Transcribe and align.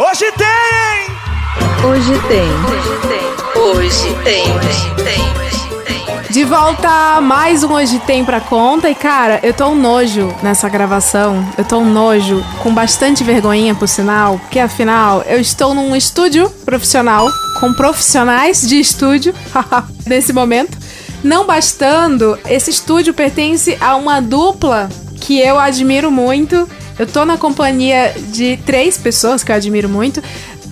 Hoje 0.00 0.30
tem! 0.30 1.90
Hoje 1.90 2.12
tem. 2.28 2.48
Hoje 2.70 2.98
tem. 3.08 3.60
Hoje 3.60 4.16
tem. 4.22 4.44
Hoje 4.44 4.94
tem. 5.02 6.30
De 6.30 6.44
volta 6.44 6.88
a 7.16 7.20
mais 7.20 7.64
um 7.64 7.72
Hoje 7.72 7.98
Tem 8.06 8.24
pra 8.24 8.40
conta. 8.40 8.88
E 8.88 8.94
cara, 8.94 9.40
eu 9.42 9.52
tô 9.52 9.66
um 9.66 9.74
nojo 9.74 10.32
nessa 10.40 10.68
gravação. 10.68 11.44
Eu 11.58 11.64
tô 11.64 11.78
um 11.78 11.92
nojo, 11.92 12.44
com 12.62 12.72
bastante 12.72 13.24
vergonhinha 13.24 13.74
por 13.74 13.88
sinal. 13.88 14.38
Porque 14.38 14.60
afinal, 14.60 15.22
eu 15.22 15.40
estou 15.40 15.74
num 15.74 15.96
estúdio 15.96 16.48
profissional, 16.64 17.28
com 17.58 17.72
profissionais 17.72 18.60
de 18.60 18.78
estúdio, 18.78 19.34
nesse 20.06 20.32
momento. 20.32 20.78
Não 21.24 21.44
bastando, 21.44 22.38
esse 22.48 22.70
estúdio 22.70 23.12
pertence 23.12 23.76
a 23.80 23.96
uma 23.96 24.20
dupla 24.20 24.88
que 25.20 25.40
eu 25.40 25.58
admiro 25.58 26.08
muito. 26.08 26.68
Eu 26.98 27.06
tô 27.06 27.24
na 27.24 27.36
companhia 27.36 28.14
de 28.32 28.56
três 28.66 28.98
pessoas 28.98 29.44
que 29.44 29.52
eu 29.52 29.56
admiro 29.56 29.88
muito 29.88 30.22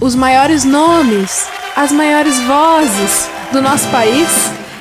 os 0.00 0.14
maiores 0.14 0.64
nomes, 0.64 1.46
as 1.74 1.92
maiores 1.92 2.38
vozes 2.40 3.28
do 3.52 3.62
nosso 3.62 3.88
país. 3.88 4.28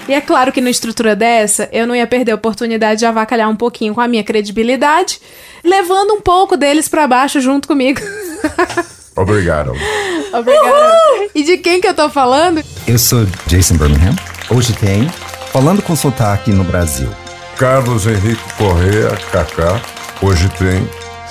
E 0.07 0.13
é 0.13 0.21
claro 0.21 0.51
que 0.51 0.61
numa 0.61 0.69
estrutura 0.69 1.15
dessa, 1.15 1.69
eu 1.71 1.87
não 1.87 1.95
ia 1.95 2.05
perder 2.05 2.31
a 2.31 2.35
oportunidade 2.35 2.99
de 2.99 3.05
avacalhar 3.05 3.49
um 3.49 3.55
pouquinho 3.55 3.93
com 3.93 4.01
a 4.01 4.07
minha 4.07 4.23
credibilidade, 4.23 5.19
levando 5.63 6.13
um 6.13 6.21
pouco 6.21 6.55
deles 6.55 6.87
para 6.87 7.07
baixo 7.07 7.39
junto 7.41 7.67
comigo. 7.67 8.01
Obrigado. 9.15 9.71
Obrigado. 10.33 11.29
E 11.33 11.43
de 11.43 11.57
quem 11.57 11.79
que 11.79 11.87
eu 11.87 11.93
tô 11.93 12.09
falando? 12.09 12.61
Eu 12.87 12.99
sou 12.99 13.25
Jason 13.47 13.75
Birmingham. 13.75 14.15
Hoje 14.49 14.73
tem 14.73 15.07
Falando 15.55 15.81
com 15.81 15.95
Sotaque 15.95 16.51
no 16.51 16.65
Brasil. 16.65 17.07
Carlos 17.57 18.05
Henrique 18.05 18.43
Correa, 18.57 19.09
Kaká. 19.31 19.81
Hoje 20.21 20.49
tem 20.59 20.85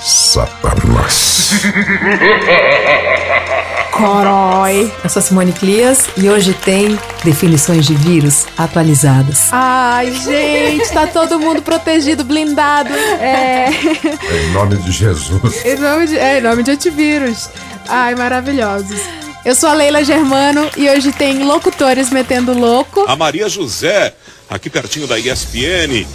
Satanás. 0.05 1.49
Corói. 3.91 4.93
Eu 5.03 5.09
sou 5.09 5.19
Simone 5.19 5.51
Clias 5.51 6.07
e 6.15 6.29
hoje 6.29 6.53
tem 6.53 6.95
definições 7.23 7.87
de 7.87 7.95
vírus 7.95 8.45
atualizadas. 8.55 9.47
Ai, 9.51 10.13
gente, 10.13 10.91
tá 10.91 11.07
todo 11.07 11.39
mundo 11.39 11.63
protegido, 11.63 12.23
blindado. 12.23 12.93
É. 12.93 13.69
Em 13.71 14.51
nome 14.51 14.77
de 14.77 14.91
Jesus. 14.91 15.65
Em 15.65 15.79
nome 15.79 16.05
de, 16.05 16.19
é, 16.19 16.37
em 16.37 16.41
nome 16.41 16.61
de 16.61 16.69
antivírus. 16.69 17.49
Ai, 17.87 18.13
maravilhosos. 18.13 19.01
Eu 19.43 19.55
sou 19.55 19.69
a 19.69 19.73
Leila 19.73 20.03
Germano 20.03 20.69
e 20.77 20.87
hoje 20.87 21.11
tem 21.13 21.43
locutores 21.43 22.11
metendo 22.11 22.53
louco. 22.53 23.05
A 23.07 23.15
Maria 23.15 23.49
José, 23.49 24.13
aqui 24.47 24.69
pertinho 24.69 25.07
da 25.07 25.17
ESPN. 25.17 26.05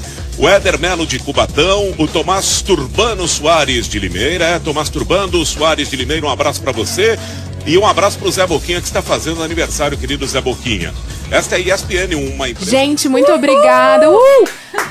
O 0.41 0.49
Éder 0.49 0.81
Melo 0.81 1.07
de 1.07 1.19
Cubatão, 1.19 1.95
o 1.99 2.09
Tomás 2.09 2.63
Turbano 2.63 3.29
Soares 3.29 3.87
de 3.87 3.99
Limeira, 3.99 4.47
é, 4.47 4.59
Tomás 4.59 4.89
Turbando 4.89 5.45
Soares 5.45 5.91
de 5.91 5.97
Limeira, 5.97 6.25
um 6.25 6.31
abraço 6.31 6.63
para 6.63 6.73
você. 6.73 7.19
E 7.67 7.77
um 7.77 7.87
abraço 7.87 8.19
pro 8.19 8.31
Zé 8.31 8.47
Boquinha 8.47 8.81
que 8.81 8.87
está 8.87 9.03
fazendo 9.03 9.43
aniversário, 9.43 9.99
querido 9.99 10.27
Zé 10.27 10.41
Boquinha. 10.41 10.95
Esta 11.31 11.57
é 11.57 11.59
a 11.59 11.75
ESPN, 11.75 12.17
uma 12.35 12.49
empresa. 12.49 12.71
Gente, 12.71 13.07
muito 13.07 13.29
Uhul! 13.29 13.37
obrigada. 13.37 14.11
Uh! 14.11 14.49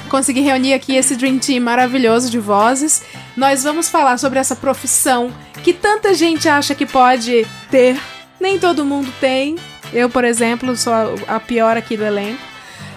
Consegui 0.08 0.42
reunir 0.42 0.76
aqui 0.76 0.96
esse 0.96 1.16
Dream 1.16 1.40
Team 1.40 1.64
maravilhoso 1.64 2.30
de 2.30 2.38
vozes. 2.38 3.02
Nós 3.36 3.64
vamos 3.64 3.90
falar 3.90 4.20
sobre 4.20 4.38
essa 4.38 4.56
profissão 4.56 5.34
que 5.64 5.74
tanta 5.74 6.14
gente 6.14 6.48
acha 6.48 6.76
que 6.76 6.86
pode 6.86 7.48
ter. 7.72 8.00
Nem 8.40 8.60
todo 8.60 8.86
mundo 8.86 9.12
tem. 9.20 9.56
Eu, 9.92 10.12
por 10.12 10.24
exemplo, 10.24 10.78
sou 10.78 10.94
a 11.28 11.40
pior 11.40 11.76
aqui 11.76 11.98
do 11.98 12.06
elenco 12.06 12.50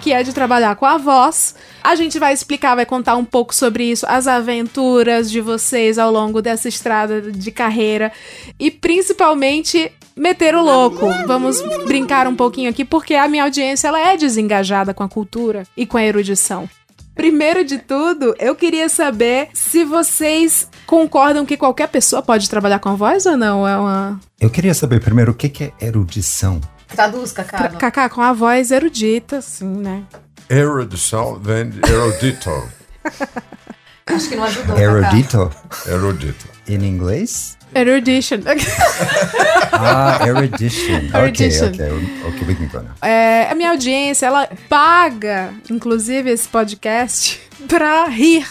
que 0.03 0.11
é 0.11 0.21
de 0.21 0.33
trabalhar 0.33 0.75
com 0.75 0.85
a 0.85 0.97
voz. 0.97 1.55
A 1.83 1.95
gente 1.95 2.17
vai 2.17 2.33
explicar, 2.33 2.75
vai 2.75 2.85
contar 2.85 3.15
um 3.17 3.25
pouco 3.25 3.53
sobre 3.53 3.83
isso, 3.83 4.05
as 4.07 4.25
aventuras 4.25 5.29
de 5.29 5.41
vocês 5.41 5.99
ao 5.99 6.09
longo 6.09 6.41
dessa 6.41 6.69
estrada 6.69 7.21
de 7.21 7.51
carreira 7.51 8.11
e 8.57 8.71
principalmente 8.71 9.91
meter 10.15 10.55
o 10.55 10.63
louco. 10.63 11.05
Vamos 11.27 11.61
brincar 11.85 12.25
um 12.25 12.35
pouquinho 12.35 12.69
aqui 12.69 12.85
porque 12.85 13.15
a 13.15 13.27
minha 13.27 13.43
audiência 13.43 13.89
ela 13.89 13.99
é 13.99 14.15
desengajada 14.15 14.93
com 14.93 15.03
a 15.03 15.09
cultura 15.09 15.63
e 15.75 15.85
com 15.85 15.97
a 15.97 16.03
erudição. 16.03 16.69
Primeiro 17.13 17.63
de 17.65 17.77
tudo, 17.77 18.33
eu 18.39 18.55
queria 18.55 18.87
saber 18.89 19.49
se 19.53 19.83
vocês 19.83 20.67
concordam 20.87 21.45
que 21.45 21.57
qualquer 21.57 21.87
pessoa 21.89 22.21
pode 22.21 22.49
trabalhar 22.49 22.79
com 22.79 22.89
a 22.89 22.95
voz 22.95 23.25
ou 23.25 23.37
não? 23.37 23.67
É 23.67 23.77
uma... 23.77 24.19
Eu 24.39 24.49
queria 24.49 24.73
saber 24.73 24.99
primeiro 24.99 25.31
o 25.31 25.35
que 25.35 25.65
é 25.65 25.85
erudição. 25.85 26.59
Traduz, 26.87 27.31
Cacá. 27.31 27.69
Cacá, 27.69 28.09
com 28.09 28.21
a 28.21 28.33
voz 28.33 28.71
erudita, 28.71 29.37
assim, 29.37 29.67
né? 29.67 30.03
Erudição 30.49 31.39
vem 31.39 31.69
de 31.69 31.79
erudito. 31.89 32.69
Acho 34.05 34.29
que 34.29 34.35
não 34.35 34.43
ajudou. 34.43 34.77
Erudito? 34.77 35.51
Erudito. 35.87 36.47
Em 36.67 36.83
inglês? 36.83 37.57
Erudition. 37.75 38.39
ah, 39.71 40.19
erudition. 40.25 41.09
Erudition. 41.13 41.67
Ok, 41.67 41.91
ok. 41.91 42.23
Ok, 42.27 42.47
we 42.47 42.55
can 42.55 42.67
go 42.67 42.83
now. 42.83 42.93
É, 43.01 43.47
a 43.49 43.55
minha 43.55 43.71
audiência, 43.71 44.27
ela 44.27 44.47
paga, 44.69 45.53
inclusive, 45.69 46.29
esse 46.29 46.47
podcast 46.47 47.41
pra 47.67 48.05
rir 48.05 48.45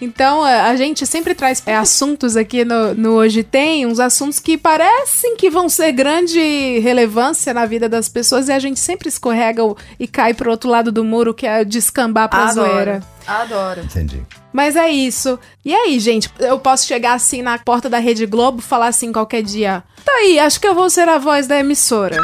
então, 0.00 0.42
a 0.42 0.76
gente 0.76 1.06
sempre 1.06 1.34
traz 1.34 1.62
é, 1.64 1.74
assuntos 1.74 2.36
aqui 2.36 2.64
no, 2.64 2.94
no 2.94 3.12
Hoje 3.14 3.42
Tem, 3.42 3.86
uns 3.86 3.98
assuntos 3.98 4.38
que 4.38 4.58
parecem 4.58 5.36
que 5.36 5.48
vão 5.48 5.68
ser 5.68 5.92
grande 5.92 6.78
relevância 6.80 7.54
na 7.54 7.64
vida 7.64 7.88
das 7.88 8.08
pessoas 8.08 8.48
e 8.48 8.52
a 8.52 8.58
gente 8.58 8.78
sempre 8.78 9.08
escorrega 9.08 9.62
e 9.98 10.06
cai 10.06 10.34
pro 10.34 10.50
outro 10.50 10.68
lado 10.68 10.92
do 10.92 11.02
muro, 11.02 11.32
que 11.32 11.46
é 11.46 11.64
descambar 11.64 12.28
pra 12.28 12.50
Adoro. 12.50 12.68
zoeira. 12.68 13.02
Adoro. 13.26 13.80
Entendi. 13.80 14.22
Mas 14.52 14.76
é 14.76 14.88
isso. 14.88 15.38
E 15.64 15.74
aí, 15.74 15.98
gente, 15.98 16.30
eu 16.38 16.58
posso 16.58 16.86
chegar 16.86 17.14
assim 17.14 17.40
na 17.40 17.58
porta 17.58 17.88
da 17.88 17.98
Rede 17.98 18.26
Globo, 18.26 18.60
falar 18.60 18.88
assim 18.88 19.12
qualquer 19.12 19.42
dia: 19.42 19.82
tá 20.04 20.12
aí, 20.12 20.38
acho 20.38 20.60
que 20.60 20.66
eu 20.66 20.74
vou 20.74 20.90
ser 20.90 21.08
a 21.08 21.18
voz 21.18 21.46
da 21.46 21.58
emissora. 21.58 22.20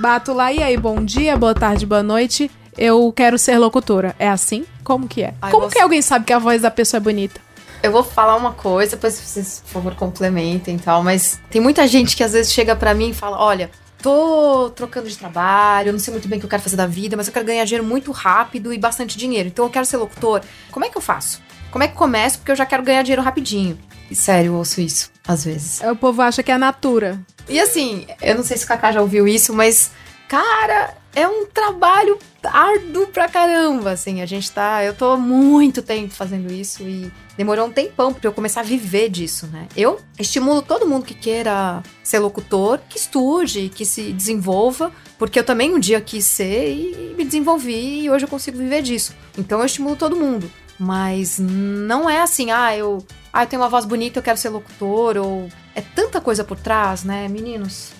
Bato 0.00 0.32
lá, 0.32 0.52
e 0.52 0.62
aí, 0.62 0.76
bom 0.76 1.04
dia, 1.04 1.36
boa 1.36 1.54
tarde, 1.54 1.86
boa 1.86 2.02
noite 2.02 2.50
eu 2.76 3.12
quero 3.14 3.38
ser 3.38 3.58
locutora. 3.58 4.14
É 4.18 4.28
assim? 4.28 4.64
Como 4.82 5.08
que 5.08 5.22
é? 5.22 5.34
Ai, 5.40 5.50
Como 5.50 5.68
você... 5.68 5.76
que 5.76 5.82
alguém 5.82 6.02
sabe 6.02 6.24
que 6.24 6.32
a 6.32 6.38
voz 6.38 6.62
da 6.62 6.70
pessoa 6.70 6.98
é 6.98 7.00
bonita? 7.00 7.40
Eu 7.82 7.92
vou 7.92 8.02
falar 8.02 8.36
uma 8.36 8.52
coisa, 8.52 8.96
depois 8.96 9.14
vocês, 9.20 9.62
por 9.66 9.72
favor, 9.72 9.94
complementem 9.94 10.76
e 10.76 10.78
tal, 10.78 11.02
mas 11.02 11.38
tem 11.50 11.60
muita 11.60 11.86
gente 11.86 12.16
que 12.16 12.24
às 12.24 12.32
vezes 12.32 12.52
chega 12.52 12.74
para 12.74 12.94
mim 12.94 13.10
e 13.10 13.14
fala: 13.14 13.38
olha, 13.38 13.70
tô 14.00 14.70
trocando 14.70 15.08
de 15.08 15.16
trabalho, 15.16 15.92
não 15.92 15.98
sei 15.98 16.12
muito 16.12 16.28
bem 16.28 16.36
o 16.36 16.40
que 16.40 16.46
eu 16.46 16.50
quero 16.50 16.62
fazer 16.62 16.76
da 16.76 16.86
vida, 16.86 17.16
mas 17.16 17.26
eu 17.26 17.32
quero 17.32 17.44
ganhar 17.44 17.64
dinheiro 17.64 17.86
muito 17.86 18.12
rápido 18.12 18.72
e 18.72 18.78
bastante 18.78 19.16
dinheiro. 19.16 19.48
Então 19.48 19.64
eu 19.64 19.70
quero 19.70 19.84
ser 19.84 19.96
locutor. 19.96 20.40
Como 20.70 20.84
é 20.84 20.88
que 20.88 20.96
eu 20.96 21.02
faço? 21.02 21.40
Como 21.70 21.82
é 21.82 21.88
que 21.88 21.94
começo? 21.94 22.38
Porque 22.38 22.52
eu 22.52 22.56
já 22.56 22.64
quero 22.64 22.82
ganhar 22.82 23.02
dinheiro 23.02 23.22
rapidinho. 23.22 23.78
E 24.10 24.14
sério, 24.14 24.48
eu 24.50 24.54
ouço 24.54 24.80
isso, 24.80 25.10
às 25.26 25.44
vezes. 25.44 25.80
O 25.80 25.96
povo 25.96 26.22
acha 26.22 26.42
que 26.42 26.50
é 26.50 26.54
a 26.54 26.58
natura. 26.58 27.18
E 27.48 27.58
assim, 27.58 28.06
eu 28.22 28.34
não 28.34 28.44
sei 28.44 28.56
se 28.56 28.64
o 28.64 28.68
Kaká 28.68 28.92
já 28.92 29.00
ouviu 29.00 29.26
isso, 29.26 29.52
mas, 29.52 29.90
cara, 30.28 30.96
é 31.14 31.26
um 31.28 31.46
trabalho 31.46 32.18
árduo 32.42 33.06
pra 33.06 33.28
caramba, 33.28 33.92
assim. 33.92 34.20
A 34.20 34.26
gente 34.26 34.50
tá. 34.50 34.84
Eu 34.84 34.94
tô 34.94 35.16
muito 35.16 35.82
tempo 35.82 36.12
fazendo 36.12 36.52
isso 36.52 36.82
e 36.82 37.10
demorou 37.36 37.66
um 37.66 37.72
tempão 37.72 38.12
pra 38.12 38.28
eu 38.28 38.32
começar 38.32 38.60
a 38.60 38.64
viver 38.64 39.08
disso, 39.08 39.46
né? 39.46 39.66
Eu 39.76 40.00
estimulo 40.18 40.62
todo 40.62 40.86
mundo 40.86 41.04
que 41.04 41.14
queira 41.14 41.82
ser 42.02 42.18
locutor, 42.18 42.80
que 42.88 42.98
estude, 42.98 43.70
que 43.74 43.84
se 43.84 44.12
desenvolva, 44.12 44.92
porque 45.18 45.38
eu 45.38 45.44
também 45.44 45.74
um 45.74 45.78
dia 45.78 46.00
quis 46.00 46.24
ser 46.24 46.70
e 46.70 47.14
me 47.16 47.24
desenvolvi 47.24 48.02
e 48.02 48.10
hoje 48.10 48.24
eu 48.24 48.28
consigo 48.28 48.58
viver 48.58 48.82
disso. 48.82 49.14
Então 49.38 49.60
eu 49.60 49.66
estimulo 49.66 49.96
todo 49.96 50.16
mundo. 50.16 50.50
Mas 50.78 51.38
não 51.38 52.10
é 52.10 52.20
assim, 52.20 52.50
ah, 52.50 52.76
eu, 52.76 53.04
ah, 53.32 53.44
eu 53.44 53.46
tenho 53.46 53.62
uma 53.62 53.68
voz 53.68 53.84
bonita, 53.84 54.18
eu 54.18 54.22
quero 54.22 54.38
ser 54.38 54.48
locutor, 54.48 55.16
ou. 55.16 55.48
É 55.74 55.80
tanta 55.80 56.20
coisa 56.20 56.44
por 56.44 56.58
trás, 56.58 57.04
né, 57.04 57.28
meninos? 57.28 57.92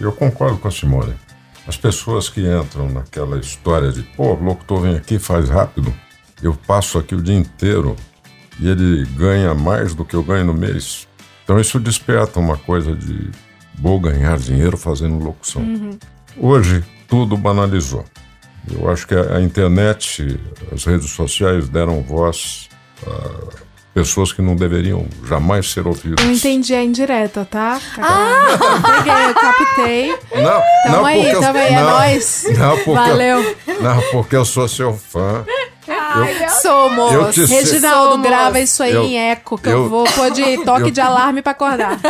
Eu 0.00 0.12
concordo 0.12 0.58
com 0.58 0.68
a 0.68 0.70
Simone. 0.70 1.14
As 1.66 1.76
pessoas 1.76 2.28
que 2.28 2.40
entram 2.40 2.90
naquela 2.90 3.38
história 3.38 3.90
de, 3.90 4.02
pô, 4.02 4.34
o 4.34 4.42
locutor 4.42 4.82
vem 4.82 4.96
aqui 4.96 5.18
faz 5.18 5.48
rápido, 5.48 5.94
eu 6.42 6.54
passo 6.54 6.98
aqui 6.98 7.14
o 7.14 7.22
dia 7.22 7.34
inteiro 7.34 7.96
e 8.60 8.68
ele 8.68 9.04
ganha 9.16 9.54
mais 9.54 9.94
do 9.94 10.04
que 10.04 10.14
eu 10.14 10.22
ganho 10.22 10.44
no 10.44 10.54
mês. 10.54 11.08
Então 11.42 11.58
isso 11.58 11.80
desperta 11.80 12.38
uma 12.38 12.56
coisa 12.56 12.94
de 12.94 13.30
vou 13.74 13.98
ganhar 13.98 14.38
dinheiro 14.38 14.76
fazendo 14.76 15.24
locução. 15.24 15.62
Uhum. 15.62 15.98
Hoje 16.36 16.84
tudo 17.08 17.36
banalizou. 17.36 18.04
Eu 18.70 18.90
acho 18.90 19.06
que 19.06 19.14
a, 19.14 19.40
internet, 19.40 20.38
as 20.72 20.84
redes 20.84 21.10
sociais 21.10 21.68
deram 21.68 22.02
voz 22.02 22.68
a 23.06 23.64
pessoas 23.94 24.32
que 24.32 24.42
não 24.42 24.56
deveriam 24.56 25.06
jamais 25.26 25.70
ser 25.70 25.86
ouvidas. 25.86 26.22
Eu 26.24 26.32
entendi 26.32 26.74
a 26.74 26.82
indireta, 26.82 27.46
tá? 27.48 27.80
Ah! 27.96 28.46
Peguei, 28.96 29.30
eu 29.30 29.34
captei. 29.34 30.08
Não, 30.34 30.62
tamo 30.82 30.96
não, 30.96 31.06
aí, 31.06 31.22
porque 31.22 31.40
tamo 31.40 31.58
aí, 31.58 31.72
não, 31.72 31.78
é 31.78 31.82
nóis. 31.82 32.44
Não, 32.58 32.76
porque, 32.76 32.90
Valeu. 32.90 33.56
Não, 33.80 34.00
porque 34.10 34.36
eu 34.36 34.44
sou 34.44 34.66
seu 34.66 34.94
fã. 34.94 35.44
eu, 35.86 36.48
somos. 36.60 37.12
Eu 37.12 37.30
te 37.30 37.44
Reginaldo, 37.44 38.12
somos. 38.12 38.26
grava 38.26 38.58
isso 38.58 38.82
aí 38.82 38.92
eu, 38.92 39.04
em 39.04 39.16
eco, 39.16 39.56
que 39.56 39.68
eu, 39.68 39.84
eu 39.84 39.88
vou 39.88 40.04
pôr 40.04 40.30
de 40.32 40.64
toque 40.64 40.82
eu, 40.82 40.90
de 40.90 41.00
alarme 41.00 41.40
pra 41.40 41.52
acordar. 41.52 42.00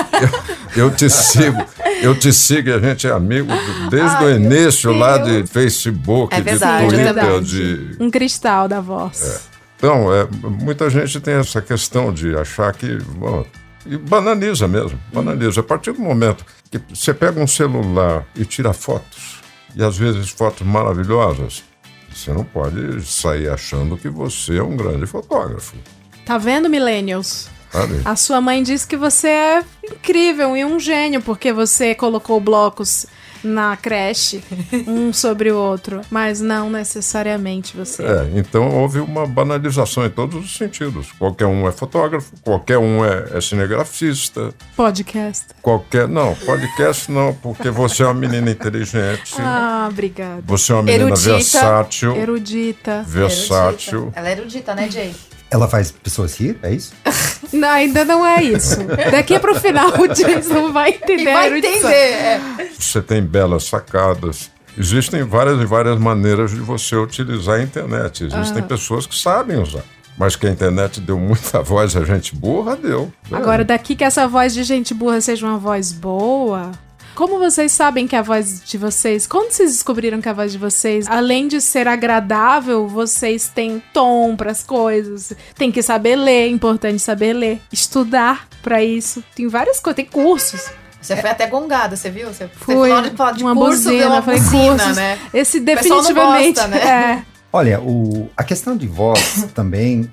Eu, 0.74 0.90
te 0.90 1.10
sigo, 1.10 1.62
eu 2.02 2.18
te 2.18 2.32
sigo 2.32 2.68
e 2.68 2.72
a 2.72 2.78
gente 2.78 3.06
é 3.06 3.12
amigo 3.12 3.52
desde 3.90 4.16
Ai, 4.16 4.24
o 4.24 4.30
início 4.30 4.96
lá 4.96 5.18
de 5.18 5.46
Facebook, 5.46 6.34
é 6.34 6.40
verdade, 6.40 6.88
de 6.88 6.94
Twitter, 6.94 7.24
é 7.24 7.40
de... 7.40 7.96
Um 8.00 8.10
cristal 8.10 8.66
da 8.66 8.80
voz. 8.80 9.50
É. 9.50 9.53
Então, 9.84 10.10
é, 10.10 10.26
muita 10.48 10.88
gente 10.88 11.20
tem 11.20 11.34
essa 11.34 11.60
questão 11.60 12.10
de 12.10 12.34
achar 12.34 12.72
que 12.72 12.96
bom, 13.18 13.44
E 13.84 13.98
banaliza 13.98 14.66
mesmo, 14.66 14.98
banaliza. 15.12 15.60
A 15.60 15.62
partir 15.62 15.92
do 15.92 16.00
momento 16.00 16.42
que 16.70 16.80
você 16.88 17.12
pega 17.12 17.38
um 17.38 17.46
celular 17.46 18.24
e 18.34 18.46
tira 18.46 18.72
fotos, 18.72 19.42
e 19.76 19.84
às 19.84 19.98
vezes 19.98 20.30
fotos 20.30 20.66
maravilhosas, 20.66 21.62
você 22.10 22.32
não 22.32 22.44
pode 22.44 23.04
sair 23.04 23.50
achando 23.50 23.98
que 23.98 24.08
você 24.08 24.56
é 24.56 24.62
um 24.62 24.74
grande 24.74 25.04
fotógrafo. 25.04 25.76
Tá 26.24 26.38
vendo, 26.38 26.70
Millennials? 26.70 27.50
Sabe? 27.70 28.00
A 28.06 28.16
sua 28.16 28.40
mãe 28.40 28.62
disse 28.62 28.86
que 28.86 28.96
você 28.96 29.28
é 29.28 29.64
incrível 29.84 30.56
e 30.56 30.64
um 30.64 30.80
gênio 30.80 31.20
porque 31.20 31.52
você 31.52 31.94
colocou 31.94 32.40
blocos 32.40 33.04
na 33.44 33.76
creche, 33.76 34.42
um 34.86 35.12
sobre 35.12 35.50
o 35.52 35.56
outro, 35.56 36.00
mas 36.10 36.40
não 36.40 36.70
necessariamente 36.70 37.76
você. 37.76 38.02
É, 38.02 38.30
então 38.34 38.68
houve 38.70 38.98
uma 39.00 39.26
banalização 39.26 40.04
em 40.04 40.10
todos 40.10 40.44
os 40.44 40.56
sentidos. 40.56 41.12
Qualquer 41.12 41.46
um 41.46 41.68
é 41.68 41.72
fotógrafo, 41.72 42.32
qualquer 42.42 42.78
um 42.78 43.04
é, 43.04 43.28
é 43.34 43.40
cinegrafista, 43.40 44.52
Podcast. 44.76 45.46
qualquer. 45.62 46.08
Não, 46.08 46.34
podcast 46.34 47.10
não, 47.10 47.34
porque 47.34 47.70
você 47.70 48.02
é 48.02 48.06
uma 48.06 48.14
menina 48.14 48.50
inteligente, 48.50 49.34
Ah, 49.38 49.88
obrigada. 49.90 50.42
você 50.46 50.72
é 50.72 50.74
uma 50.74 50.82
menina 50.82 51.04
Erudita. 51.10 51.30
versátil. 51.32 52.16
Erudita. 52.16 53.04
Versátil. 53.06 53.98
Erudita. 53.98 54.18
Ela 54.20 54.28
é 54.28 54.32
erudita, 54.32 54.74
né, 54.74 54.90
Jay? 54.90 55.14
Ela 55.54 55.68
faz 55.68 55.92
pessoas 55.92 56.36
rir, 56.36 56.58
é 56.64 56.72
isso? 56.74 56.92
Não, 57.52 57.68
ainda 57.68 58.04
não 58.04 58.26
é 58.26 58.42
isso. 58.42 58.76
Daqui 59.12 59.38
pro 59.38 59.54
final 59.60 59.88
o 60.00 60.08
Jason 60.08 60.72
vai 60.72 60.90
entender. 60.90 61.30
E 61.30 61.32
vai 61.32 61.56
entender. 61.58 61.86
é. 61.86 62.40
Você 62.76 63.00
tem 63.00 63.22
belas 63.22 63.62
sacadas. 63.62 64.50
Existem 64.76 65.22
várias 65.22 65.60
e 65.60 65.64
várias 65.64 65.96
maneiras 65.96 66.50
de 66.50 66.58
você 66.58 66.96
utilizar 66.96 67.60
a 67.60 67.62
internet. 67.62 68.24
Existem 68.24 68.60
pessoas 68.64 69.06
que 69.06 69.14
sabem 69.14 69.62
usar. 69.62 69.84
Mas 70.18 70.34
que 70.34 70.48
a 70.48 70.50
internet 70.50 71.00
deu 71.00 71.16
muita 71.20 71.62
voz 71.62 71.96
a 71.96 72.04
gente 72.04 72.34
burra, 72.34 72.74
deu. 72.74 73.12
Agora, 73.30 73.64
daqui 73.64 73.94
que 73.94 74.02
essa 74.02 74.26
voz 74.26 74.52
de 74.52 74.64
gente 74.64 74.92
burra 74.92 75.20
seja 75.20 75.46
uma 75.46 75.58
voz 75.58 75.92
boa. 75.92 76.72
Como 77.14 77.38
vocês 77.38 77.70
sabem 77.70 78.08
que 78.08 78.16
a 78.16 78.22
voz 78.22 78.60
de 78.64 78.76
vocês. 78.76 79.26
Quando 79.26 79.52
vocês 79.52 79.70
descobriram 79.70 80.20
que 80.20 80.28
a 80.28 80.32
voz 80.32 80.50
de 80.50 80.58
vocês, 80.58 81.06
além 81.08 81.46
de 81.46 81.60
ser 81.60 81.86
agradável, 81.86 82.88
vocês 82.88 83.48
têm 83.48 83.80
tom 83.92 84.34
pras 84.36 84.64
coisas. 84.64 85.32
Tem 85.56 85.70
que 85.70 85.80
saber 85.80 86.16
ler, 86.16 86.46
é 86.46 86.48
importante 86.48 86.98
saber 86.98 87.32
ler. 87.32 87.60
Estudar 87.72 88.48
pra 88.62 88.82
isso. 88.82 89.22
Tem 89.34 89.46
várias 89.46 89.78
coisas, 89.78 89.96
tem 89.96 90.06
cursos. 90.06 90.68
Você 91.00 91.16
foi 91.16 91.30
até 91.30 91.46
gongada, 91.46 91.96
você 91.96 92.10
viu? 92.10 92.28
Você, 92.28 92.48
Foi 92.48 92.74
você 92.74 92.88
na 92.88 92.96
hora 92.96 93.10
de 93.10 93.16
falar 93.16 93.32
de 93.32 93.44
uma 93.44 93.54
curso, 93.54 93.84
buzina, 93.84 94.06
uma 94.08 94.22
falei 94.22 94.40
buzina, 94.40 94.68
cursos. 94.70 94.96
né? 94.96 95.18
Esse 95.32 95.60
definitivamente. 95.60 96.54
gosta, 96.54 96.68
né? 96.68 96.78
É. 96.78 97.22
Olha, 97.52 97.80
o, 97.80 98.28
a 98.36 98.42
questão 98.42 98.76
de 98.76 98.86
voz 98.88 99.46
também. 99.54 100.10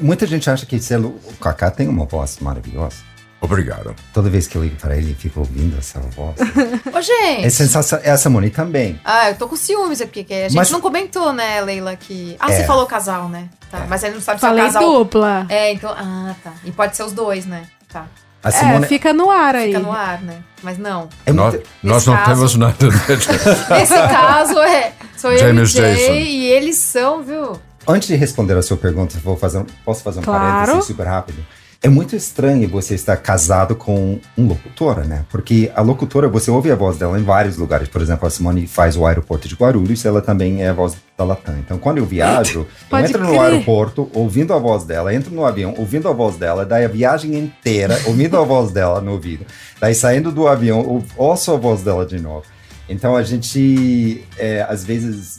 Muita 0.00 0.26
gente 0.26 0.48
acha 0.50 0.66
que 0.66 0.76
o 0.76 1.36
Kaká 1.40 1.70
tem 1.70 1.88
uma 1.88 2.04
voz 2.04 2.38
maravilhosa. 2.40 2.96
Obrigado. 3.44 3.94
Toda 4.12 4.30
vez 4.30 4.46
que 4.46 4.56
eu 4.56 4.62
ligo 4.62 4.76
para 4.76 4.96
ele, 4.96 5.06
ele 5.08 5.14
fica 5.14 5.38
ouvindo 5.38 5.76
essa 5.78 6.00
voz. 6.00 6.34
Ô, 6.92 7.00
gente. 7.00 7.44
É 7.46 7.50
sensacional. 7.50 8.04
Essa 8.06 8.30
Moni 8.30 8.50
também. 8.50 8.98
Ah, 9.04 9.30
eu 9.30 9.36
tô 9.36 9.46
com 9.48 9.56
ciúmes 9.56 10.00
aqui, 10.00 10.24
que 10.24 10.32
a 10.32 10.48
gente 10.48 10.56
Mas- 10.56 10.70
não 10.70 10.80
comentou, 10.80 11.32
né, 11.32 11.60
Leila, 11.60 11.94
que... 11.96 12.36
Ah, 12.40 12.50
É. 12.50 12.56
você 12.56 12.64
falou 12.64 12.86
casal, 12.86 13.28
né? 13.28 13.48
Tá, 13.70 13.86
mas 13.88 14.02
ele 14.02 14.14
não 14.14 14.20
sabe 14.20 14.40
Falei 14.40 14.62
se 14.62 14.66
é 14.68 14.70
o 14.70 14.72
casal... 14.74 14.98
dupla. 14.98 15.46
É, 15.48 15.72
então... 15.72 15.90
Ah, 15.96 16.34
tá. 16.42 16.52
E 16.64 16.72
pode 16.72 16.96
ser 16.96 17.02
os 17.02 17.12
dois, 17.12 17.44
né? 17.46 17.66
Tá. 17.92 18.06
A 18.42 18.48
É, 18.48 18.52
Simone 18.52 18.86
fica 18.86 19.12
no 19.12 19.30
ar 19.30 19.54
aí. 19.56 19.68
Fica 19.72 19.80
no 19.80 19.92
ar, 19.92 20.20
né? 20.22 20.38
Mas 20.62 20.78
não. 20.78 21.08
é 21.26 21.32
Nós, 21.32 21.54
muito- 21.54 21.68
nós 21.82 22.06
não 22.06 22.14
caso- 22.16 22.30
temos 22.30 22.54
nada. 22.56 22.86
né? 22.88 22.94
Nesse 23.78 23.94
caso, 23.94 24.58
é... 24.60 24.92
Sou 25.16 25.32
eu 25.32 25.38
James 25.38 25.70
e 25.74 25.78
o 25.78 25.82
Jay, 25.82 25.94
Jason. 25.96 26.12
e 26.12 26.44
eles 26.46 26.76
são, 26.76 27.22
viu? 27.22 27.58
Antes 27.86 28.08
de 28.08 28.14
responder 28.16 28.56
a 28.56 28.62
sua 28.62 28.76
pergunta, 28.76 29.18
vou 29.22 29.36
fazer 29.36 29.58
um- 29.58 29.66
posso 29.84 30.02
fazer 30.02 30.20
um 30.20 30.22
Claro. 30.22 30.42
parênteses 30.66 30.84
super 30.86 31.06
rápido? 31.06 31.44
É 31.84 31.88
muito 31.90 32.16
estranho 32.16 32.66
você 32.66 32.94
estar 32.94 33.14
casado 33.18 33.76
com 33.76 34.18
um 34.38 34.46
locutora, 34.48 35.04
né? 35.04 35.26
Porque 35.30 35.70
a 35.76 35.82
locutora, 35.82 36.26
você 36.28 36.50
ouve 36.50 36.70
a 36.70 36.74
voz 36.74 36.96
dela 36.96 37.18
em 37.20 37.22
vários 37.22 37.58
lugares. 37.58 37.88
Por 37.90 38.00
exemplo, 38.00 38.26
a 38.26 38.30
Simone 38.30 38.66
faz 38.66 38.96
o 38.96 39.04
aeroporto 39.04 39.46
de 39.46 39.54
Guarulhos, 39.54 40.02
ela 40.06 40.22
também 40.22 40.62
é 40.62 40.70
a 40.70 40.72
voz 40.72 40.96
da 41.14 41.24
Latam. 41.24 41.58
Então, 41.58 41.76
quando 41.76 41.98
eu 41.98 42.06
viajo, 42.06 42.66
eu 42.90 42.98
entro 42.98 43.22
no 43.22 43.28
crer. 43.28 43.40
aeroporto 43.42 44.10
ouvindo 44.14 44.54
a 44.54 44.58
voz 44.58 44.84
dela, 44.84 45.14
entro 45.14 45.34
no 45.34 45.44
avião 45.44 45.74
ouvindo 45.76 46.08
a 46.08 46.12
voz 46.14 46.36
dela, 46.36 46.64
daí 46.64 46.86
a 46.86 46.88
viagem 46.88 47.34
inteira 47.38 48.00
ouvindo 48.06 48.38
a 48.38 48.42
voz 48.44 48.70
dela 48.70 49.02
no 49.02 49.12
ouvido. 49.12 49.44
Daí 49.78 49.94
saindo 49.94 50.32
do 50.32 50.48
avião, 50.48 50.80
ou- 50.80 51.04
ouço 51.18 51.52
a 51.52 51.56
voz 51.58 51.82
dela 51.82 52.06
de 52.06 52.18
novo. 52.18 52.46
Então, 52.88 53.14
a 53.14 53.22
gente, 53.22 54.24
é, 54.38 54.62
às 54.66 54.82
vezes, 54.86 55.36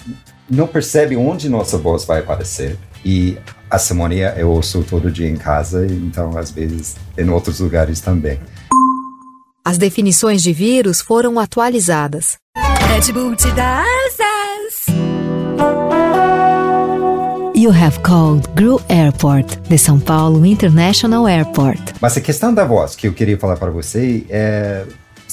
não 0.48 0.68
percebe 0.68 1.16
onde 1.18 1.50
nossa 1.50 1.76
voz 1.76 2.06
vai 2.06 2.20
aparecer. 2.20 2.78
E 3.04 3.36
a 3.76 3.80
Simone 3.80 4.22
eu 4.38 4.50
ouço 4.50 4.84
todo 4.90 5.12
dia 5.12 5.30
em 5.30 5.36
casa, 5.36 5.86
então 5.86 6.38
às 6.38 6.50
vezes 6.50 6.96
em 7.18 7.30
outros 7.30 7.60
lugares 7.60 8.00
também. 8.00 8.40
As 9.66 9.78
definições 9.78 10.42
de 10.42 10.54
vírus 10.54 11.02
foram 11.02 11.38
atualizadas. 11.38 12.38
Red 12.58 13.12
Bull 13.12 13.36
te 13.36 13.52
dá 13.52 13.84
asas. 14.08 14.96
You 17.54 17.72
have 17.72 18.00
called 18.02 18.48
GRU 18.56 18.82
Airport, 18.88 19.58
de 19.68 19.78
São 19.78 20.00
Paulo 20.00 20.46
International 20.46 21.26
Airport. 21.28 21.96
Mas 22.00 22.16
a 22.16 22.22
questão 22.22 22.54
da 22.54 22.64
voz 22.64 22.96
que 22.96 23.08
eu 23.08 23.14
queria 23.14 23.38
falar 23.38 23.58
para 23.58 23.72
você 23.72 24.26
é. 24.30 24.86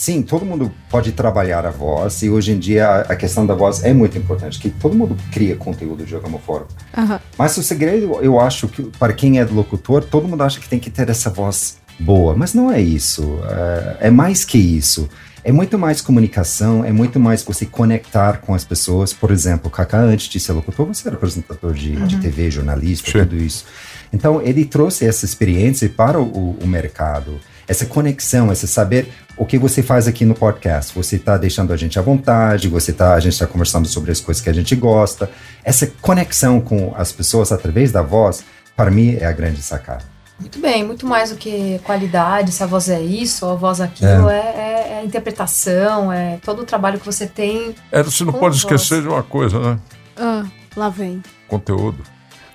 Sim, 0.03 0.21
todo 0.21 0.45
mundo 0.45 0.69
pode 0.91 1.13
trabalhar 1.13 1.65
a 1.65 1.71
voz 1.71 2.23
e 2.23 2.29
hoje 2.29 2.51
em 2.51 2.59
dia 2.59 3.03
a- 3.09 3.15
questão 3.15 3.47
da 3.47 3.55
voz 3.55 3.85
é 3.85 3.95
muito 3.95 4.19
importante, 4.19 4.59
que 4.59 4.69
todo 4.69 4.97
mundo 4.97 5.17
cria 5.31 5.55
conteúdo 5.55 6.05
de 6.05 6.13
alguma 6.13 6.41
forma. 6.41 6.67
Aham. 6.99 7.21
Mas 7.39 7.57
o 7.57 7.63
segredo, 7.63 8.19
eu 8.21 8.41
acho 8.41 8.67
que 8.67 8.83
para 8.99 9.13
quem 9.13 9.39
é 9.39 9.45
locutor, 9.45 10.03
todo 10.03 10.27
mundo 10.27 10.43
acha 10.43 10.59
que 10.59 10.69
tem 10.69 10.81
que 10.81 10.91
ter 10.91 11.09
essa 11.09 11.31
voz 11.31 11.77
boa, 12.01 12.35
mas 12.35 12.53
não 12.53 12.69
é 12.73 12.81
isso. 12.81 13.39
É, 13.49 14.09
é 14.09 14.11
mais 14.11 14.45
que 14.45 14.59
isso. 14.59 15.09
É 15.45 15.53
muito 15.53 15.79
mais 15.79 16.01
comunicação, 16.01 16.85
é 16.85 16.91
muito 16.91 17.21
mais 17.21 17.45
você 17.45 17.65
conectar 17.65 18.39
com 18.41 18.55
as 18.55 18.65
pessoas. 18.65 19.13
Por 19.13 19.31
exemplo, 19.31 19.69
o 19.69 19.71
Kaká, 19.71 20.01
antes 20.01 20.27
de 20.29 20.41
ser 20.41 20.51
locutor, 20.51 20.85
você 20.85 21.07
era 21.07 21.17
apresentador 21.17 21.75
de, 21.75 21.95
de 22.07 22.17
TV, 22.19 22.51
jornalista, 22.51 23.09
Sim. 23.09 23.19
tudo 23.21 23.37
isso. 23.37 23.65
Então, 24.13 24.43
ele 24.43 24.65
trouxe 24.65 25.07
essa 25.07 25.25
experiência 25.25 25.89
para 25.89 26.21
o, 26.21 26.57
o 26.61 26.67
mercado, 26.67 27.41
essa 27.69 27.87
conexão, 27.87 28.53
esse 28.53 28.67
saber 28.69 29.09
o 29.37 29.47
que 29.47 29.59
você 29.59 29.82
faz 29.82 30.06
aqui 30.06 30.25
no 30.25 30.35
podcast. 30.35 30.94
Você 30.94 31.17
está 31.17 31.37
deixando 31.37 31.73
a 31.73 31.76
gente 31.76 31.99
à 31.99 32.03
vontade, 32.03 32.69
você 32.69 32.93
tá, 32.93 33.14
a 33.14 33.20
gente 33.20 33.32
está 33.32 33.47
conversando 33.47 33.88
sobre 33.88 34.11
as 34.12 34.20
coisas 34.20 34.43
que 34.43 34.50
a 34.50 34.53
gente 34.53 34.75
gosta. 34.76 35.31
Essa 35.64 35.87
conexão 36.00 36.61
com 36.61 36.93
as 36.97 37.12
pessoas 37.12 37.50
através 37.53 37.91
da 37.93 38.03
voz, 38.03 38.44
para 38.76 38.91
mim, 38.91 39.17
é 39.20 39.25
a 39.26 39.32
grande 39.32 39.62
sacada. 39.62 40.05
Muito 40.41 40.59
bem, 40.59 40.85
muito 40.85 41.06
mais 41.06 41.31
do 41.31 41.37
que 41.37 41.81
qualidade, 41.85 42.50
se 42.50 42.62
a 42.62 42.67
voz 42.67 42.88
é 42.88 43.00
isso 43.00 43.47
ou 43.47 43.53
a 43.53 43.55
voz 43.55 43.79
é 43.81 43.85
aquilo, 43.85 44.29
é, 44.29 44.38
é- 44.38 44.88
é 44.94 44.99
a 45.00 45.05
interpretação, 45.05 46.12
é 46.12 46.38
todo 46.44 46.62
o 46.62 46.65
trabalho 46.65 46.98
que 46.98 47.06
você 47.06 47.27
tem. 47.27 47.75
É, 47.93 48.03
você 48.03 48.25
não 48.25 48.32
pode 48.32 48.56
voz. 48.60 48.65
esquecer 48.65 49.03
de 49.03 49.08
uma 49.08 49.22
coisa, 49.22 49.58
né? 49.60 49.79
Ah, 50.17 50.44
lá 50.77 50.89
vem. 50.89 51.22
Conteúdo. 51.46 52.03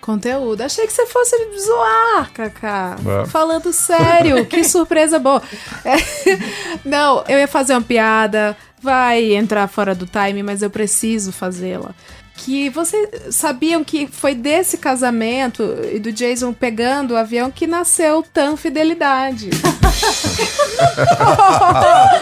Conteúdo. 0.07 0.61
Achei 0.61 0.87
que 0.87 0.93
você 0.93 1.05
fosse 1.05 1.35
zoar, 1.59 2.31
Kaká. 2.33 2.95
É. 3.23 3.25
Falando 3.25 3.73
sério, 3.73 4.45
que 4.47 4.63
surpresa 4.63 5.19
boa. 5.19 5.43
É, 5.83 5.97
Não, 6.85 7.25
eu 7.27 7.37
ia 7.37 7.47
fazer 7.47 7.73
uma 7.73 7.81
piada, 7.81 8.55
vai 8.81 9.35
entrar 9.35 9.67
fora 9.67 9.93
do 9.93 10.05
time, 10.05 10.41
mas 10.41 10.61
eu 10.61 10.69
preciso 10.69 11.33
fazê-la. 11.33 11.93
Que 12.37 12.69
vocês 12.69 13.35
sabiam 13.35 13.83
que 13.83 14.07
foi 14.07 14.33
desse 14.33 14.77
casamento 14.77 15.63
e 15.91 15.99
do 15.99 16.11
Jason 16.13 16.53
pegando 16.53 17.13
o 17.13 17.17
avião 17.17 17.51
que 17.51 17.67
nasceu 17.67 18.23
Tan 18.33 18.55
Fidelidade. 18.55 19.49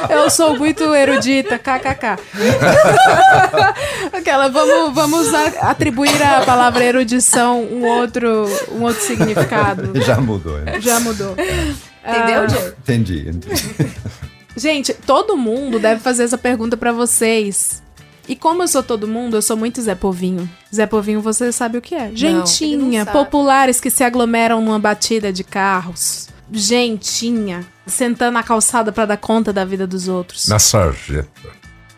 eu 0.10 0.29
sou 0.29 0.57
muito 0.57 0.84
erudita, 0.95 1.60
kkk. 1.60 2.15
Aquela, 4.13 4.48
vamos, 4.50 4.93
vamos 4.95 5.34
a- 5.34 5.69
atribuir 5.69 6.22
à 6.24 6.41
palavra 6.45 6.84
erudição 6.84 7.62
um 7.63 7.86
outro, 7.86 8.45
um 8.72 8.84
outro 8.84 9.03
significado. 9.03 9.91
Já 10.01 10.19
mudou, 10.19 10.57
né? 10.60 10.79
Já 10.79 11.00
mudou. 11.01 11.36
Entendeu, 12.07 12.43
Ah, 12.43 12.48
Jay? 12.48 12.74
Entendi. 12.79 13.29
entendi. 13.29 13.91
Gente, 14.55 14.93
todo 14.93 15.36
mundo 15.36 15.79
deve 15.79 16.00
fazer 16.00 16.24
essa 16.24 16.38
pergunta 16.38 16.77
pra 16.77 16.91
vocês. 16.93 17.84
E 18.27 18.36
como 18.36 18.63
eu 18.63 18.67
sou 18.67 18.82
todo 18.82 19.08
mundo, 19.08 19.36
eu 19.38 19.41
sou 19.41 19.55
muito 19.55 19.82
Zé 19.82 19.94
Povinho. 19.96 20.50
Zé 20.74 20.86
Povinho, 20.88 21.22
você 21.22 21.51
sabe 21.51 21.77
o 21.77 21.82
que 21.82 21.94
é? 21.96 22.12
Gentinha, 22.13 23.00
não 23.00 23.05
sabe. 23.05 23.12
populares 23.17 23.79
que 23.79 23.89
se 23.89 24.03
aglomeram 24.03 24.62
numa 24.62 24.79
batida 24.79 25.32
de 25.32 25.44
carros. 25.44 26.27
Gentinha, 26.51 27.65
sentando 27.86 28.32
na 28.34 28.44
calçada 28.44 28.91
pra 28.91 29.05
dar 29.05 29.17
conta 29.17 29.53
da 29.53 29.63
vida 29.65 29.86
dos 29.86 30.08
outros. 30.08 30.48
Na 30.48 30.60
sarjeta. 30.60 31.29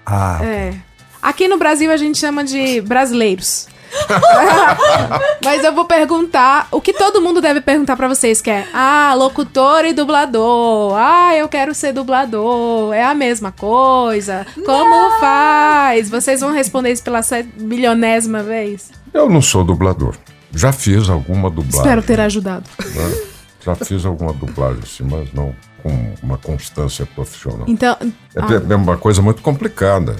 Ah, 0.05 0.39
É. 0.43 0.73
Aqui 1.21 1.47
no 1.47 1.57
Brasil 1.57 1.91
a 1.91 1.97
gente 1.97 2.17
chama 2.17 2.43
de 2.43 2.79
brasileiros. 2.81 3.67
Mas 5.43 5.63
eu 5.63 5.73
vou 5.73 5.85
perguntar 5.85 6.67
o 6.71 6.81
que 6.81 6.93
todo 6.93 7.21
mundo 7.21 7.41
deve 7.41 7.61
perguntar 7.61 7.95
pra 7.95 8.07
vocês, 8.07 8.41
que 8.41 8.49
é: 8.49 8.67
"Ah, 8.73 9.13
locutor 9.15 9.85
e 9.85 9.93
dublador. 9.93 10.93
Ah, 10.95 11.35
eu 11.35 11.47
quero 11.47 11.73
ser 11.73 11.93
dublador. 11.93 12.93
É 12.93 13.03
a 13.03 13.13
mesma 13.15 13.51
coisa? 13.51 14.45
Como 14.65 15.19
faz?" 15.19 16.09
Vocês 16.09 16.41
vão 16.41 16.51
responder 16.51 16.91
isso 16.91 17.03
pela 17.03 17.21
milionésima 17.57 18.43
vez? 18.43 18.91
Eu 19.13 19.29
não 19.29 19.41
sou 19.41 19.63
dublador. 19.63 20.15
Já 20.53 20.71
fiz 20.71 21.09
alguma 21.09 21.49
dublagem. 21.49 21.79
Espero 21.79 22.01
ter 22.03 22.19
ajudado. 22.19 22.63
né? 22.79 23.21
Já 23.63 23.75
fiz 23.75 24.05
alguma 24.05 24.31
dublagem 24.33 24.81
assim, 24.83 25.03
mas 25.03 25.31
não 25.33 25.53
com 25.83 26.13
uma 26.23 26.37
constância 26.37 27.05
profissional. 27.05 27.65
Então, 27.67 27.95
É, 28.35 28.39
ah, 28.39 28.47
é 28.69 28.75
uma 28.75 28.97
coisa 28.97 29.21
muito 29.21 29.41
complicada. 29.41 30.15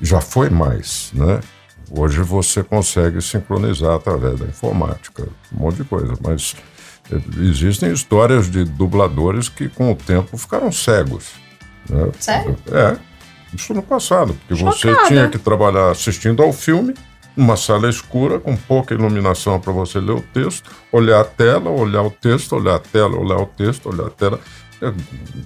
Já 0.00 0.20
foi 0.20 0.48
mais, 0.48 1.10
né? 1.12 1.40
Hoje 1.90 2.20
você 2.20 2.62
consegue 2.62 3.20
sincronizar 3.22 3.94
através 3.94 4.38
da 4.38 4.46
informática, 4.46 5.26
um 5.52 5.64
monte 5.64 5.76
de 5.76 5.84
coisa. 5.84 6.14
Mas 6.22 6.54
existem 7.38 7.92
histórias 7.92 8.50
de 8.50 8.64
dubladores 8.64 9.48
que, 9.48 9.68
com 9.68 9.92
o 9.92 9.94
tempo, 9.94 10.36
ficaram 10.36 10.70
cegos. 10.70 11.30
Né? 11.88 12.08
Sério? 12.18 12.56
É. 12.70 12.96
Isso 13.54 13.72
no 13.72 13.82
passado, 13.82 14.34
porque 14.34 14.62
você 14.62 14.90
Chocada. 14.90 15.08
tinha 15.08 15.28
que 15.28 15.38
trabalhar 15.38 15.90
assistindo 15.90 16.42
ao 16.42 16.52
filme, 16.52 16.94
numa 17.34 17.56
sala 17.56 17.88
escura, 17.88 18.38
com 18.38 18.54
pouca 18.54 18.92
iluminação 18.92 19.58
para 19.58 19.72
você 19.72 19.98
ler 19.98 20.12
o 20.12 20.20
texto, 20.20 20.70
olhar 20.92 21.20
a 21.20 21.24
tela, 21.24 21.70
olhar 21.70 22.02
o 22.02 22.10
texto, 22.10 22.56
olhar 22.56 22.74
a 22.74 22.78
tela, 22.78 23.16
olhar 23.16 23.38
o 23.38 23.46
texto, 23.46 23.88
olhar 23.88 24.08
a 24.08 24.10
tela. 24.10 24.38
É, 24.82 24.92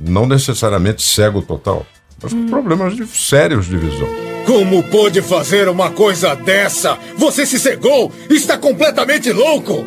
Não 0.00 0.26
necessariamente 0.26 1.02
cego 1.02 1.42
total, 1.42 1.86
mas 2.22 2.32
com 2.32 2.46
problemas 2.46 2.94
de- 2.96 3.06
sérios 3.06 3.66
de 3.66 3.76
visão. 3.76 4.08
Como 4.46 4.82
pôde 4.84 5.22
fazer 5.22 5.68
uma 5.68 5.90
coisa 5.90 6.34
dessa? 6.34 6.98
Você 7.16 7.46
se 7.46 7.58
cegou? 7.58 8.12
Está 8.28 8.58
completamente 8.58 9.30
louco! 9.32 9.84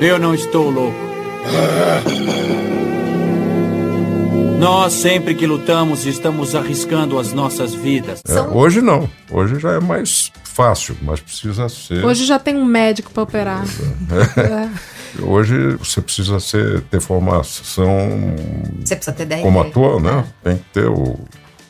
Eu 0.00 0.18
não 0.18 0.34
estou 0.34 0.70
louco. 0.70 0.96
Nós, 4.58 4.92
sempre 4.92 5.34
que 5.34 5.46
lutamos, 5.46 6.04
estamos 6.04 6.54
arriscando 6.54 7.18
as 7.18 7.32
nossas 7.32 7.72
vidas. 7.74 8.20
É, 8.28 8.40
hoje 8.40 8.80
não. 8.80 9.08
Hoje 9.30 9.60
já 9.60 9.72
é 9.72 9.80
mais 9.80 10.32
fácil, 10.42 10.96
mas 11.02 11.20
precisa 11.20 11.68
ser. 11.68 12.04
hoje 12.04 12.24
já 12.24 12.38
tem 12.40 12.56
um 12.56 12.64
médico 12.64 13.10
pra 13.12 13.22
operar. 13.22 13.64
Hoje 15.20 15.76
você 15.76 16.00
precisa 16.00 16.40
ser, 16.40 16.82
ter 16.82 17.00
formação 17.00 18.36
Você 18.84 18.96
precisa 18.96 19.16
ter 19.16 19.26
10 19.26 19.42
como 19.42 19.60
ator, 19.60 20.00
né? 20.00 20.24
Tem 20.42 20.56
que 20.56 20.64
ter 20.72 20.88
o. 20.88 21.18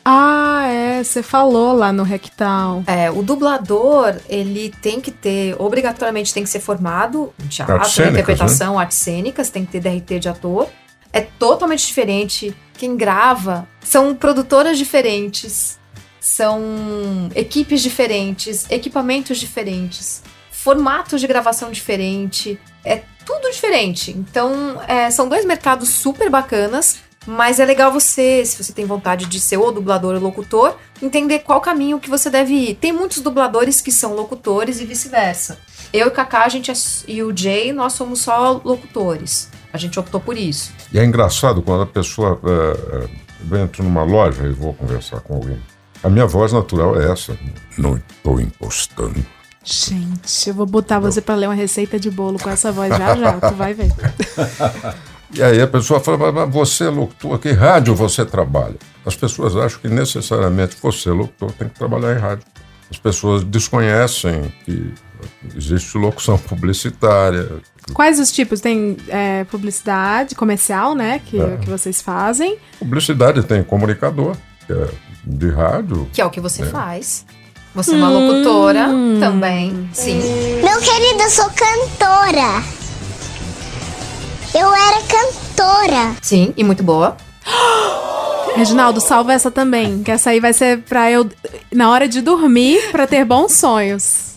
Ah, 0.03 0.65
é, 0.67 1.03
você 1.03 1.21
falou 1.21 1.73
lá 1.73 1.91
no 1.93 2.03
Rectal. 2.03 2.83
É, 2.87 3.11
o 3.11 3.21
dublador, 3.21 4.15
ele 4.27 4.73
tem 4.81 4.99
que 4.99 5.11
ter, 5.11 5.55
obrigatoriamente 5.59 6.33
tem 6.33 6.43
que 6.43 6.49
ser 6.49 6.59
formado 6.59 7.33
em 7.43 7.47
teatro, 7.47 7.75
Artes 7.75 7.91
cênicas, 7.91 8.13
né? 8.13 8.21
interpretação, 8.21 8.79
artes 8.79 8.97
cênicas, 8.97 9.49
tem 9.49 9.65
que 9.65 9.71
ter 9.71 9.81
DRT 9.81 10.19
de 10.19 10.29
ator. 10.29 10.67
É 11.11 11.21
totalmente 11.21 11.85
diferente. 11.85 12.55
Quem 12.77 12.95
grava 12.95 13.67
são 13.81 14.15
produtoras 14.15 14.77
diferentes, 14.77 15.77
são 16.19 17.29
equipes 17.35 17.81
diferentes, 17.81 18.65
equipamentos 18.69 19.37
diferentes, 19.37 20.23
formatos 20.51 21.21
de 21.21 21.27
gravação 21.27 21.71
diferente, 21.71 22.59
é 22.83 23.01
tudo 23.29 23.51
diferente. 23.51 24.09
Então, 24.17 24.81
é, 24.87 25.11
são 25.11 25.29
dois 25.29 25.45
mercados 25.45 25.89
super 25.89 26.31
bacanas, 26.31 26.97
mas 27.27 27.59
é 27.59 27.65
legal 27.65 27.91
você, 27.91 28.43
se 28.43 28.61
você 28.61 28.73
tem 28.73 28.85
vontade 28.85 29.27
de 29.27 29.39
ser 29.39 29.57
ou 29.57 29.71
dublador 29.71 30.15
ou 30.15 30.21
locutor, 30.21 30.75
entender 30.99 31.39
qual 31.39 31.61
caminho 31.61 31.99
que 31.99 32.09
você 32.09 32.27
deve 32.27 32.53
ir. 32.53 32.75
Tem 32.75 32.91
muitos 32.91 33.21
dubladores 33.21 33.81
que 33.81 33.91
são 33.91 34.15
locutores 34.15 34.81
e 34.81 34.85
vice-versa. 34.85 35.59
Eu 35.93 36.07
e 36.07 36.11
Kaká, 36.11 36.43
a 36.45 36.49
gente 36.49 36.71
é, 36.71 36.73
e 37.07 37.21
o 37.21 37.35
Jay, 37.35 37.71
nós 37.71 37.93
somos 37.93 38.21
só 38.21 38.59
locutores. 38.65 39.49
A 39.71 39.77
gente 39.77 39.99
optou 39.99 40.19
por 40.19 40.35
isso. 40.35 40.73
E 40.91 40.97
é 40.97 41.05
engraçado 41.05 41.61
quando 41.61 41.83
a 41.83 41.85
pessoa 41.85 42.39
é, 42.43 42.95
é, 42.95 43.09
eu 43.51 43.57
entro 43.63 43.83
numa 43.83 44.03
loja 44.03 44.43
e 44.43 44.51
vou 44.51 44.73
conversar 44.73 45.19
com 45.19 45.35
alguém. 45.35 45.61
A 46.01 46.09
minha 46.09 46.25
voz 46.25 46.51
natural 46.51 46.99
é 46.99 47.11
essa. 47.11 47.37
Não 47.77 47.95
estou 47.97 48.41
impostando. 48.41 49.23
Gente, 49.71 50.49
eu 50.49 50.55
vou 50.55 50.65
botar 50.65 50.99
você 50.99 51.21
pra 51.21 51.35
ler 51.35 51.47
uma 51.47 51.53
receita 51.53 51.99
de 51.99 52.09
bolo 52.09 52.39
com 52.39 52.49
essa 52.49 52.71
voz 52.71 52.89
já 52.89 53.15
já, 53.15 53.33
tu 53.39 53.53
vai 53.55 53.73
ver. 53.73 53.91
E 55.31 55.43
aí 55.43 55.61
a 55.61 55.67
pessoa 55.67 55.99
fala, 55.99 56.31
mas 56.31 56.51
você 56.51 56.85
é 56.85 56.89
locutor, 56.89 57.37
que 57.37 57.51
rádio 57.51 57.93
você 57.93 58.25
trabalha? 58.25 58.77
As 59.05 59.15
pessoas 59.15 59.55
acham 59.55 59.79
que 59.79 59.87
necessariamente 59.87 60.75
você, 60.81 61.11
locutor, 61.11 61.51
tem 61.51 61.69
que 61.69 61.75
trabalhar 61.75 62.15
em 62.15 62.19
rádio. 62.19 62.45
As 62.89 62.97
pessoas 62.97 63.43
desconhecem 63.43 64.51
que 64.65 64.91
existe 65.55 65.95
locução 65.99 66.35
publicitária. 66.49 67.47
Quais 67.93 68.19
os 68.19 68.31
tipos? 68.31 68.59
Tem 68.59 68.97
é, 69.07 69.43
publicidade 69.43 70.33
comercial, 70.33 70.95
né? 70.95 71.21
Que, 71.23 71.39
É. 71.39 71.57
que 71.57 71.69
vocês 71.69 72.01
fazem. 72.01 72.57
Publicidade 72.79 73.43
tem 73.43 73.63
comunicador, 73.63 74.35
que 74.65 74.73
é 74.73 74.87
de 75.23 75.49
rádio. 75.51 76.09
Que 76.11 76.21
é 76.21 76.25
o 76.25 76.31
que 76.31 76.41
você 76.41 76.65
faz. 76.65 77.23
Você 77.79 77.93
é 77.93 77.95
uma 77.95 78.09
locutora 78.09 78.89
também, 79.21 79.89
sim. 79.93 80.19
Meu 80.61 80.81
querido, 80.81 81.23
eu 81.23 81.29
sou 81.29 81.45
cantora. 81.45 82.61
Eu 84.53 84.73
era 84.73 85.01
cantora. 85.03 86.17
Sim, 86.21 86.53
e 86.57 86.63
muito 86.65 86.83
boa. 86.83 87.15
Reginaldo, 88.53 88.99
salva 88.99 89.31
essa 89.31 89.49
também, 89.49 90.03
que 90.03 90.11
essa 90.11 90.31
aí 90.31 90.41
vai 90.41 90.51
ser 90.51 90.81
pra 90.81 91.09
eu, 91.09 91.29
na 91.71 91.89
hora 91.89 92.05
de 92.05 92.19
dormir, 92.19 92.91
pra 92.91 93.07
ter 93.07 93.23
bons 93.23 93.53
sonhos. 93.53 94.33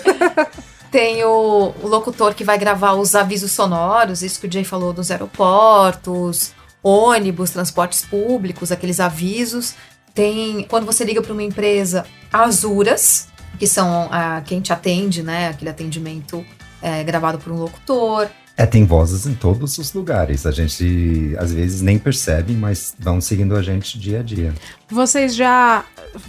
Tem 0.90 1.22
o, 1.24 1.74
o 1.82 1.86
locutor 1.86 2.32
que 2.32 2.42
vai 2.42 2.56
gravar 2.56 2.94
os 2.94 3.14
avisos 3.14 3.52
sonoros, 3.52 4.22
isso 4.22 4.40
que 4.40 4.46
o 4.46 4.50
Jay 4.50 4.64
falou 4.64 4.94
dos 4.94 5.10
aeroportos, 5.10 6.52
ônibus, 6.82 7.50
transportes 7.50 8.00
públicos, 8.00 8.72
aqueles 8.72 8.98
avisos. 8.98 9.74
Tem, 10.16 10.62
quando 10.68 10.86
você 10.86 11.04
liga 11.04 11.20
para 11.22 11.32
uma 11.34 11.42
empresa, 11.42 12.06
Azuras, 12.32 13.28
que 13.58 13.66
são 13.66 14.08
ah, 14.10 14.42
quem 14.44 14.62
te 14.62 14.72
atende, 14.72 15.22
né? 15.22 15.48
Aquele 15.50 15.70
atendimento 15.70 16.42
é, 16.80 17.04
gravado 17.04 17.36
por 17.38 17.52
um 17.52 17.56
locutor. 17.58 18.26
É, 18.56 18.64
tem 18.64 18.86
vozes 18.86 19.26
em 19.26 19.34
todos 19.34 19.76
os 19.76 19.92
lugares. 19.92 20.46
A 20.46 20.50
gente 20.50 21.36
às 21.38 21.52
vezes 21.52 21.82
nem 21.82 21.98
percebe, 21.98 22.54
mas 22.54 22.94
vão 22.98 23.20
seguindo 23.20 23.54
a 23.54 23.62
gente 23.62 23.98
dia 23.98 24.20
a 24.20 24.22
dia. 24.22 24.54
Vocês 24.88 25.34
já 25.36 25.84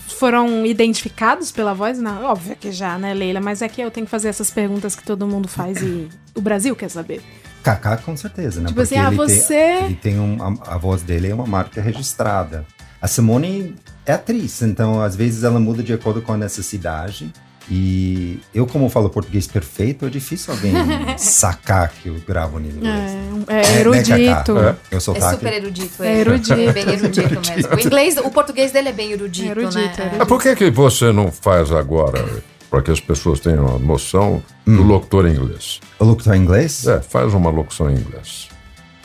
foram 0.09 0.65
identificados 0.65 1.49
pela 1.53 1.73
voz? 1.73 1.97
Não, 1.99 2.25
óbvio 2.25 2.57
que 2.57 2.73
já, 2.73 2.97
né, 2.97 3.13
Leila? 3.13 3.39
Mas 3.39 3.61
é 3.61 3.69
que 3.69 3.79
eu 3.81 3.89
tenho 3.89 4.05
que 4.05 4.11
fazer 4.11 4.27
essas 4.27 4.51
perguntas 4.51 4.93
que 4.97 5.03
todo 5.05 5.25
mundo 5.25 5.47
faz 5.47 5.81
e 5.81 6.09
o 6.35 6.41
Brasil 6.41 6.75
quer 6.75 6.89
saber. 6.89 7.21
Kaká, 7.63 7.95
com 7.95 8.15
certeza, 8.17 8.59
né? 8.59 8.67
Tipo 8.67 8.81
assim, 8.81 8.97
ah, 8.97 9.07
ele 9.07 9.15
você- 9.15 9.47
Tem, 9.47 9.85
ele 9.85 9.95
tem 9.95 10.19
um, 10.19 10.37
a, 10.43 10.73
a 10.75 10.77
voz 10.77 11.01
dele 11.01 11.29
é 11.29 11.33
uma 11.33 11.47
marca 11.47 11.81
registrada. 11.81 12.65
A 13.01 13.07
Simone 13.07 13.75
é 14.05 14.13
atriz, 14.13 14.61
então 14.61 15.01
às 15.01 15.15
vezes 15.15 15.43
ela 15.43 15.59
muda 15.59 15.83
de 15.83 15.93
acordo 15.93 16.21
com 16.21 16.33
a 16.33 16.37
necessidade. 16.37 17.31
E 17.69 18.39
eu, 18.53 18.65
como 18.65 18.87
falo 18.87 19.09
português 19.09 19.45
perfeito, 19.45 20.05
é 20.05 20.09
difícil 20.09 20.53
alguém 20.53 20.73
sacar 21.17 21.91
que 21.91 22.07
eu 22.07 22.15
gravo 22.25 22.59
em 22.61 22.67
inglês. 22.67 23.11
É, 23.47 23.53
é 23.53 23.61
né, 23.61 23.79
erudito. 23.79 24.55
Kaká? 24.55 24.75
Eu 24.89 25.01
sou 25.01 25.15
É 25.15 25.19
super 25.19 25.53
erudito. 25.53 26.01
É 26.01 26.19
erudito. 26.19 26.53
É 26.53 26.71
bem 26.71 26.89
erudito 26.89 27.41
mesmo. 27.41 27.75
O 27.75 27.79
inglês, 27.79 28.17
o 28.17 28.31
português 28.31 28.71
dele 28.71 28.89
é 28.89 28.93
bem 28.93 29.11
erudito, 29.11 29.49
Erudito, 29.49 29.77
né? 29.77 29.85
erudito. 29.85 30.15
Mas 30.17 30.27
por 30.27 30.41
que, 30.41 30.55
que 30.55 30.71
você 30.71 31.11
não 31.11 31.29
faz 31.29 31.69
agora, 31.71 32.25
para 32.69 32.81
que 32.81 32.89
as 32.89 33.01
pessoas 33.01 33.41
tenham 33.41 33.65
uma 33.65 33.79
noção 33.79 34.41
do 34.65 34.81
locutor 34.83 35.27
em 35.27 35.35
inglês? 35.35 35.81
O 35.99 36.05
locutor 36.05 36.35
em 36.35 36.41
inglês? 36.41 36.87
É, 36.87 37.01
faz 37.01 37.33
uma 37.33 37.49
locução 37.49 37.89
em 37.89 37.95
inglês. 37.95 38.47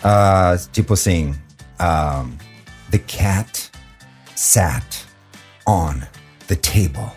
Ah, 0.05 0.57
tipo 0.71 0.95
assim, 0.95 1.35
um, 1.81 2.31
the 2.93 2.99
cat 2.99 3.72
sat 4.43 5.07
on 5.69 6.01
the 6.49 6.57
table. 6.57 7.13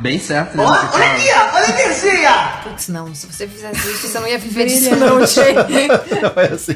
Bem 0.00 0.18
certo, 0.18 0.54
né? 0.54 0.64
Putz, 2.62 2.88
não, 2.88 3.14
se 3.14 3.26
você 3.26 3.48
fizesse 3.48 3.90
isso, 3.90 4.06
você 4.08 4.20
não 4.20 4.28
ia 4.28 4.38
viver 4.38 4.66
disso, 4.66 4.94
não. 4.96 5.16
Não 6.20 6.42
é 6.42 6.52
assim. 6.52 6.74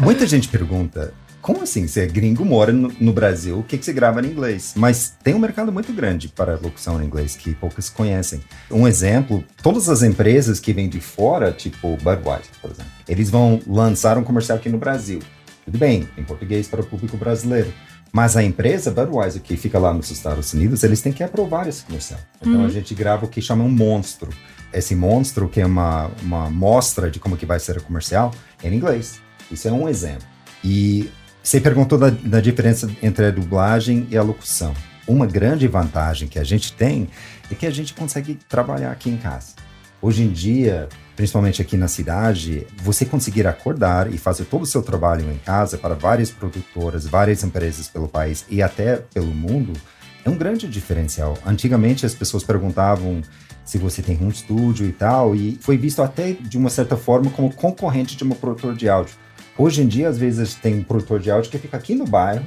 Muita 0.02 0.26
gente 0.26 0.48
pergunta, 0.48 1.14
como 1.40 1.62
assim? 1.62 1.86
Você 1.86 2.00
é 2.00 2.06
gringo, 2.06 2.44
mora 2.44 2.72
no, 2.72 2.92
no 2.98 3.12
Brasil, 3.12 3.60
o 3.60 3.62
que, 3.62 3.78
que 3.78 3.84
você 3.84 3.92
grava 3.92 4.20
em 4.20 4.26
inglês? 4.26 4.72
Mas 4.74 5.16
tem 5.22 5.34
um 5.34 5.38
mercado 5.38 5.70
muito 5.70 5.92
grande 5.92 6.26
para 6.28 6.58
locução 6.60 7.00
em 7.00 7.06
inglês 7.06 7.36
que 7.36 7.54
poucos 7.54 7.88
conhecem. 7.88 8.40
Um 8.72 8.88
exemplo, 8.88 9.44
todas 9.62 9.88
as 9.88 10.02
empresas 10.02 10.58
que 10.58 10.72
vêm 10.72 10.88
de 10.88 11.00
fora, 11.00 11.52
tipo 11.52 11.96
Budweiser, 11.98 12.50
por 12.60 12.72
exemplo, 12.72 12.90
eles 13.08 13.30
vão 13.30 13.60
lançar 13.68 14.18
um 14.18 14.24
comercial 14.24 14.58
aqui 14.58 14.68
no 14.68 14.78
Brasil. 14.78 15.20
Tudo 15.68 15.76
bem, 15.76 16.08
em 16.16 16.24
português 16.24 16.66
para 16.66 16.80
o 16.80 16.86
público 16.86 17.18
brasileiro. 17.18 17.70
Mas 18.10 18.38
a 18.38 18.42
empresa 18.42 18.90
Budweiser, 18.90 19.42
que 19.42 19.54
fica 19.54 19.78
lá 19.78 19.92
nos 19.92 20.10
Estados 20.10 20.54
Unidos, 20.54 20.82
eles 20.82 21.02
têm 21.02 21.12
que 21.12 21.22
aprovar 21.22 21.68
esse 21.68 21.84
comercial. 21.84 22.18
Então 22.40 22.64
a 22.64 22.70
gente 22.70 22.94
grava 22.94 23.26
o 23.26 23.28
que 23.28 23.42
chama 23.42 23.62
um 23.64 23.68
monstro. 23.68 24.30
Esse 24.72 24.94
monstro, 24.94 25.46
que 25.46 25.60
é 25.60 25.66
uma, 25.66 26.10
uma 26.22 26.48
mostra 26.48 27.10
de 27.10 27.20
como 27.20 27.36
que 27.36 27.44
vai 27.44 27.60
ser 27.60 27.76
o 27.76 27.82
comercial, 27.82 28.32
é 28.62 28.68
em 28.70 28.76
inglês. 28.76 29.20
Isso 29.52 29.68
é 29.68 29.72
um 29.72 29.86
exemplo. 29.86 30.26
E 30.64 31.10
você 31.42 31.60
perguntou 31.60 31.98
da, 31.98 32.08
da 32.08 32.40
diferença 32.40 32.90
entre 33.02 33.26
a 33.26 33.30
dublagem 33.30 34.06
e 34.10 34.16
a 34.16 34.22
locução. 34.22 34.72
Uma 35.06 35.26
grande 35.26 35.68
vantagem 35.68 36.28
que 36.28 36.38
a 36.38 36.44
gente 36.44 36.72
tem 36.72 37.10
é 37.50 37.54
que 37.54 37.66
a 37.66 37.70
gente 37.70 37.92
consegue 37.92 38.38
trabalhar 38.48 38.90
aqui 38.90 39.10
em 39.10 39.18
casa. 39.18 39.54
Hoje 40.00 40.22
em 40.22 40.30
dia, 40.32 40.88
principalmente 41.18 41.60
aqui 41.60 41.76
na 41.76 41.88
cidade, 41.88 42.64
você 42.76 43.04
conseguir 43.04 43.44
acordar 43.44 44.14
e 44.14 44.16
fazer 44.16 44.44
todo 44.44 44.62
o 44.62 44.66
seu 44.66 44.84
trabalho 44.84 45.28
em 45.28 45.38
casa 45.38 45.76
para 45.76 45.96
várias 45.96 46.30
produtoras, 46.30 47.08
várias 47.08 47.42
empresas 47.42 47.88
pelo 47.88 48.06
país 48.06 48.44
e 48.48 48.62
até 48.62 48.98
pelo 48.98 49.34
mundo, 49.34 49.72
é 50.24 50.30
um 50.30 50.36
grande 50.36 50.68
diferencial. 50.68 51.36
Antigamente 51.44 52.06
as 52.06 52.14
pessoas 52.14 52.44
perguntavam 52.44 53.20
se 53.64 53.78
você 53.78 54.00
tem 54.00 54.16
um 54.22 54.28
estúdio 54.28 54.86
e 54.86 54.92
tal, 54.92 55.34
e 55.34 55.58
foi 55.60 55.76
visto 55.76 56.02
até 56.02 56.34
de 56.34 56.56
uma 56.56 56.70
certa 56.70 56.96
forma 56.96 57.28
como 57.32 57.52
concorrente 57.52 58.16
de 58.16 58.22
um 58.22 58.30
produtor 58.30 58.76
de 58.76 58.88
áudio. 58.88 59.16
Hoje 59.58 59.82
em 59.82 59.88
dia, 59.88 60.08
às 60.08 60.18
vezes, 60.18 60.54
tem 60.54 60.78
um 60.78 60.84
produtor 60.84 61.18
de 61.18 61.32
áudio 61.32 61.50
que 61.50 61.58
fica 61.58 61.76
aqui 61.76 61.96
no 61.96 62.04
bairro 62.04 62.44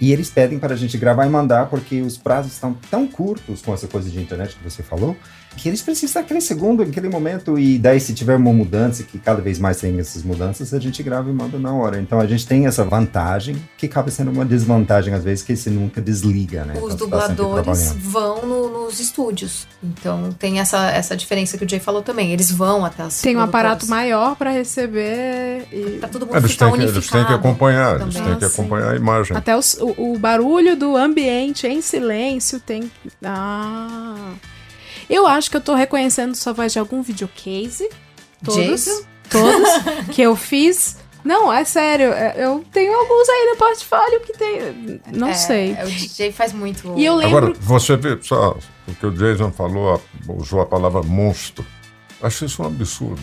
e 0.00 0.12
eles 0.12 0.30
pedem 0.30 0.58
para 0.58 0.74
a 0.74 0.76
gente 0.76 0.96
gravar 0.96 1.26
e 1.26 1.28
mandar 1.28 1.66
porque 1.66 2.00
os 2.00 2.16
prazos 2.16 2.52
estão 2.52 2.74
tão 2.90 3.06
curtos 3.06 3.60
com 3.62 3.74
essa 3.74 3.86
coisa 3.86 4.08
de 4.08 4.18
internet 4.20 4.56
que 4.56 4.64
você 4.68 4.82
falou, 4.82 5.16
que 5.56 5.68
eles 5.68 5.82
precisam 5.82 6.22
daquele 6.22 6.40
segundo, 6.40 6.80
aquele 6.82 7.08
momento, 7.08 7.58
e 7.58 7.76
daí 7.76 7.98
se 8.00 8.14
tiver 8.14 8.36
uma 8.36 8.52
mudança, 8.52 9.02
que 9.02 9.18
cada 9.18 9.42
vez 9.42 9.58
mais 9.58 9.78
tem 9.78 9.98
essas 9.98 10.22
mudanças, 10.22 10.72
a 10.72 10.78
gente 10.78 11.02
grava 11.02 11.28
e 11.28 11.32
manda 11.32 11.58
na 11.58 11.72
hora. 11.74 12.00
Então 12.00 12.20
a 12.20 12.26
gente 12.26 12.46
tem 12.46 12.66
essa 12.66 12.84
vantagem, 12.84 13.56
que 13.76 13.86
acaba 13.86 14.10
sendo 14.12 14.30
uma 14.30 14.44
desvantagem 14.44 15.12
às 15.12 15.24
vezes, 15.24 15.42
que 15.44 15.56
você 15.56 15.68
nunca 15.68 16.00
desliga, 16.00 16.64
né? 16.64 16.74
Os 16.80 16.94
Então, 16.94 17.08
tá 17.10 17.26
dubladores 17.28 17.64
trabalhando. 17.88 17.98
vão 18.00 18.46
no- 18.46 18.84
nos 18.84 19.00
estúdios. 19.00 19.66
Então 19.82 20.30
tem 20.38 20.60
essa, 20.60 20.88
essa 20.92 21.16
diferença 21.16 21.58
que 21.58 21.64
o 21.64 21.68
Jay 21.68 21.80
falou 21.80 22.00
também. 22.02 22.32
Eles 22.32 22.50
vão 22.50 22.84
até 22.84 23.02
as 23.02 23.20
Tem 23.20 23.36
um 23.36 23.40
aparato 23.40 23.86
maior 23.88 24.36
pra 24.36 24.50
receber 24.50 25.66
e 25.72 25.98
Pra 25.98 26.08
todo 26.08 26.26
mundo 26.26 26.36
Eles 26.36 26.52
ficar 26.52 26.66
têm, 26.66 26.74
que, 26.74 26.80
unificado. 26.82 26.98
eles 26.98 27.10
têm 27.10 27.26
que 27.26 27.32
acompanhar, 27.32 28.00
eles 28.00 28.14
também. 28.14 28.30
têm 28.30 28.38
que 28.38 28.44
Ah, 28.44 28.48
acompanhar 28.48 28.90
a 28.92 28.96
imagem. 28.96 29.36
até 29.36 29.56
os- 29.56 29.74
o, 29.80 29.89
o 29.96 30.18
barulho 30.18 30.76
do 30.76 30.96
ambiente 30.96 31.66
em 31.66 31.80
silêncio 31.80 32.58
tem. 32.60 32.90
Ah. 33.24 34.32
Eu 35.08 35.26
acho 35.26 35.50
que 35.50 35.56
eu 35.56 35.60
tô 35.60 35.74
reconhecendo 35.74 36.34
sua 36.34 36.52
voz 36.52 36.72
de 36.72 36.78
algum 36.78 37.02
videocase. 37.02 37.88
Todos. 38.44 38.56
Jason? 38.66 39.02
Todos 39.28 39.70
que 40.14 40.22
eu 40.22 40.34
fiz. 40.36 40.96
Não, 41.24 41.52
é 41.52 41.64
sério. 41.64 42.12
é- 42.12 42.34
Eu 42.38 42.64
tenho 42.72 42.94
alguns 42.94 43.28
aí 43.28 43.50
no 43.50 43.56
portfólio 43.56 44.20
que 44.20 44.32
tem. 44.32 45.00
Não 45.12 45.28
É, 45.28 45.34
sei. 45.34 45.72
é, 45.78 45.84
O 45.84 45.88
DJ 45.90 46.32
faz 46.32 46.52
muito. 46.52 46.94
E 46.96 47.04
eu 47.04 47.14
lembro. 47.16 47.36
Agora, 47.38 47.54
você 47.60 47.96
vê, 47.96 48.18
só 48.22 48.56
o 48.88 48.94
que 48.94 49.04
o 49.06 49.10
Jason 49.10 49.50
falou, 49.52 50.00
usou 50.28 50.60
a 50.62 50.66
palavra 50.66 51.02
monstro. 51.02 51.64
Acho 52.22 52.44
isso 52.46 52.62
um 52.62 52.66
absurdo. 52.66 53.20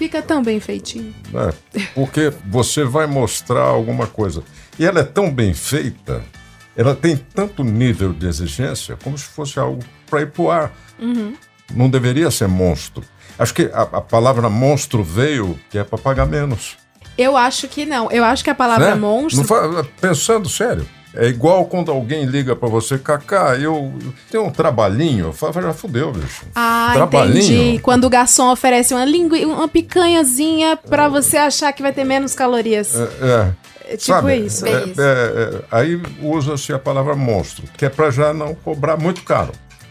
Fica 0.00 0.22
tão 0.22 0.42
bem 0.42 0.58
feitinho. 0.60 1.14
né? 1.30 1.52
Porque 1.94 2.32
você 2.46 2.84
vai 2.84 3.06
mostrar 3.06 3.60
alguma 3.64 4.06
coisa. 4.06 4.42
E 4.78 4.86
ela 4.86 5.00
é 5.00 5.04
tão 5.04 5.30
bem 5.30 5.52
feita, 5.52 6.24
ela 6.74 6.94
tem 6.94 7.18
tanto 7.18 7.62
nível 7.62 8.14
de 8.14 8.26
exigência, 8.26 8.96
como 9.04 9.18
se 9.18 9.26
fosse 9.26 9.58
algo 9.58 9.84
para 10.08 10.22
ir 10.22 10.30
pro 10.30 10.50
ar. 10.50 10.72
Uhum. 10.98 11.34
Não 11.74 11.90
deveria 11.90 12.30
ser 12.30 12.48
monstro. 12.48 13.04
Acho 13.38 13.52
que 13.52 13.70
a, 13.74 13.82
a 13.82 14.00
palavra 14.00 14.48
monstro 14.48 15.04
veio 15.04 15.60
que 15.68 15.76
é 15.76 15.84
para 15.84 15.98
pagar 15.98 16.24
menos. 16.24 16.78
Eu 17.18 17.36
acho 17.36 17.68
que 17.68 17.84
não. 17.84 18.10
Eu 18.10 18.24
acho 18.24 18.42
que 18.42 18.48
a 18.48 18.54
palavra 18.54 18.94
né? 18.94 18.94
monstro. 18.94 19.44
Fa- 19.44 19.84
pensando 20.00 20.48
sério. 20.48 20.88
É 21.14 21.26
igual 21.26 21.64
quando 21.64 21.90
alguém 21.90 22.24
liga 22.24 22.54
para 22.54 22.68
você, 22.68 22.96
Cacá, 22.96 23.56
eu 23.56 23.92
eu 24.00 24.14
tenho 24.30 24.44
um 24.44 24.50
trabalhinho. 24.50 25.26
Eu 25.26 25.32
falo, 25.32 25.52
já 25.54 25.72
fudeu, 25.72 26.12
bicho. 26.12 26.44
Ah, 26.54 26.90
Trabalhinho. 26.94 27.42
entendi. 27.42 27.78
Quando 27.80 28.04
o 28.04 28.10
garçom 28.10 28.50
oferece 28.52 28.94
uma 28.94 29.04
lingui... 29.04 29.44
uma 29.44 29.66
picanhazinha 29.66 30.76
pra 30.76 31.08
você 31.08 31.36
achar 31.36 31.72
que 31.72 31.82
vai 31.82 31.92
ter 31.92 32.04
menos 32.04 32.34
calorias. 32.34 32.94
É, 32.94 33.02
é. 33.22 33.70
É 33.92 33.96
tipo 33.96 34.12
Sabe, 34.12 34.36
isso. 34.36 34.64
é- 34.66 34.70
é- 34.70 34.84
é, 34.96 35.60
aí 35.68 36.00
usa-se 36.22 36.72
a 36.72 36.78
palavra 36.78 37.16
monstro, 37.16 37.64
que 37.76 37.84
é 37.84 37.88
para 37.88 38.08
já 38.12 38.32
não 38.32 38.54
cobrar 38.54 38.96
muito 38.96 39.24
caro. 39.24 39.50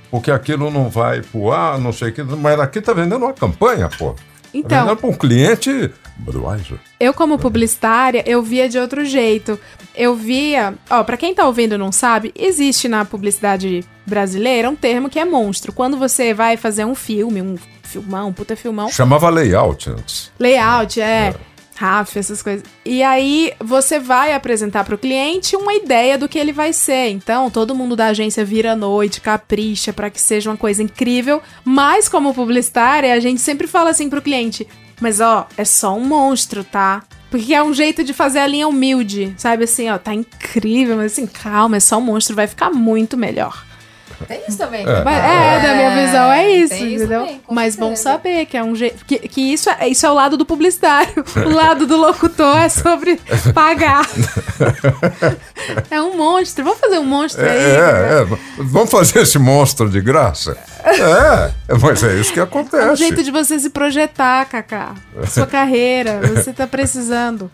Porque 0.10 0.32
aquilo 0.32 0.72
não 0.72 0.90
vai 0.90 1.22
pro 1.22 1.52
ar, 1.52 1.78
não 1.78 1.92
sei 1.92 2.10
o 2.10 2.14
que. 2.14 2.24
Mas 2.24 2.58
aqui 2.62 2.80
tá 2.80 2.94
vendendo 2.94 3.26
uma 3.26 3.34
campanha, 3.34 3.90
pô. 3.90 4.12
Tá 4.14 4.22
Então, 4.54 4.80
vendendo 4.84 4.98
para 4.98 5.10
um 5.10 5.14
cliente 5.14 5.92
Budweiser. 6.20 6.78
eu 7.00 7.14
como 7.14 7.40
publicitária, 7.40 8.24
eu 8.26 8.44
via 8.44 8.68
de 8.68 8.78
outro 8.78 9.06
jeito. 9.06 9.60
Eu 9.96 10.16
via, 10.16 10.76
ó, 10.90 11.04
pra 11.04 11.18
quem 11.18 11.34
tá 11.34 11.46
ouvindo 11.46 11.76
e 11.76 11.78
não 11.78 11.92
sabe, 11.92 12.32
existe 12.36 12.88
na 12.88 13.04
publicidade 13.06 13.84
brasileira 14.06 14.70
um 14.70 14.76
termo 14.76 15.10
que 15.10 15.20
é 15.20 15.26
monstro. 15.26 15.74
Quando 15.74 15.98
você 15.98 16.34
vai 16.34 16.58
fazer 16.58 16.86
um 16.86 16.96
filme, 16.96 17.42
um 17.42 17.56
filmão, 17.84 18.30
um 18.30 18.34
puta 18.34 18.56
filmão, 18.56 18.90
Chamava 18.90 19.30
layout 19.30 19.90
antes. 19.90 20.32
Layout, 20.40 21.02
é. 21.02 21.34
RAF, 21.80 22.20
essas 22.20 22.44
coisas. 22.44 22.64
E 22.84 23.02
aí 23.02 23.54
você 23.64 24.00
vai 24.00 24.34
apresentar 24.34 24.84
para 24.84 24.96
o 24.96 24.98
cliente 24.98 25.56
uma 25.56 25.74
ideia 25.74 26.18
do 26.18 26.28
que 26.28 26.38
ele 26.38 26.52
vai 26.52 26.74
ser. 26.74 27.08
Então, 27.10 27.50
todo 27.50 27.74
mundo 27.74 27.96
da 27.96 28.08
agência 28.08 28.44
vira 28.44 28.74
à 28.74 28.76
noite, 28.76 29.22
capricha 29.22 29.94
para 29.94 30.10
que 30.10 30.20
seja 30.20 30.50
uma 30.50 30.58
coisa 30.58 30.84
incrível. 30.84 31.42
Mas 31.64 32.10
como 32.10 32.34
publicitária, 32.34 33.14
a 33.14 33.20
gente 33.22 33.40
sempre 33.40 33.66
fala 33.66 33.92
assim 33.92 34.10
pro 34.10 34.22
cliente: 34.22 34.68
"Mas 35.00 35.20
ó, 35.20 35.48
é 35.58 35.66
só 35.66 35.96
um 35.96 36.06
monstro, 36.06 36.64
tá?" 36.64 37.04
Porque 37.30 37.54
é 37.54 37.62
um 37.62 37.74
jeito 37.74 38.04
de 38.04 38.12
fazer 38.12 38.40
a 38.40 38.48
linha 38.48 38.68
humilde, 38.68 39.34
sabe 39.38 39.64
assim, 39.66 39.88
ó, 39.90 40.00
tá 40.00 40.14
incrível, 40.14 40.98
mas 40.98 41.12
assim, 41.12 41.28
calma, 41.28 41.78
é 41.78 41.80
só 41.80 41.98
um 42.00 42.02
monstro, 42.02 42.36
vai 42.36 42.48
ficar 42.48 42.72
muito 42.72 43.16
melhor. 43.16 43.66
Tem 44.28 44.42
isso 44.48 44.58
também. 44.58 44.82
É. 44.86 45.04
Mas, 45.04 45.24
é, 45.24 45.60
da 45.62 45.76
minha 45.76 46.06
visão 46.06 46.32
é 46.32 46.52
isso, 46.52 46.74
isso 46.74 46.84
entendeu? 46.84 47.22
também, 47.22 47.42
Mas 47.50 47.76
bom 47.76 47.96
saber 47.96 48.46
que 48.48 48.58
é 48.58 48.64
um 48.64 48.76
jeito. 48.76 49.06
Que, 49.06 49.18
que 49.20 49.42
isso, 49.42 49.70
é, 49.70 49.88
isso 49.88 50.06
é 50.06 50.10
o 50.12 50.14
lado 50.14 50.36
do 50.36 50.46
publicitário. 50.46 51.24
o 51.46 51.50
lado 51.50 51.88
do 51.88 51.96
locutor 51.96 52.58
é 52.58 52.68
sobre 52.68 53.18
pagar. 53.54 54.06
é 55.90 56.02
um 56.02 56.18
monstro. 56.18 56.64
Vamos 56.64 56.80
fazer 56.80 57.00
um 57.00 57.06
monstro 57.06 57.46
É, 57.46 57.50
aí? 57.50 57.58
é, 57.58 58.22
é. 58.22 58.38
Vamos 58.58 58.90
fazer 58.90 59.20
esse 59.22 59.40
monstro 59.40 59.90
de 59.90 60.02
graça? 60.02 60.58
É, 60.84 61.52
mas 61.82 62.04
é 62.04 62.16
isso 62.16 62.32
que 62.34 62.40
É 62.40 62.44
um 62.44 62.46
acontece. 62.46 62.96
jeito 62.96 63.24
de 63.24 63.32
você 63.32 63.60
se 63.60 63.70
projetar, 63.70 64.46
Kaká. 64.46 64.94
Sua 65.28 65.46
carreira. 65.48 66.20
Você 66.36 66.54
tá 66.54 66.66
precisando. 66.68 67.52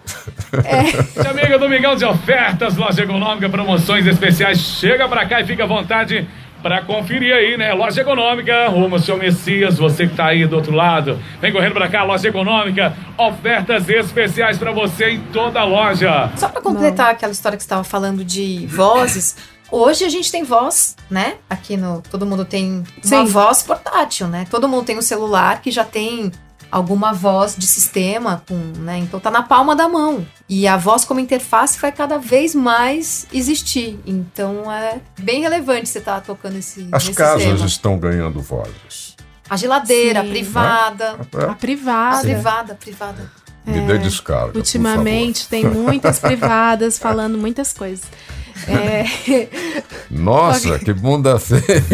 Minha 1.17 1.31
amiga 1.31 1.57
Domingão 1.59 1.95
de 1.95 2.05
Ofertas, 2.05 2.75
Loja 2.77 3.03
Econômica, 3.03 3.49
promoções 3.49 4.05
especiais. 4.05 4.59
Chega 4.59 5.07
pra 5.07 5.25
cá 5.25 5.41
e 5.41 5.45
fica 5.45 5.63
à 5.63 5.67
vontade 5.67 6.27
pra 6.61 6.81
conferir 6.81 7.31
aí, 7.33 7.57
né? 7.57 7.73
Loja 7.73 8.01
Econômica, 8.01 8.67
rumo 8.69 8.95
ao 8.95 9.01
seu 9.01 9.17
Messias, 9.17 9.77
você 9.77 10.07
que 10.07 10.15
tá 10.15 10.25
aí 10.27 10.47
do 10.47 10.55
outro 10.55 10.73
lado. 10.73 11.19
Vem 11.39 11.51
correndo 11.51 11.73
pra 11.73 11.87
cá, 11.87 12.03
Loja 12.03 12.27
Econômica, 12.27 12.91
ofertas 13.17 13.87
especiais 13.87 14.57
pra 14.57 14.71
você 14.71 15.11
em 15.11 15.19
toda 15.31 15.59
a 15.59 15.63
loja. 15.63 16.31
Só 16.35 16.49
pra 16.49 16.61
completar 16.61 17.11
aquela 17.11 17.31
história 17.31 17.55
que 17.55 17.61
você 17.63 17.67
estava 17.67 17.83
falando 17.83 18.23
de 18.25 18.65
vozes, 18.67 19.35
hoje 19.71 20.03
a 20.03 20.09
gente 20.09 20.31
tem 20.31 20.43
voz, 20.43 20.95
né? 21.09 21.35
Aqui 21.49 21.77
no. 21.77 22.01
Todo 22.01 22.25
mundo 22.25 22.45
tem 22.45 22.83
uma 23.03 23.25
Sim. 23.25 23.25
voz 23.25 23.63
portátil, 23.63 24.27
né? 24.27 24.45
Todo 24.49 24.67
mundo 24.67 24.85
tem 24.85 24.97
um 24.97 25.01
celular 25.01 25.61
que 25.61 25.71
já 25.71 25.83
tem 25.83 26.31
alguma 26.71 27.13
voz 27.13 27.55
de 27.57 27.65
sistema, 27.65 28.43
com, 28.47 28.55
né? 28.79 28.97
Então 28.97 29.19
tá 29.19 29.31
na 29.31 29.43
palma 29.43 29.75
da 29.75 29.87
mão. 29.87 30.25
E 30.47 30.67
a 30.67 30.77
voz 30.77 31.05
como 31.05 31.19
interface 31.19 31.79
vai 31.79 31.91
cada 31.91 32.17
vez 32.17 32.53
mais 32.53 33.27
existir. 33.33 33.99
Então 34.05 34.71
é 34.71 34.99
bem 35.19 35.41
relevante 35.41 35.89
você 35.89 35.99
estar 35.99 36.21
tocando 36.21 36.57
esse. 36.57 36.87
As 36.91 37.05
nesse 37.05 37.17
casas 37.17 37.43
tema. 37.43 37.65
estão 37.65 37.97
ganhando 37.97 38.41
vozes. 38.41 39.15
A 39.49 39.55
geladeira, 39.57 40.21
Sim. 40.21 40.27
a 40.27 40.29
privada. 40.29 41.19
É? 41.33 41.43
A 41.45 41.53
privada. 41.53 42.17
A 42.17 42.21
privada, 42.21 42.73
a 42.73 42.75
privada. 42.75 43.31
Me 43.65 43.79
dê 43.81 43.97
descarga. 43.97 44.51
por 44.51 44.57
Ultimamente 44.57 45.47
tem 45.47 45.63
muitas 45.63 46.19
privadas 46.19 46.99
falando 46.99 47.37
muitas 47.37 47.73
coisas. 47.73 48.05
É. 48.67 49.47
Nossa, 50.09 50.79
que 50.79 50.93
bunda 50.93 51.37
feia. 51.39 51.59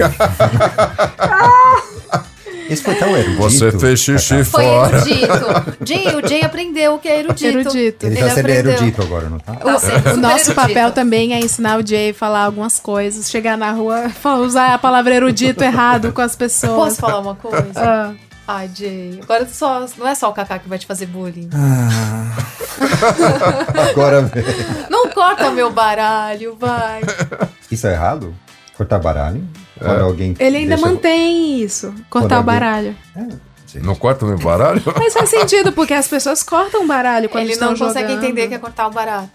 Esse 2.69 2.83
foi 2.83 2.95
tão 2.95 3.17
erudito. 3.17 3.41
Você 3.41 3.71
fez 3.77 3.99
xixi 3.99 4.45
Foi 4.45 4.63
fora. 4.63 4.95
erudito. 4.97 5.75
Jay, 5.83 6.07
o 6.15 6.25
Jay 6.25 6.41
aprendeu 6.41 6.93
o 6.93 6.99
que 6.99 7.09
é 7.09 7.19
erudito. 7.19 7.45
Erudito. 7.45 8.05
Ele, 8.05 8.15
tá 8.15 8.29
sendo 8.29 8.39
aprendeu. 8.39 8.71
erudito 8.73 9.01
agora, 9.01 9.29
não 9.29 9.39
tá? 9.39 9.53
Tá 9.55 9.77
sendo 9.79 9.93
O 9.95 9.97
super 9.97 10.17
nosso 10.17 10.35
erudito. 10.35 10.55
papel 10.55 10.91
também 10.93 11.33
é 11.33 11.39
ensinar 11.39 11.79
o 11.83 11.85
Jay 11.85 12.11
a 12.11 12.13
falar 12.13 12.45
algumas 12.45 12.79
coisas, 12.79 13.29
chegar 13.29 13.57
na 13.57 13.71
rua, 13.71 14.07
falar- 14.09 14.39
usar 14.39 14.73
a 14.73 14.77
palavra 14.77 15.13
erudito 15.13 15.61
errado 15.61 16.13
com 16.13 16.21
as 16.21 16.33
pessoas. 16.33 16.71
Posso 16.73 16.95
falar 17.01 17.19
uma 17.19 17.35
coisa? 17.35 17.71
Ah, 17.75 18.13
Ai, 18.53 18.69
Jay. 18.75 19.19
Agora 19.23 19.47
só, 19.47 19.85
não 19.97 20.07
é 20.07 20.13
só 20.15 20.29
o 20.29 20.33
Kaká 20.33 20.59
que 20.59 20.67
vai 20.67 20.77
te 20.77 20.85
fazer 20.85 21.05
bullying. 21.05 21.49
Ah. 21.53 22.31
Agora 23.91 24.21
vem. 24.23 24.43
Não 24.89 25.09
corta 25.09 25.49
meu 25.51 25.71
baralho, 25.71 26.55
vai. 26.59 27.01
Isso 27.69 27.87
é 27.87 27.93
errado? 27.93 28.35
Cortar 28.75 28.99
baralho? 28.99 29.47
Quando 29.79 30.01
alguém. 30.01 30.35
ele 30.39 30.57
ainda 30.57 30.75
deixa- 30.75 30.85
mantém 30.89 31.61
isso, 31.61 31.87
cortar 32.09 32.27
Quando 32.27 32.31
o 32.31 32.35
alguém- 32.35 32.45
baralho. 32.59 32.95
Não 33.75 33.95
corta 33.95 34.25
meu 34.25 34.37
baralho? 34.37 34.81
Mas 34.97 35.13
faz 35.13 35.29
sentido, 35.29 35.71
porque 35.71 35.93
as 35.93 36.07
pessoas 36.07 36.43
cortam 36.43 36.83
o 36.83 36.87
baralho 36.87 37.29
quando 37.29 37.43
Ele 37.45 37.53
estão 37.53 37.71
não 37.71 37.77
consegue 37.77 38.09
jogando. 38.09 38.23
entender 38.25 38.47
que 38.49 38.53
é 38.55 38.59
cortar 38.59 38.87
o 38.87 38.91
barato. 38.91 39.29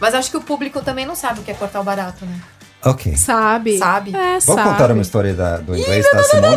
Mas 0.00 0.14
acho 0.14 0.30
que 0.30 0.36
o 0.36 0.40
público 0.40 0.80
também 0.80 1.04
não 1.06 1.14
sabe 1.14 1.40
o 1.40 1.42
que 1.42 1.50
é 1.50 1.54
cortar 1.54 1.80
o 1.80 1.84
barato, 1.84 2.24
né? 2.24 2.40
Ok. 2.84 3.14
Sabe? 3.16 3.78
Sabe? 3.78 4.10
É, 4.16 4.38
Vamos 4.40 4.44
sabe. 4.44 4.62
contar 4.62 4.90
uma 4.90 5.02
história 5.02 5.34
da- 5.34 5.58
do 5.58 5.76
inglês 5.76 6.04
da 6.12 6.22
Simone? 6.24 6.56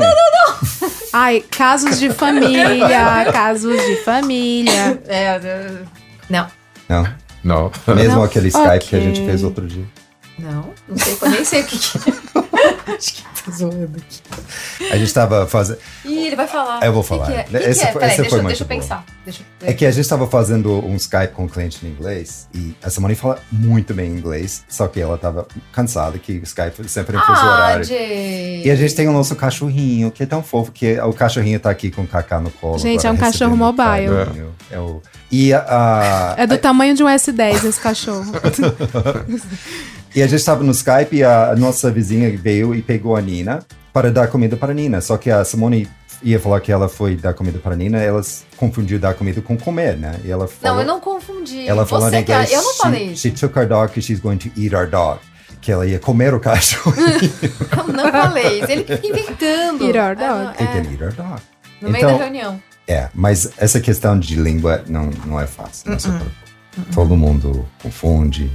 Ai, 1.17 1.39
casos 1.49 1.97
de 1.97 2.09
família, 2.09 2.89
casos 3.31 3.81
de 3.81 3.95
família. 4.03 5.01
É, 5.07 5.39
não. 6.29 6.47
Não. 6.89 7.07
Não. 7.41 7.71
Mesmo 7.95 8.17
Não. 8.17 8.23
aquele 8.25 8.49
Skype 8.49 8.85
que 8.85 8.95
a 8.97 8.99
gente 8.99 9.25
fez 9.25 9.41
outro 9.41 9.65
dia. 9.65 9.85
Não, 10.37 10.73
não 10.87 10.97
sei, 10.97 11.17
eu 11.21 11.29
nem 11.29 11.45
sei 11.45 11.61
o 11.61 11.65
que, 11.65 11.77
que 11.79 11.97
é. 12.09 12.13
Acho 12.95 13.13
que 13.13 13.23
tô 13.43 13.51
zoando 13.51 13.89
aqui. 13.97 14.21
A 14.91 14.97
gente 14.97 15.13
tava 15.13 15.45
fazendo. 15.47 15.77
Ih, 16.03 16.27
ele 16.27 16.35
vai 16.35 16.47
falar. 16.47 16.83
Eu 16.85 16.93
vou 16.93 17.03
falar. 17.03 17.27
Que 17.27 17.33
é? 17.33 17.39
Essa 17.69 17.81
que 17.81 17.87
é? 17.87 17.91
foi- 17.91 17.99
Peraí, 18.01 18.11
essa 18.13 18.21
deixa, 18.21 18.29
foi 18.29 18.41
muito 18.41 18.47
deixa 18.49 18.63
eu 18.63 18.67
boa. 18.67 18.79
pensar. 18.81 19.05
Deixa 19.23 19.41
eu- 19.61 19.67
É 19.69 19.73
que 19.73 19.85
a 19.85 19.91
gente 19.91 20.01
estava 20.01 20.27
fazendo 20.27 20.71
um 20.85 20.95
Skype 20.95 21.33
com 21.33 21.45
um 21.45 21.47
cliente 21.47 21.85
em 21.85 21.89
inglês 21.89 22.47
e 22.53 22.75
a 22.83 22.89
Simone 22.89 23.15
fala 23.15 23.39
muito 23.51 23.93
bem 23.93 24.09
inglês, 24.11 24.63
só 24.69 24.87
que 24.87 24.99
ela 24.99 25.15
estava 25.15 25.47
cansada 25.71 26.17
que 26.19 26.33
o 26.33 26.43
Skype 26.43 26.87
sempre 26.89 27.17
é 27.17 27.19
fuso 27.19 27.31
Ah, 27.41 27.53
horário. 27.53 27.83
Jay. 27.85 28.61
E 28.65 28.71
a 28.71 28.75
gente 28.75 28.93
tem 28.95 29.07
o 29.07 29.11
nosso 29.13 29.35
cachorrinho, 29.35 30.11
que 30.11 30.23
é 30.23 30.25
tão 30.25 30.43
fofo, 30.43 30.71
que 30.71 30.99
o 30.99 31.13
cachorrinho 31.13 31.59
tá 31.59 31.69
aqui 31.69 31.89
com 31.91 32.01
o 32.03 32.07
Kaká 32.07 32.39
no 32.39 32.51
colo. 32.51 32.77
Gente, 32.79 33.05
é 33.07 33.11
um 33.11 33.17
cachorro 33.17 33.55
mobile. 33.55 33.85
carinho. 34.25 34.55
É 34.69 34.79
o... 34.79 35.01
E 35.31 35.53
a, 35.53 35.65
a- 35.67 36.35
É 36.37 36.47
do 36.47 36.57
tamanho 36.57 36.93
de 36.95 37.03
um 37.03 37.07
S10 37.07 37.63
esse 37.65 37.79
cachorro. 37.79 38.31
E 40.15 40.23
a 40.23 40.27
gente 40.27 40.39
estava 40.39 40.63
no 40.63 40.71
Skype 40.71 41.17
e 41.17 41.23
a, 41.23 41.53
nossa 41.57 41.91
vizinha 41.91 42.35
veio 42.37 42.73
e 42.73 42.81
pegou 42.81 43.15
a 43.15 43.21
Nina 43.21 43.59
para 43.91 44.09
dar 44.11 44.27
comida 44.27 44.55
para 44.55 44.71
a 44.71 44.75
Nina. 44.75 45.01
Só 45.01 45.17
que 45.17 45.29
a 45.29 45.43
Simone 45.43 45.89
ia 46.23 46.39
falar 46.39 46.61
que 46.61 46.71
ela 46.71 46.87
foi 46.87 47.15
dar 47.17 47.33
comida 47.33 47.59
para 47.59 47.73
a 47.73 47.75
Nina, 47.75 48.01
ela 48.01 48.21
confundiu 48.55 48.97
dar 48.97 49.13
comida 49.13 49.41
com 49.41 49.57
comer, 49.57 49.97
né? 49.97 50.15
E 50.23 50.31
ela 50.31 50.45
Não, 50.45 50.49
falou, 50.49 50.79
eu 50.81 50.87
não 50.87 50.99
confundi. 51.01 51.67
ela 51.67 51.85
falou 51.85 52.09
Você 52.09 52.23
que 52.23 52.31
inglês, 52.31 52.51
Eu 52.53 52.61
não 52.61 52.71
she- 52.73 52.77
falei 52.79 53.03
isso. 53.07 53.21
She 53.23 53.31
took 53.31 53.59
our 53.59 53.67
dog 53.67 53.87
because 53.87 54.05
she's 54.07 54.19
going 54.21 54.37
to 54.37 54.49
eat 54.55 54.73
our 54.73 54.87
dog. 54.89 55.19
Que 55.61 55.71
ela 55.71 55.85
ia 55.85 55.99
comer 55.99 56.33
o 56.33 56.39
cachorro. 56.39 56.93
Eu 57.87 57.91
não 57.93 58.11
falei 58.11 58.61
isso. 58.61 58.71
Ele 58.71 58.83
fica 58.83 59.07
inventando. 59.07 59.83
Eat 59.85 59.97
our 59.97 60.11
É, 60.11 60.15
dog. 60.15 60.43
You 60.63 60.69
é, 60.69 60.81
can 60.81 60.91
eat 60.91 61.03
our 61.03 61.13
dog. 61.13 61.41
no 61.81 61.89
meio 61.89 62.05
Então- 62.05 62.17
da 62.17 62.23
reunião. 62.23 62.61
É, 62.87 63.09
mas 63.15 63.49
essa 63.57 63.79
questão 63.81 64.17
de 64.19 64.35
língua 64.35 64.83
não, 64.87 65.09
não 65.25 65.41
é 65.41 65.47
fácil. 65.47 65.89
Não 65.89 65.97
se 65.99 66.07
Uh-uh. 66.07 66.17
preocupe. 66.19 66.93
Todo 66.93 67.17
mundo 67.17 67.67
confunde. 67.81 68.51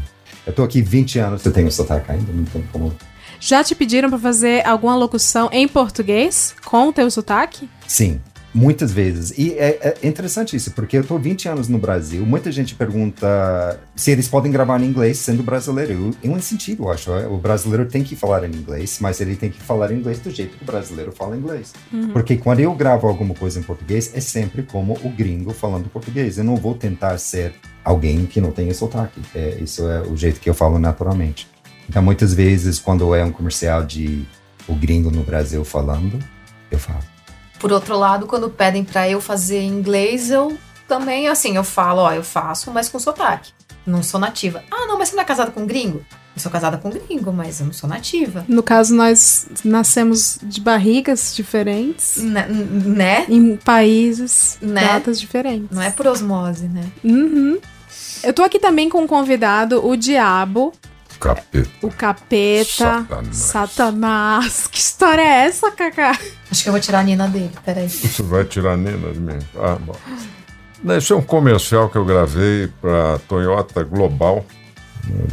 Eu 0.50 0.54
tô 0.54 0.64
aqui 0.64 0.82
20 0.82 1.18
anos, 1.20 1.46
eu 1.46 1.52
tenho 1.52 1.70
sotaque 1.70 2.10
ainda, 2.10 2.32
não 2.32 2.44
tem 2.44 2.60
como. 2.72 2.92
Já 3.38 3.62
te 3.62 3.72
pediram 3.72 4.10
pra 4.10 4.18
fazer 4.18 4.66
alguma 4.66 4.96
locução 4.96 5.48
em 5.52 5.68
português 5.68 6.56
com 6.64 6.88
o 6.88 6.92
teu 6.92 7.08
sotaque? 7.08 7.70
Sim, 7.86 8.20
muitas 8.52 8.92
vezes. 8.92 9.32
E 9.38 9.52
é, 9.52 9.96
é 10.02 10.06
interessante 10.06 10.56
isso, 10.56 10.72
porque 10.72 10.98
eu 10.98 11.04
tô 11.04 11.18
20 11.18 11.48
anos 11.48 11.68
no 11.68 11.78
Brasil, 11.78 12.24
muita 12.26 12.50
gente 12.50 12.74
pergunta 12.74 13.80
se 13.94 14.10
eles 14.10 14.28
podem 14.28 14.50
gravar 14.50 14.80
em 14.80 14.86
inglês 14.86 15.18
sendo 15.18 15.42
brasileiro. 15.42 15.92
Eu, 15.92 16.30
eu 16.30 16.36
incentivo, 16.36 16.84
eu 16.84 16.90
acho. 16.90 17.12
é, 17.12 17.26
O 17.26 17.36
brasileiro 17.36 17.86
tem 17.86 18.02
que 18.02 18.16
falar 18.16 18.44
em 18.44 18.52
inglês, 18.54 18.98
mas 19.00 19.20
ele 19.20 19.36
tem 19.36 19.50
que 19.50 19.60
falar 19.60 19.92
inglês 19.92 20.18
do 20.18 20.30
jeito 20.30 20.56
que 20.56 20.62
o 20.62 20.66
brasileiro 20.66 21.12
fala 21.12 21.36
inglês. 21.36 21.72
Porque 22.12 22.36
quando 22.36 22.60
eu 22.60 22.74
gravo 22.74 23.06
alguma 23.06 23.34
coisa 23.34 23.58
em 23.60 23.62
português, 23.62 24.10
é 24.14 24.20
sempre 24.20 24.62
como 24.62 24.98
o 25.04 25.08
gringo 25.10 25.52
falando 25.52 25.88
português. 25.88 26.38
Eu 26.38 26.44
não 26.44 26.56
vou 26.56 26.74
tentar 26.74 27.16
ser 27.18 27.54
alguém 27.84 28.26
que 28.26 28.40
não 28.40 28.50
tenha 28.50 28.74
sotaque. 28.74 29.20
É, 29.34 29.58
isso 29.60 29.88
é 29.88 30.02
o 30.02 30.16
jeito 30.16 30.40
que 30.40 30.50
eu 30.50 30.54
falo 30.54 30.78
naturalmente. 30.78 31.48
Então, 31.88 32.02
muitas 32.02 32.32
vezes, 32.34 32.78
quando 32.78 33.14
é 33.14 33.24
um 33.24 33.32
comercial 33.32 33.84
de 33.84 34.24
o 34.68 34.74
gringo 34.74 35.10
no 35.10 35.22
Brasil 35.24 35.64
falando, 35.64 36.18
eu 36.70 36.78
falo. 36.78 37.00
Por 37.61 37.70
outro 37.73 37.96
lado, 37.96 38.27
quando 38.27 38.49
pedem 38.51 38.83
pra 38.83 39.09
eu 39.09 39.20
fazer 39.20 39.62
inglês, 39.62 40.31
eu 40.31 40.57
também, 40.88 41.29
assim, 41.29 41.55
eu 41.57 41.62
falo, 41.62 42.01
ó, 42.01 42.12
eu 42.12 42.25
faço, 42.25 42.70
mas 42.73 42.88
com 42.88 42.99
sotaque. 42.99 43.53
Não 43.87 44.03
sou 44.03 44.18
nativa. 44.18 44.62
Ah, 44.70 44.87
não, 44.87 44.99
mas 44.99 45.11
você 45.11 45.14
não 45.16 45.23
é 45.23 45.27
casada 45.27 45.51
com 45.51 45.66
gringo? 45.66 46.05
Eu 46.35 46.40
sou 46.42 46.51
casada 46.51 46.79
com 46.79 46.90
gringo, 46.90 47.33
mas 47.33 47.61
eu 47.61 47.66
não 47.66 47.73
sou 47.73 47.88
nativa. 47.88 48.44
No 48.49 48.62
caso, 48.62 48.94
nós 48.94 49.46
nascemos 49.64 50.38
de 50.42 50.61
barrigas 50.61 51.35
diferentes, 51.35 52.16
Né? 52.18 52.46
né? 52.49 53.27
em 53.29 53.57
países, 53.57 54.57
Né? 54.61 54.81
datas 54.87 55.20
diferentes. 55.20 55.68
Não 55.70 55.83
é 55.83 55.90
por 55.90 56.07
osmose, 56.07 56.66
né? 56.68 56.85
Uhum. 57.05 57.59
Eu 58.23 58.33
tô 58.33 58.42
aqui 58.42 58.59
também 58.59 58.88
com 58.88 59.03
um 59.03 59.07
convidado, 59.07 59.85
o 59.87 59.96
Diabo, 59.96 60.73
Capeta. 61.20 61.70
o 61.83 61.90
Capeta, 61.90 62.66
Satanás. 62.66 63.37
Satanás. 63.37 64.66
Que 64.66 64.78
história 64.78 65.22
é 65.22 65.46
essa, 65.46 65.70
Cacá? 65.70 66.18
Acho 66.50 66.62
que 66.62 66.68
eu 66.68 66.72
vou 66.72 66.80
tirar 66.80 67.00
a 67.00 67.02
Nina 67.02 67.28
dele, 67.28 67.50
peraí. 67.64 67.88
Você 67.88 68.22
vai 68.22 68.44
tirar 68.44 68.72
a 68.72 68.76
Nina 68.76 69.12
de 69.12 69.20
mim? 69.20 69.38
Ah, 69.56 69.76
bom. 69.80 69.94
Esse 70.96 71.12
é 71.12 71.16
um 71.16 71.22
comercial 71.22 71.88
que 71.90 71.98
eu 71.98 72.04
gravei 72.04 72.68
para 72.80 73.18
Toyota 73.28 73.85
Global. 73.85 74.44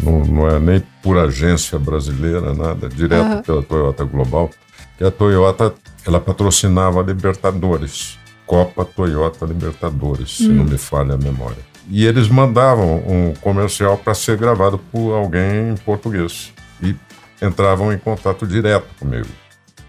Não, 0.04 0.20
não 0.26 0.48
é 0.50 0.60
nem 0.60 0.84
por 1.02 1.18
agência 1.18 1.78
brasileira, 1.80 2.54
nada, 2.54 2.90
direto 2.90 3.22
Aham. 3.26 3.42
pela 3.44 3.64
Toyota 3.64 4.04
Global. 4.04 4.50
Que 4.98 5.04
a 5.06 5.12
Toyota, 5.12 5.74
ela 6.06 6.20
patrocinava 6.20 7.00
a 7.00 7.04
Libertadores, 7.04 8.18
Copa 8.46 8.84
Toyota 8.84 9.46
Libertadores, 9.46 10.38
se 10.38 10.48
não 10.48 10.64
me 10.66 10.78
falha 10.78 11.14
a 11.14 11.18
memória. 11.18 11.67
E 11.90 12.06
eles 12.06 12.28
mandavam 12.28 12.98
um 13.08 13.34
comercial 13.36 13.98
para 13.98 14.14
ser 14.14 14.38
gravado 14.38 14.78
por 14.92 15.14
alguém 15.14 15.72
em 15.72 15.76
português. 15.78 16.54
E 16.82 16.96
entravam 17.42 17.94
em 17.94 17.98
contato 17.98 18.46
direto 18.46 18.88
comigo. 19.00 19.28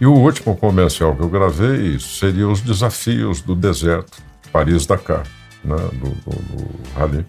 E 0.01 0.07
o 0.07 0.15
último 0.15 0.57
comercial 0.57 1.17
que 1.17 1.23
eu 1.23 1.29
gravei 1.29 1.99
seria 1.99 2.49
os 2.49 2.61
desafios 2.61 3.41
do 3.41 3.55
deserto, 3.55 4.23
Paris-Dakar, 4.53 5.25
né, 5.65 5.77
do, 5.77 6.11
do, 6.11 6.37
do 6.37 6.69
rally. 6.95 7.27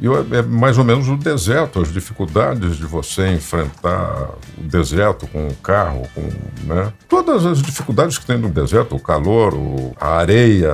E 0.00 0.06
eu- 0.06 0.16
é 0.34 0.40
mais 0.42 0.78
ou 0.78 0.84
menos 0.84 1.08
o 1.08 1.16
deserto, 1.16 1.80
as 1.80 1.92
dificuldades 1.92 2.76
de 2.76 2.86
você 2.86 3.28
enfrentar 3.32 4.30
o 4.58 4.62
deserto 4.62 5.26
com 5.26 5.46
o 5.48 5.54
carro, 5.56 6.08
com 6.14 6.22
né, 6.66 6.92
todas 7.08 7.44
as 7.44 7.60
dificuldades 7.60 8.16
que 8.16 8.24
tem 8.24 8.38
no 8.38 8.48
deserto, 8.48 8.96
o 8.96 9.00
calor, 9.00 9.52
o- 9.54 9.94
a 10.00 10.16
areia, 10.16 10.72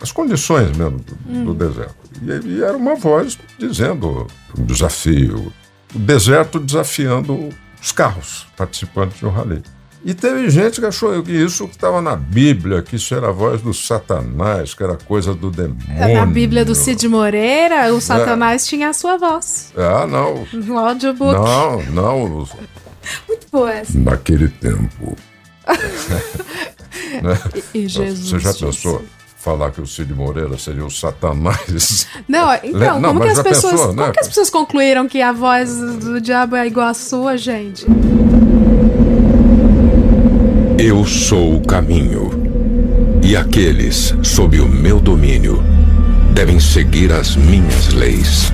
as 0.00 0.12
condições 0.12 0.76
mesmo 0.76 0.98
do, 1.00 1.44
do 1.46 1.54
deserto. 1.54 1.94
E, 2.22 2.48
e 2.48 2.62
era 2.62 2.76
uma 2.76 2.94
voz 2.94 3.36
dizendo 3.58 4.26
um 4.56 4.64
desafio, 4.64 5.52
o 5.94 5.98
deserto 5.98 6.60
desafiando 6.60 7.48
os 7.82 7.90
carros 7.90 8.46
participantes 8.56 9.18
de 9.18 9.26
um 9.26 9.30
rally. 9.30 9.62
E 10.04 10.14
teve 10.14 10.50
gente 10.50 10.80
que 10.80 10.86
achou 10.86 11.22
que 11.22 11.30
isso 11.30 11.68
que 11.68 11.74
estava 11.74 12.02
na 12.02 12.16
Bíblia, 12.16 12.82
que 12.82 12.96
isso 12.96 13.14
era 13.14 13.28
a 13.28 13.32
voz 13.32 13.62
do 13.62 13.72
Satanás, 13.72 14.74
que 14.74 14.82
era 14.82 14.96
coisa 14.96 15.32
do 15.32 15.50
demônio. 15.50 16.14
Na 16.14 16.26
Bíblia 16.26 16.64
do 16.64 16.74
Cid 16.74 17.06
Moreira, 17.06 17.92
o 17.94 18.00
Satanás 18.00 18.66
tinha 18.66 18.88
a 18.88 18.92
sua 18.92 19.16
voz. 19.16 19.72
Ah, 19.76 20.06
não. 20.06 20.44
No 20.52 20.76
audiobook. 20.78 21.34
Não, 21.34 21.82
não. 21.92 22.48
Muito 23.28 23.46
boa 23.50 23.72
essa. 23.72 23.96
Naquele 23.98 24.48
tempo. 24.48 25.16
Né? 27.22 27.38
E 27.74 27.88
Jesus 27.88 28.30
Você 28.30 28.38
já 28.38 28.54
pensou 28.54 29.04
falar 29.36 29.70
que 29.70 29.80
o 29.80 29.86
Cid 29.86 30.12
Moreira 30.14 30.56
seria 30.56 30.84
o 30.84 30.90
Satanás? 30.90 32.06
Não, 32.28 32.52
então, 32.62 33.00
Não, 33.00 33.10
como, 33.10 33.20
que 33.20 33.28
as 33.28 33.42
pessoas, 33.42 33.72
pensou, 33.72 33.88
como 33.88 34.02
né? 34.02 34.12
que 34.12 34.20
as 34.20 34.28
pessoas 34.28 34.50
concluíram 34.50 35.08
que 35.08 35.20
a 35.20 35.32
voz 35.32 35.76
do 35.76 36.20
diabo 36.20 36.56
é 36.56 36.66
igual 36.66 36.88
à 36.88 36.94
sua, 36.94 37.36
gente? 37.36 37.86
Eu 40.84 41.06
sou 41.06 41.58
o 41.58 41.60
caminho, 41.64 42.28
e 43.22 43.36
aqueles 43.36 44.12
sob 44.24 44.58
o 44.58 44.68
meu 44.68 44.98
domínio 44.98 45.62
devem 46.34 46.58
seguir 46.58 47.12
as 47.12 47.36
minhas 47.36 47.92
leis. 47.92 48.52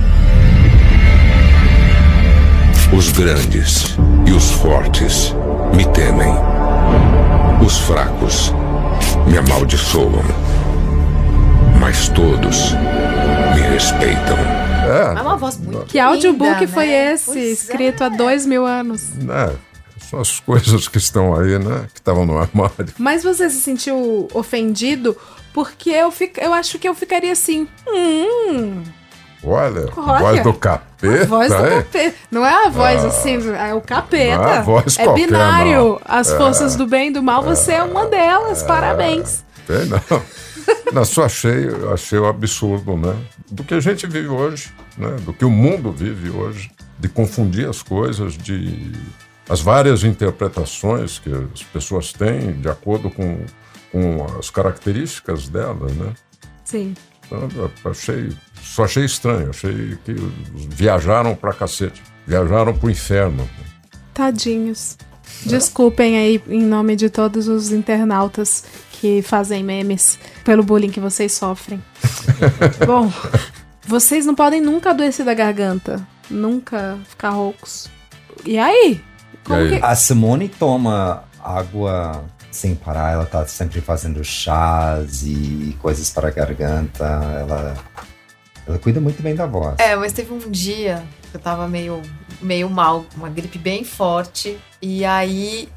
Os 2.95 3.11
grandes 3.13 3.97
e 4.27 4.33
os 4.33 4.51
fortes 4.51 5.35
me 5.75 5.87
temem. 5.87 6.35
Os 7.65 7.79
fracos 7.79 8.53
me 9.27 9.39
amaldiçoam. 9.39 10.23
Mas 11.81 12.11
todos 12.11 12.73
me 13.55 13.61
respeitam. 13.73 14.37
É 15.17 15.21
uma 15.23 15.37
voz 15.37 15.57
muito 15.59 15.85
Que 15.87 15.99
audiobook 15.99 16.61
linda, 16.61 16.69
foi 16.69 16.87
né? 16.89 17.13
esse, 17.15 17.25
Pois 17.27 17.37
é. 17.39 17.41
escrito 17.53 18.05
há 18.05 18.09
dois 18.11 18.45
mil 18.45 18.67
anos? 18.67 19.03
né? 19.17 19.51
São 20.11 20.21
as 20.21 20.41
coisas 20.41 20.89
que 20.89 20.99
estão 20.99 21.39
aí, 21.39 21.59
né? 21.59 21.87
Que 21.93 22.01
estavam 22.01 22.25
no 22.25 22.39
armário. 22.39 22.89
Mas 22.99 23.23
você 23.23 23.51
se 23.51 23.61
sentiu 23.61 24.29
ofendido? 24.33 25.17
Porque 25.53 25.91
eu, 25.91 26.11
fico, 26.11 26.41
eu 26.41 26.53
acho 26.55 26.79
que 26.79 26.89
eu 26.89 26.95
ficaria 26.95 27.33
assim. 27.33 27.67
Hum, 27.87 28.83
Olha, 29.43 29.89
Olha, 29.97 30.19
voz 30.21 30.43
do 30.43 30.51
a 30.51 30.55
capeta. 30.55 31.27
voz 31.27 31.49
do 31.53 31.57
hein? 31.67 31.77
capeta. 31.83 32.15
Não 32.31 32.45
é 32.45 32.67
a 32.67 32.69
voz 32.71 33.05
Ah. 33.05 33.09
assim, 33.09 33.39
é 33.55 33.73
o 33.75 33.81
capeta. 33.81 34.43
É 34.45 34.59
a 34.59 34.63
voz 34.63 34.99
é 34.99 35.05
qualquer, 35.05 35.27
binário. 35.27 35.77
não. 35.77 36.01
As 36.05 36.31
É. 36.31 36.37
forças 36.37 36.75
do 36.75 36.87
bem 36.89 37.09
e 37.09 37.13
do 37.13 37.23
mal, 37.23 37.43
você 37.43 37.73
é 37.75 37.83
uma 37.83 38.07
delas. 38.07 38.63
Parabéns. 38.65 39.45
Tem, 39.67 39.87
não. 39.87 40.01
não, 40.93 41.05
só 41.05 41.25
achei, 41.27 41.69
achei 41.93 42.19
o 42.19 42.27
absurdo, 42.27 42.97
né? 42.97 43.15
Do 43.51 43.63
que 43.63 43.75
a 43.75 43.81
gente 43.81 44.07
vive 44.09 44.29
hoje, 44.29 44.73
né? 44.97 45.17
Do 45.21 45.33
que 45.33 45.45
o 45.45 45.51
mundo 45.51 45.93
vive 45.93 46.31
hoje, 46.31 46.71
de 46.99 47.09
confundir 47.09 47.69
as 47.69 47.81
coisas, 47.83 48.37
de 48.37 48.93
as 49.49 49.61
várias 49.61 50.05
interpretações 50.05 51.19
que 51.19 51.31
as 51.55 51.63
pessoas 51.63 52.13
têm 52.13 52.61
de 52.61 52.69
acordo 52.69 53.11
com, 53.11 53.41
com 53.91 54.27
as 54.39 54.51
características 54.51 55.49
delas, 55.49 55.93
né? 55.95 56.13
Sim. 56.65 56.95
Então, 57.27 57.49
achei, 57.85 58.31
só 58.63 58.85
achei 58.85 59.05
estranho, 59.05 59.51
achei 59.51 59.99
que 60.05 60.15
viajaram 60.71 61.35
pra 61.35 61.53
cacete, 61.53 62.03
viajaram 62.27 62.77
pro 62.77 62.91
inferno. 62.91 63.49
Tadinhos. 64.13 64.97
Desculpem 65.45 66.19
aí 66.19 66.43
em 66.49 66.63
nome 66.63 66.97
de 66.97 67.09
todos 67.09 67.49
os 67.49 67.71
internautas 67.71 68.65
que 68.93 69.23
fazem 69.23 69.63
memes 69.63 70.19
pelo 70.43 70.63
bullying 70.63 70.91
que 70.91 71.01
vocês 71.01 71.33
sofrem. 71.33 71.83
Bom, 72.85 73.13
vocês 73.87 74.27
não 74.27 74.35
podem 74.35 74.61
nunca 74.61 74.91
adoecer 74.91 75.25
da 75.25 75.35
garganta, 75.35 76.05
nunca 76.29 76.99
ficar 77.09 77.31
roucos. 77.31 77.89
E 78.45 78.59
aí? 78.59 79.01
Que- 79.49 79.81
A 79.83 79.95
Simone 79.95 80.49
toma 80.49 81.25
água 81.43 82.25
sem 82.51 82.75
parar, 82.75 83.13
ela 83.13 83.27
tá 83.27 83.47
sempre 83.47 83.81
fazendo 83.81 84.23
chás 84.25 85.23
e 85.25 85.77
coisas 85.81 86.11
para 86.11 86.29
a 86.29 86.31
garganta. 86.31 87.05
Ela, 87.05 87.77
ela 88.67 88.79
cuida 88.79 89.01
muito 89.01 89.23
bem 89.23 89.35
da 89.35 89.47
voz. 89.47 89.77
É, 89.79 89.95
mas 89.97 90.13
teve 90.13 90.33
um 90.33 90.51
dia 90.51 91.03
que 91.31 91.37
eu 91.37 91.41
tava 91.41 91.67
meio, 91.69 92.01
meio 92.41 92.69
mal, 92.69 93.05
uma 93.17 93.29
gripe 93.29 93.59
bem 93.59 93.85
forte. 93.85 94.59
E 94.81 95.05
aí 95.05 95.69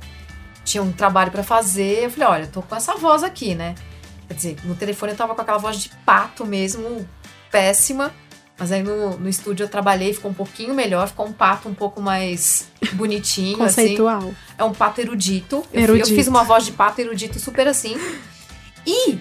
tinha 0.63 0.81
um 0.81 0.91
trabalho 0.91 1.31
pra 1.31 1.43
fazer. 1.43 2.03
Eu 2.05 2.09
falei, 2.11 2.27
olha, 2.27 2.43
eu 2.43 2.51
tô 2.51 2.61
com 2.61 2.75
essa 2.75 2.95
voz 2.95 3.23
aqui, 3.23 3.53
né? 3.55 3.75
Quer 4.27 4.33
dizer, 4.33 4.57
no 4.63 4.75
telefone 4.75 5.11
eu 5.11 5.17
tava 5.17 5.35
com 5.35 5.41
aquela 5.41 5.57
voz 5.57 5.77
de 5.77 5.89
pato 6.05 6.45
mesmo, 6.45 7.05
péssima. 7.51 8.11
Mas 8.61 8.71
aí 8.71 8.83
no, 8.83 9.17
no 9.17 9.27
estúdio 9.27 9.63
eu 9.63 9.67
trabalhei, 9.67 10.13
ficou 10.13 10.29
um 10.29 10.35
pouquinho 10.35 10.75
melhor, 10.75 11.07
ficou 11.07 11.25
um 11.25 11.33
pato 11.33 11.67
um 11.67 11.73
pouco 11.73 11.99
mais 11.99 12.69
bonitinho, 12.93 13.57
assim. 13.65 13.81
Conceitual. 13.81 14.35
É 14.55 14.63
um 14.63 14.71
pato 14.71 15.01
erudito. 15.01 15.65
Eu, 15.73 15.81
Erudito. 15.81 16.09
eu 16.11 16.15
fiz 16.15 16.27
uma 16.27 16.43
voz 16.43 16.63
de 16.63 16.71
pato 16.71 17.01
erudito 17.01 17.39
super 17.39 17.67
assim. 17.67 17.97
E 18.85 19.17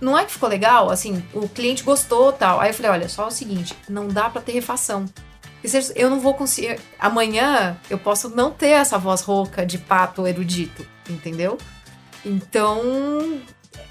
não 0.00 0.16
é 0.16 0.24
que 0.24 0.30
ficou 0.30 0.48
legal, 0.48 0.88
assim, 0.88 1.20
o 1.34 1.48
cliente 1.48 1.82
gostou 1.82 2.32
tal. 2.32 2.60
Aí 2.60 2.70
eu 2.70 2.74
falei, 2.74 2.92
olha, 2.92 3.08
só 3.08 3.26
o 3.26 3.30
seguinte, 3.32 3.74
não 3.88 4.06
dá 4.06 4.30
pra 4.30 4.40
ter 4.40 4.52
refação. 4.52 5.04
Eu 5.96 6.08
não 6.08 6.20
vou 6.20 6.34
conseguir. 6.34 6.78
Amanhã 6.96 7.76
eu 7.90 7.98
posso 7.98 8.28
não 8.28 8.52
ter 8.52 8.68
essa 8.68 8.96
voz 8.98 9.20
rouca 9.20 9.66
de 9.66 9.78
pato 9.78 10.28
erudito, 10.28 10.86
entendeu? 11.10 11.58
Então, 12.24 13.40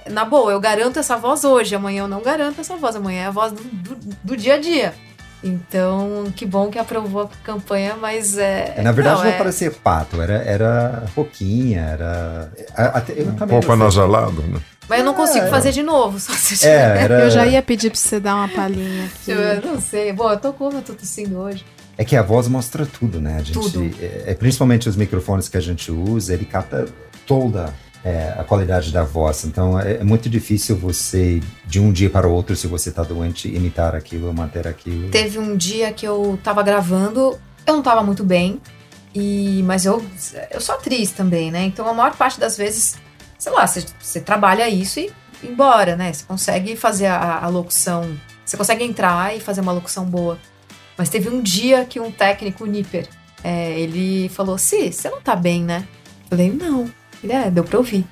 na 0.10 0.24
boa, 0.26 0.52
eu 0.52 0.60
garanto 0.60 1.00
essa 1.00 1.18
voz 1.18 1.44
hoje, 1.44 1.76
amanhã 1.76 2.02
eu 2.04 2.08
não 2.08 2.22
garanto 2.22 2.62
essa 2.62 2.76
voz, 2.76 2.96
amanhã 2.96 3.24
é 3.24 3.26
a 3.28 3.32
voz 3.32 3.52
do, 3.52 3.64
do, 3.64 3.96
do 4.24 4.38
dia 4.38 4.56
a 4.56 4.60
dia. 4.60 4.94
Então, 5.44 6.26
que 6.36 6.44
bom 6.46 6.70
que 6.72 6.80
aprovou 6.80 7.24
a 7.24 7.30
campanha, 7.44 7.96
mas 8.00 8.38
é. 8.38 8.82
Na 8.82 8.92
verdade, 8.92 9.22
não, 9.22 9.30
é- 9.30 9.38
parecia 9.38 9.70
pato, 9.70 10.20
era, 10.22 10.34
era 10.44 11.04
roquinha, 11.16 11.82
era. 11.82 12.52
eu 13.16 13.26
Um 13.28 13.36
não 13.48 13.62
sei. 13.62 13.72
anasalado, 13.72 14.42
né? 14.42 14.60
Mas 14.90 15.00
eu 15.00 15.06
não 15.06 15.14
consigo 15.14 15.46
É. 15.46 15.50
fazer 15.50 15.72
de 15.72 15.84
novo, 15.84 16.18
só 16.22 16.34
se 16.34 16.66
É, 16.66 16.72
era- 17.04 17.20
Eu 17.26 17.30
já 17.30 17.46
ia 17.46 17.62
pedir 17.62 17.92
pra 17.92 18.00
você 18.00 18.20
dar 18.20 18.36
uma 18.36 18.48
palhinha 18.50 19.06
aqui. 19.06 19.32
Eu 19.32 19.62
não 19.62 19.80
sei. 19.80 20.12
Bom, 20.14 20.32
eu 20.32 20.38
tô 20.38 20.52
como 20.54 20.78
eu 20.78 20.82
tô 20.82 20.94
tossindo 20.94 21.38
hoje. 21.38 21.64
É 21.98 22.04
que 22.04 22.16
a 22.16 22.22
voz 22.24 22.48
mostra 22.48 22.86
tudo, 22.86 23.22
né? 23.22 23.36
A 23.38 23.44
gente, 23.44 23.54
Tudo. 23.54 23.90
É, 24.02 24.24
é, 24.32 24.34
principalmente 24.34 24.90
os 24.90 24.96
microfones 24.98 25.48
que 25.48 25.56
a 25.58 25.62
gente 25.62 25.92
usa, 25.92 26.34
ele 26.34 26.44
capta 26.46 26.86
toda 27.26 27.74
é, 28.06 28.36
a 28.38 28.44
qualidade 28.44 28.92
da 28.92 29.04
voz. 29.04 29.44
Então 29.46 29.80
é, 29.80 29.96
é 29.96 30.04
muito 30.04 30.30
difícil 30.30 30.78
você, 30.78 31.42
de 31.66 31.80
um 31.80 31.92
dia 31.92 32.08
para 32.08 32.28
o 32.28 32.32
outro, 32.32 32.56
se 32.56 32.68
você 32.68 32.90
está 32.90 33.02
doente, 33.02 33.48
imitar 33.48 33.96
aquilo, 33.96 34.32
manter 34.32 34.68
aquilo. 34.68 35.10
Teve 35.10 35.40
um 35.40 35.58
dia 35.58 35.92
que 35.92 36.08
eu 36.08 36.40
tava 36.44 36.62
gravando, 36.62 37.40
eu 37.66 37.74
não 37.74 37.82
tava 37.82 38.04
muito 38.04 38.24
bem, 38.24 38.62
e 39.14 39.64
mas 39.64 39.86
eu, 39.86 40.06
eu 40.52 40.62
sou 40.62 40.76
atriz 40.76 41.12
também, 41.12 41.50
né? 41.50 41.64
Então 41.64 41.88
a 41.90 41.94
maior 41.94 42.16
parte 42.16 42.40
das 42.40 42.56
vezes, 42.56 42.98
sei 43.40 43.52
lá, 43.52 43.66
você, 43.66 44.22
trabalha 44.22 44.70
isso 44.70 45.00
e 45.00 45.12
embora, 45.44 45.96
né? 45.96 46.14
Você 46.14 46.26
consegue 46.26 46.76
fazer 46.76 47.08
a, 47.08 47.40
a 47.40 47.48
locução, 47.48 48.16
você 48.46 48.56
consegue 48.56 48.84
entrar 48.84 49.36
e 49.36 49.40
fazer 49.40 49.62
uma 49.62 49.72
locução 49.72 50.06
boa. 50.06 50.38
Mas 50.96 51.10
teve 51.10 51.28
um 51.28 51.42
dia 51.42 51.84
que 51.84 52.00
um 52.00 52.12
técnico, 52.12 52.66
o 52.66 52.68
Nipper, 52.68 53.08
é, 53.44 53.80
ele 53.80 54.30
falou: 54.30 54.60
Si, 54.60 54.94
você 54.94 55.10
não 55.10 55.22
tá 55.22 55.36
bem, 55.36 55.64
né? 55.64 55.88
Eu 56.26 56.30
falei: 56.30 56.52
Não. 56.52 56.90
Ele 57.24 57.34
é, 57.34 57.50
deu 57.52 57.64
pra 57.64 57.78
ouvir. 57.78 58.06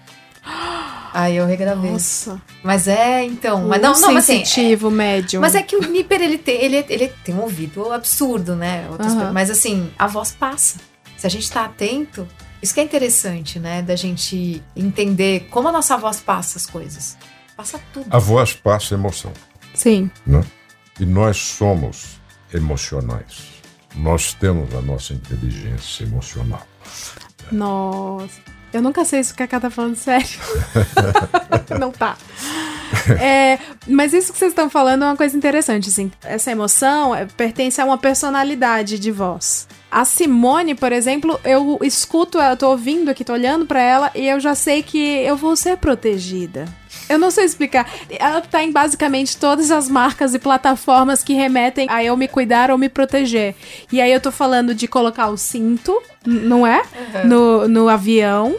Aí 1.14 1.36
eu 1.38 1.46
regravei. 1.46 1.92
Nossa. 1.92 2.42
Mas 2.64 2.88
é, 2.88 3.24
então. 3.24 3.68
Mas 3.68 3.80
Um 3.80 3.82
não, 3.84 3.94
não, 3.94 4.14
mas 4.14 4.24
assim, 4.24 4.40
sensitivo, 4.44 4.90
médium. 4.90 5.42
mas 5.42 5.54
é 5.56 5.62
que 5.62 5.76
o 5.76 5.82
Nipper, 5.82 6.22
ele 6.22 6.38
tem, 6.40 6.62
ele, 6.64 6.84
ele 6.90 7.08
tem 7.24 7.36
um 7.36 7.42
ouvido 7.42 7.92
absurdo, 7.92 8.56
né? 8.56 8.88
Pe- 8.98 9.32
Mas 9.32 9.50
assim, 9.52 9.92
a 9.98 10.08
voz 10.08 10.32
passa. 10.32 10.78
Se 11.18 11.28
a 11.28 11.30
gente 11.30 11.50
tá 11.52 11.66
atento, 11.66 12.28
isso 12.62 12.74
que 12.74 12.80
é 12.80 12.84
interessante, 12.84 13.60
né? 13.60 13.82
Da 13.84 13.96
gente 13.96 14.62
entender 14.76 15.48
como 15.52 15.68
a 15.68 15.72
nossa 15.72 15.96
voz 15.98 16.20
passa 16.20 16.58
as 16.58 16.66
coisas. 16.66 17.16
Passa 17.56 17.80
tudo. 17.94 18.08
A 18.10 18.18
voz 18.18 18.54
passa 18.54 18.96
emoção, 18.96 19.32
Sim. 19.76 20.10
né? 20.26 20.44
E 21.00 21.06
nós 21.06 21.38
somos 21.38 22.20
emocionais. 22.52 23.54
Nós 23.96 24.34
temos 24.34 24.74
a 24.74 24.82
nossa 24.82 25.14
inteligência 25.14 26.04
emocional. 26.04 26.66
Nossa. 27.52 28.42
Eu 28.74 28.82
nunca 28.82 29.06
sei 29.06 29.24
se 29.24 29.32
o 29.32 29.36
Kaká 29.36 29.60
tá 29.60 29.70
falando 29.70 29.96
sério. 29.96 30.40
Não 31.80 31.92
tá. 31.92 32.18
É, 33.20 33.60
mas 33.88 34.14
isso 34.14 34.32
que 34.32 34.40
vocês 34.40 34.52
estão 34.52 34.70
falando 34.70 35.04
é 35.04 35.08
uma 35.08 35.18
coisa 35.18 35.36
interessante, 35.36 35.90
assim. 35.90 36.12
Essa 36.24 36.52
emoção 36.52 37.14
é, 37.14 37.26
pertence 37.26 37.80
a 37.80 37.86
uma 37.86 37.98
personalidade 37.98 38.98
de 39.00 39.12
voz. 39.12 39.68
A 39.92 40.06
Simone, 40.06 40.74
por 40.74 40.92
exemplo, 40.92 41.40
eu 41.44 41.78
escuto 41.84 42.40
ela, 42.40 42.56
tô 42.56 42.70
ouvindo 42.70 43.10
aqui, 43.10 43.24
tô 43.24 43.34
olhando 43.34 43.66
pra 43.66 43.80
ela 43.82 44.12
e 44.16 44.28
eu 44.28 44.40
já 44.40 44.56
sei 44.56 44.82
que 44.82 44.98
eu 44.98 45.36
vou 45.36 45.56
ser 45.56 45.78
protegida. 45.78 46.66
Eu 47.10 47.18
não 47.20 47.32
sei 47.32 47.46
explicar. 47.46 47.90
Ela 48.10 48.42
tá 48.42 48.64
em 48.64 48.72
basicamente 48.72 49.38
todas 49.38 49.72
as 49.72 49.90
marcas 49.90 50.34
e 50.34 50.40
plataformas 50.40 51.24
que 51.24 51.34
remetem 51.34 51.88
a 51.90 52.04
eu 52.04 52.16
me 52.16 52.28
cuidar 52.28 52.72
ou 52.72 52.78
me 52.78 52.90
proteger. 52.90 53.56
E 53.92 54.02
aí 54.02 54.12
eu 54.12 54.20
tô 54.22 54.32
falando 54.32 54.74
de 54.74 54.88
colocar 54.88 55.30
o 55.30 55.38
cinto, 55.38 56.02
não 56.26 56.66
é? 56.66 56.84
No, 57.26 57.68
no 57.68 57.90
avião, 57.90 58.56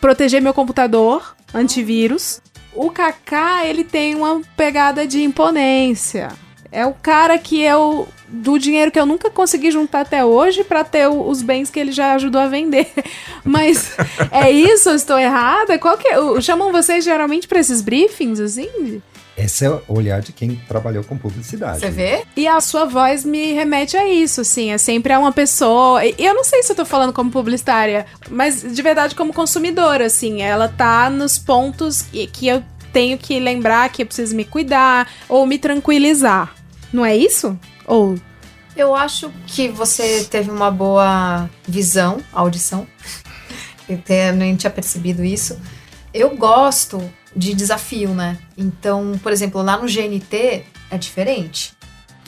proteger 0.00 0.40
meu 0.40 0.54
computador, 0.54 1.36
antivírus. 1.54 2.40
O 2.74 2.90
Kaká, 2.90 3.66
ele 3.66 3.84
tem 3.84 4.14
uma 4.14 4.40
pegada 4.56 5.06
de 5.06 5.22
imponência. 5.22 6.28
É 6.70 6.86
o 6.86 6.94
cara 6.94 7.36
que 7.38 7.60
eu. 7.60 8.08
Do 8.34 8.58
dinheiro 8.58 8.90
que 8.90 8.98
eu 8.98 9.04
nunca 9.04 9.28
consegui 9.30 9.70
juntar 9.70 10.00
até 10.00 10.24
hoje 10.24 10.64
pra 10.64 10.82
ter 10.82 11.06
os 11.06 11.42
bens 11.42 11.68
que 11.70 11.78
ele 11.78 11.92
já 11.92 12.14
ajudou 12.14 12.40
a 12.40 12.46
vender. 12.46 12.90
Mas 13.44 13.94
é 14.30 14.50
isso? 14.50 14.88
Eu 14.88 14.94
estou 14.94 15.18
errada? 15.18 15.78
Qual 15.78 15.98
que 15.98 16.08
é? 16.08 16.18
o- 16.18 16.40
Chamam 16.40 16.72
vocês 16.72 17.04
geralmente 17.04 17.46
pra 17.46 17.60
esses 17.60 17.82
briefings, 17.82 18.40
assim? 18.40 19.02
Esse 19.36 19.64
é 19.64 19.70
o 19.70 19.82
olhar 19.88 20.20
de 20.20 20.30
quem 20.32 20.60
trabalhou 20.68 21.02
com 21.04 21.16
publicidade. 21.16 21.80
Você 21.80 21.90
vê? 21.90 22.22
E 22.36 22.46
a 22.46 22.60
sua 22.60 22.84
voz 22.84 23.24
me 23.24 23.52
remete 23.52 23.96
a 23.96 24.06
isso, 24.08 24.42
assim. 24.42 24.70
É 24.72 24.78
sempre 24.78 25.12
a 25.12 25.18
uma 25.18 25.32
pessoa. 25.32 26.04
E 26.04 26.14
eu 26.18 26.34
não 26.34 26.44
sei 26.44 26.62
se 26.62 26.72
eu 26.72 26.76
tô 26.76 26.84
falando 26.84 27.12
como 27.14 27.30
publicitária, 27.30 28.04
mas 28.30 28.62
de 28.62 28.82
verdade 28.82 29.14
como 29.14 29.32
consumidora, 29.32 30.06
assim. 30.06 30.42
Ela 30.42 30.68
tá 30.68 31.08
nos 31.10 31.38
pontos 31.38 32.02
que 32.02 32.46
eu 32.46 32.62
tenho 32.92 33.16
que 33.16 33.40
lembrar 33.40 33.88
que 33.88 34.02
eu 34.02 34.06
preciso 34.06 34.36
me 34.36 34.44
cuidar 34.44 35.08
ou 35.28 35.46
me 35.46 35.58
tranquilizar. 35.58 36.54
Não 36.92 37.04
é 37.06 37.16
isso? 37.16 37.58
Ou. 37.86 38.16
Eu 38.74 38.94
acho 38.94 39.30
que 39.46 39.68
você 39.68 40.24
teve 40.24 40.50
uma 40.50 40.70
boa 40.70 41.48
visão, 41.66 42.20
audição. 42.32 42.86
Eu 43.88 43.96
até 43.96 44.32
nem 44.32 44.56
tinha 44.56 44.70
percebido 44.70 45.22
isso. 45.24 45.58
Eu 46.14 46.36
gosto 46.36 47.02
de 47.34 47.52
desafio, 47.54 48.10
né? 48.14 48.38
Então, 48.56 49.18
por 49.22 49.32
exemplo, 49.32 49.60
lá 49.62 49.76
no 49.76 49.86
GNT 49.86 50.64
é 50.90 50.96
diferente. 50.98 51.74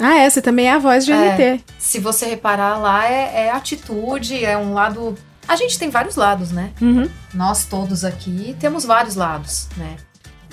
Ah, 0.00 0.18
é? 0.18 0.28
Você 0.28 0.42
também 0.42 0.66
é 0.68 0.72
a 0.72 0.78
voz 0.78 1.04
de 1.04 1.12
É, 1.12 1.34
NT. 1.56 1.64
se 1.78 2.00
você 2.00 2.26
reparar 2.26 2.76
lá, 2.78 3.06
é, 3.08 3.46
é 3.46 3.50
atitude, 3.50 4.44
é 4.44 4.58
um 4.58 4.74
lado. 4.74 5.14
A 5.46 5.54
gente 5.56 5.78
tem 5.78 5.88
vários 5.88 6.16
lados, 6.16 6.50
né? 6.50 6.72
Uhum. 6.80 7.08
Nós 7.32 7.64
todos 7.66 8.04
aqui 8.04 8.56
temos 8.58 8.84
vários 8.84 9.14
lados, 9.14 9.68
né? 9.76 9.96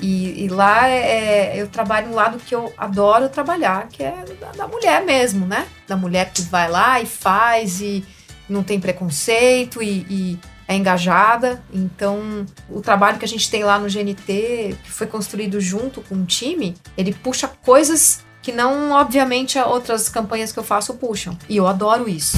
E, 0.02 0.46
e 0.46 0.48
lá 0.48 0.88
é, 0.90 1.54
eu 1.62 1.68
trabalho 1.68 2.10
um 2.10 2.16
lado 2.16 2.40
que 2.40 2.56
eu 2.56 2.74
adoro 2.78 3.30
trabalhar, 3.30 3.88
que 3.88 4.04
é 4.04 4.26
da, 4.40 4.52
da 4.52 4.68
mulher 4.68 5.06
mesmo, 5.06 5.46
né? 5.46 5.68
Da 5.88 5.96
mulher 5.96 6.32
que 6.34 6.42
vai 6.42 6.70
lá 6.70 7.00
e 7.00 7.06
faz 7.06 7.80
e 7.82 8.04
não 8.50 8.64
tem 8.64 8.80
preconceito 8.80 9.82
e, 9.82 10.06
e 10.10 10.40
é 10.68 10.76
engajada. 10.76 11.62
Então, 11.74 12.46
o 12.70 12.82
trabalho 12.82 13.20
que 13.20 13.26
a 13.26 13.28
gente 13.28 13.50
tem 13.50 13.64
lá 13.64 13.78
no 13.78 13.88
GNT, 13.88 14.76
que 14.84 14.92
foi 14.92 15.06
construído 15.06 15.60
junto 15.60 16.02
com 16.02 16.16
o 16.16 16.26
time, 16.26 16.76
ele 16.98 17.14
puxa 17.14 17.48
coisas 17.48 18.24
que 18.42 18.52
não, 18.52 18.92
obviamente, 18.92 19.60
outras 19.60 20.10
campanhas 20.10 20.52
que 20.52 20.58
eu 20.58 20.64
faço 20.64 20.96
puxam. 20.96 21.38
E 21.48 21.58
eu 21.58 21.68
adoro 21.68 22.10
isso. 22.10 22.38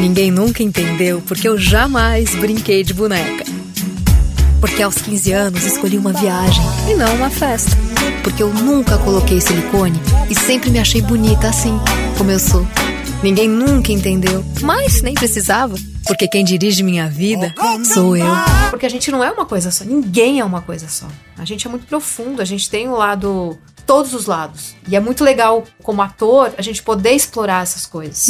Ninguém 0.00 0.30
nunca 0.30 0.62
entendeu 0.62 1.22
porque 1.26 1.48
eu 1.48 1.58
jamais 1.58 2.34
brinquei 2.36 2.82
de 2.82 2.94
boneca. 2.94 3.44
Porque 4.64 4.82
aos 4.82 4.94
15 4.94 5.30
anos 5.30 5.62
escolhi 5.66 5.98
uma 5.98 6.14
viagem 6.14 6.64
e 6.90 6.94
não 6.94 7.16
uma 7.16 7.28
festa. 7.28 7.70
Porque 8.22 8.42
eu 8.42 8.48
nunca 8.48 8.96
coloquei 8.96 9.38
silicone 9.38 10.00
e 10.30 10.34
sempre 10.34 10.70
me 10.70 10.78
achei 10.78 11.02
bonita 11.02 11.50
assim, 11.50 11.78
como 12.16 12.30
eu 12.30 12.38
sou. 12.38 12.66
Ninguém 13.22 13.46
nunca 13.46 13.92
entendeu, 13.92 14.42
mas 14.62 15.02
nem 15.02 15.12
precisava. 15.12 15.76
Porque 16.06 16.26
quem 16.26 16.42
dirige 16.42 16.82
minha 16.82 17.10
vida 17.10 17.54
sou 17.84 18.16
eu. 18.16 18.24
Porque 18.70 18.86
a 18.86 18.88
gente 18.88 19.10
não 19.10 19.22
é 19.22 19.30
uma 19.30 19.44
coisa 19.44 19.70
só, 19.70 19.84
ninguém 19.84 20.40
é 20.40 20.44
uma 20.46 20.62
coisa 20.62 20.88
só. 20.88 21.08
A 21.36 21.44
gente 21.44 21.66
é 21.66 21.70
muito 21.70 21.84
profundo, 21.84 22.40
a 22.40 22.44
gente 22.46 22.70
tem 22.70 22.88
o 22.88 22.96
lado, 22.96 23.58
todos 23.84 24.14
os 24.14 24.24
lados. 24.24 24.74
E 24.88 24.96
é 24.96 25.00
muito 25.00 25.22
legal, 25.22 25.64
como 25.82 26.00
ator, 26.00 26.54
a 26.56 26.62
gente 26.62 26.82
poder 26.82 27.10
explorar 27.10 27.62
essas 27.62 27.84
coisas. 27.84 28.28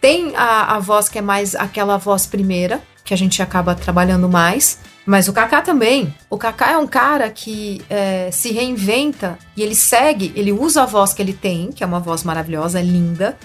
Tem 0.00 0.34
a, 0.34 0.74
a 0.74 0.80
voz 0.80 1.08
que 1.08 1.16
é 1.16 1.22
mais 1.22 1.54
aquela 1.54 1.96
voz 1.96 2.26
primeira, 2.26 2.82
que 3.04 3.14
a 3.14 3.16
gente 3.16 3.40
acaba 3.40 3.76
trabalhando 3.76 4.28
mais. 4.28 4.80
Mas 5.06 5.28
o 5.28 5.32
Kaká 5.32 5.60
também. 5.60 6.14
O 6.30 6.38
Kaká 6.38 6.72
é 6.72 6.78
um 6.78 6.86
cara 6.86 7.28
que 7.30 7.82
é, 7.90 8.30
se 8.32 8.52
reinventa 8.52 9.38
e 9.56 9.62
ele 9.62 9.74
segue, 9.74 10.32
ele 10.34 10.50
usa 10.50 10.82
a 10.82 10.86
voz 10.86 11.12
que 11.12 11.20
ele 11.20 11.34
tem, 11.34 11.70
que 11.70 11.84
é 11.84 11.86
uma 11.86 12.00
voz 12.00 12.24
maravilhosa, 12.24 12.80
linda, 12.80 13.36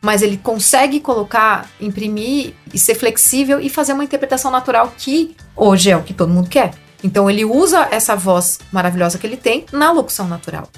Mas 0.00 0.20
ele 0.20 0.36
consegue 0.36 0.98
colocar, 0.98 1.68
imprimir 1.80 2.54
e 2.74 2.78
ser 2.78 2.94
flexível 2.96 3.60
e 3.60 3.68
fazer 3.68 3.92
uma 3.92 4.02
interpretação 4.02 4.50
natural 4.50 4.92
que 4.98 5.36
hoje 5.54 5.90
é 5.90 5.96
o 5.96 6.02
que 6.02 6.12
todo 6.12 6.32
mundo 6.32 6.48
quer. 6.48 6.72
Então 7.04 7.30
ele 7.30 7.44
usa 7.44 7.88
essa 7.90 8.16
voz 8.16 8.58
maravilhosa 8.72 9.18
que 9.18 9.26
ele 9.26 9.36
tem 9.36 9.66
na 9.72 9.92
locução 9.92 10.26
natural. 10.26 10.68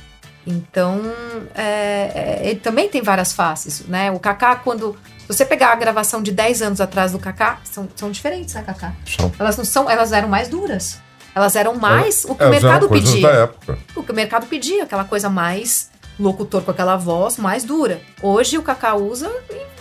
Então, 0.47 1.01
é, 1.55 2.43
é, 2.45 2.51
ele 2.51 2.61
também 2.61 2.89
tem 2.89 3.01
várias 3.01 3.33
faces, 3.33 3.87
né? 3.89 4.11
O 4.11 4.19
Kaká, 4.19 4.57
quando 4.57 4.95
se 5.25 5.29
você 5.29 5.45
pegar 5.45 5.73
a 5.73 5.75
gravação 5.75 6.23
de 6.23 6.31
10 6.31 6.61
anos 6.61 6.81
atrás 6.83 7.13
do 7.13 7.19
Kaká, 7.19 7.59
são, 7.65 7.89
são 7.97 8.11
diferentes, 8.11 8.55
né, 8.55 8.63
Kaká? 8.63 8.93
São. 9.07 9.33
Elas 9.39 9.57
não 9.57 9.65
são, 9.65 9.89
elas 9.89 10.13
eram 10.13 10.29
mais 10.29 10.49
duras. 10.49 11.01
Elas 11.35 11.57
eram 11.57 11.75
mais 11.77 12.27
o 12.29 12.35
que 12.35 12.45
o 12.45 12.51
mercado 12.51 12.89
pedia. 12.89 13.23
da 13.23 13.35
época. 13.35 13.79
O 13.97 14.03
que 14.03 14.13
o 14.13 14.15
mercado 14.15 14.47
pedia, 14.47 14.85
aquela 14.85 15.05
coisa 15.05 15.31
mais 15.31 15.91
locutor 16.21 16.63
com 16.63 16.71
aquela 16.71 16.97
voz 16.97 17.39
mais 17.39 17.65
dura. 17.65 18.01
Hoje 18.23 18.59
o 18.59 18.63
Kaká 18.63 18.95
usa, 18.95 19.33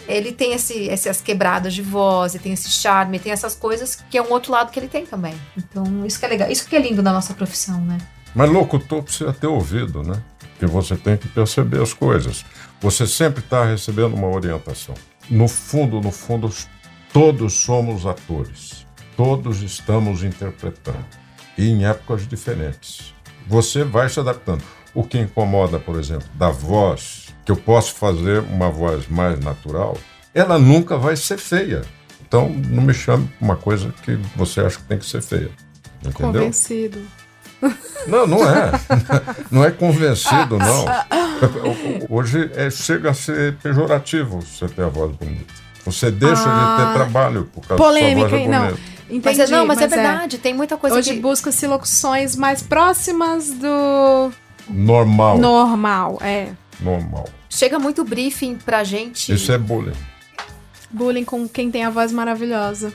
ele 0.07 0.31
tem 0.31 0.53
esse, 0.53 0.89
essas 0.89 1.21
quebradas 1.21 1.73
de 1.73 1.81
voz, 1.81 2.33
ele 2.33 2.43
tem 2.43 2.53
esse 2.53 2.69
charme, 2.69 3.19
tem 3.19 3.31
essas 3.31 3.53
coisas 3.53 4.01
que 4.09 4.17
é 4.17 4.21
um 4.21 4.31
outro 4.31 4.51
lado 4.51 4.71
que 4.71 4.79
ele 4.79 4.87
tem 4.87 5.05
também. 5.05 5.35
Então, 5.57 6.05
isso 6.05 6.17
que 6.17 6.25
é 6.25 6.29
legal. 6.29 6.49
Isso 6.49 6.67
que 6.67 6.75
é 6.75 6.79
lindo 6.79 7.03
na 7.03 7.11
nossa 7.11 7.33
profissão, 7.33 7.79
né? 7.81 7.97
Mas 8.33 8.49
locutor 8.49 9.03
precisa 9.03 9.31
ter 9.31 9.47
ouvido, 9.47 10.01
né? 10.01 10.15
Porque 10.39 10.65
você 10.65 10.95
tem 10.95 11.17
que 11.17 11.27
perceber 11.27 11.81
as 11.81 11.93
coisas. 11.93 12.43
Você 12.81 13.05
sempre 13.05 13.43
está 13.43 13.63
recebendo 13.65 14.15
uma 14.15 14.27
orientação. 14.27 14.95
No 15.29 15.47
fundo, 15.47 16.01
no 16.01 16.11
fundo, 16.11 16.51
todos 17.11 17.53
somos 17.53 18.05
atores. 18.05 18.85
Todos 19.15 19.61
estamos 19.61 20.23
interpretando. 20.23 21.05
E 21.57 21.69
em 21.69 21.85
épocas 21.85 22.27
diferentes. 22.27 23.13
Você 23.47 23.83
vai 23.83 24.09
se 24.09 24.19
adaptando. 24.19 24.63
O 24.93 25.03
que 25.03 25.17
incomoda, 25.17 25.79
por 25.79 25.99
exemplo, 25.99 26.27
da 26.35 26.49
voz, 26.49 27.27
que 27.45 27.51
eu 27.51 27.55
posso 27.55 27.95
fazer 27.95 28.41
uma 28.41 28.69
voz 28.69 29.07
mais 29.07 29.39
natural, 29.39 29.97
ela 30.33 30.57
nunca 30.57 30.97
vai 30.97 31.15
ser 31.15 31.37
feia. 31.37 31.81
Então, 32.25 32.49
não 32.49 32.83
me 32.83 32.93
chame 32.93 33.29
uma 33.39 33.55
coisa 33.55 33.93
que 34.03 34.15
você 34.35 34.61
acha 34.61 34.77
que 34.77 34.85
tem 34.85 34.97
que 34.97 35.05
ser 35.05 35.21
feia. 35.21 35.51
Entendeu? 36.01 36.41
Convencido. 36.41 37.01
Não, 38.07 38.27
não 38.27 38.49
é. 38.49 38.71
Não 39.49 39.63
é 39.63 39.71
convencido, 39.71 40.57
não. 40.57 40.85
Hoje 42.09 42.49
é, 42.55 42.69
chega 42.69 43.11
a 43.11 43.13
ser 43.13 43.55
pejorativo 43.57 44.39
você 44.41 44.67
ter 44.67 44.83
a 44.83 44.87
voz 44.89 45.15
bonita. 45.15 45.53
Você 45.85 46.09
deixa 46.11 46.43
de 46.43 46.49
Ah. 46.49 46.75
ter 46.87 46.93
trabalho 46.93 47.49
por 47.53 47.65
causa 47.67 47.83
Polêmica, 47.83 48.21
da 48.23 48.29
sua 48.29 48.37
hein? 48.39 48.47
voz 48.47 48.55
é 48.55 48.59
não. 48.59 48.65
bonita. 48.67 48.93
Entendi, 49.09 49.37
Mas 49.37 49.39
é- 49.39 49.47
não, 49.55 49.65
mas 49.65 49.81
é 49.81 49.87
verdade, 49.87 50.37
tem 50.37 50.53
muita 50.53 50.77
coisa 50.77 50.95
Hoje 50.97 51.13
que- 51.15 51.19
busca-se 51.19 51.67
locuções 51.67 52.35
mais 52.35 52.61
próximas 52.63 53.51
do 53.51 54.31
Normal. 54.69 55.37
normal. 55.37 56.17
É. 56.21 56.49
Normal. 56.79 57.25
Chega 57.49 57.77
muito 57.77 58.03
briefing 58.03 58.55
pra 58.55 58.83
gente. 58.83 59.31
Isso 59.33 59.51
é 59.51 59.57
bullying. 59.57 59.93
Bullying 60.89 61.25
com 61.25 61.47
quem 61.47 61.69
tem 61.69 61.83
a 61.83 61.89
voz 61.89 62.11
maravilhosa. 62.11 62.93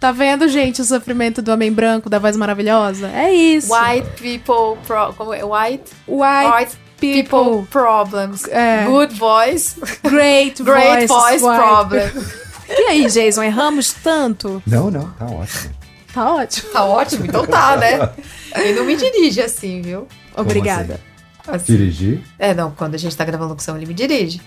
Tá 0.00 0.10
vendo, 0.10 0.48
gente, 0.48 0.80
o 0.80 0.84
sofrimento 0.84 1.40
do 1.42 1.52
homem 1.52 1.72
branco, 1.72 2.08
da 2.10 2.18
voz 2.18 2.36
maravilhosa? 2.36 3.08
É 3.08 3.32
isso. 3.32 3.72
White 3.72 4.08
people 4.20 4.80
pro, 4.86 5.12
como 5.14 5.32
é? 5.32 5.42
white 5.44 5.84
White 6.08 6.76
people, 7.00 7.66
problems. 7.70 8.46
É. 8.48 8.84
Good 8.84 9.14
voice. 9.14 9.76
Great, 10.02 10.62
Great 10.62 11.06
voice 11.06 11.44
white. 11.44 11.58
problem. 11.58 12.10
E 12.68 12.88
aí, 12.88 13.06
Jason, 13.08 13.44
erramos 13.44 13.92
tanto? 13.92 14.60
Não, 14.66 14.90
não, 14.90 15.08
tá 15.10 15.24
ótimo. 15.26 15.74
Tá 16.12 16.34
ótimo. 16.34 16.70
Tá 16.70 16.84
ótimo, 16.84 17.24
então 17.26 17.46
tá, 17.46 17.76
né? 17.76 18.10
Ele 18.56 18.72
não 18.72 18.84
me 18.84 18.96
dirige 18.96 19.40
assim, 19.40 19.82
viu? 19.82 20.08
Obrigada. 20.36 20.98
Assim. 21.46 21.76
Dirigir? 21.76 22.22
É, 22.38 22.52
não, 22.54 22.72
quando 22.72 22.96
a 22.96 22.98
gente 22.98 23.16
tá 23.16 23.24
gravando 23.24 23.50
locução, 23.50 23.76
ele 23.76 23.86
me 23.86 23.94
dirige. 23.94 24.40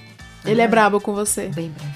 Ele 0.44 0.62
é 0.62 0.68
brabo 0.68 1.00
com 1.00 1.14
você. 1.14 1.48
Bem 1.48 1.70
bravo. 1.70 1.94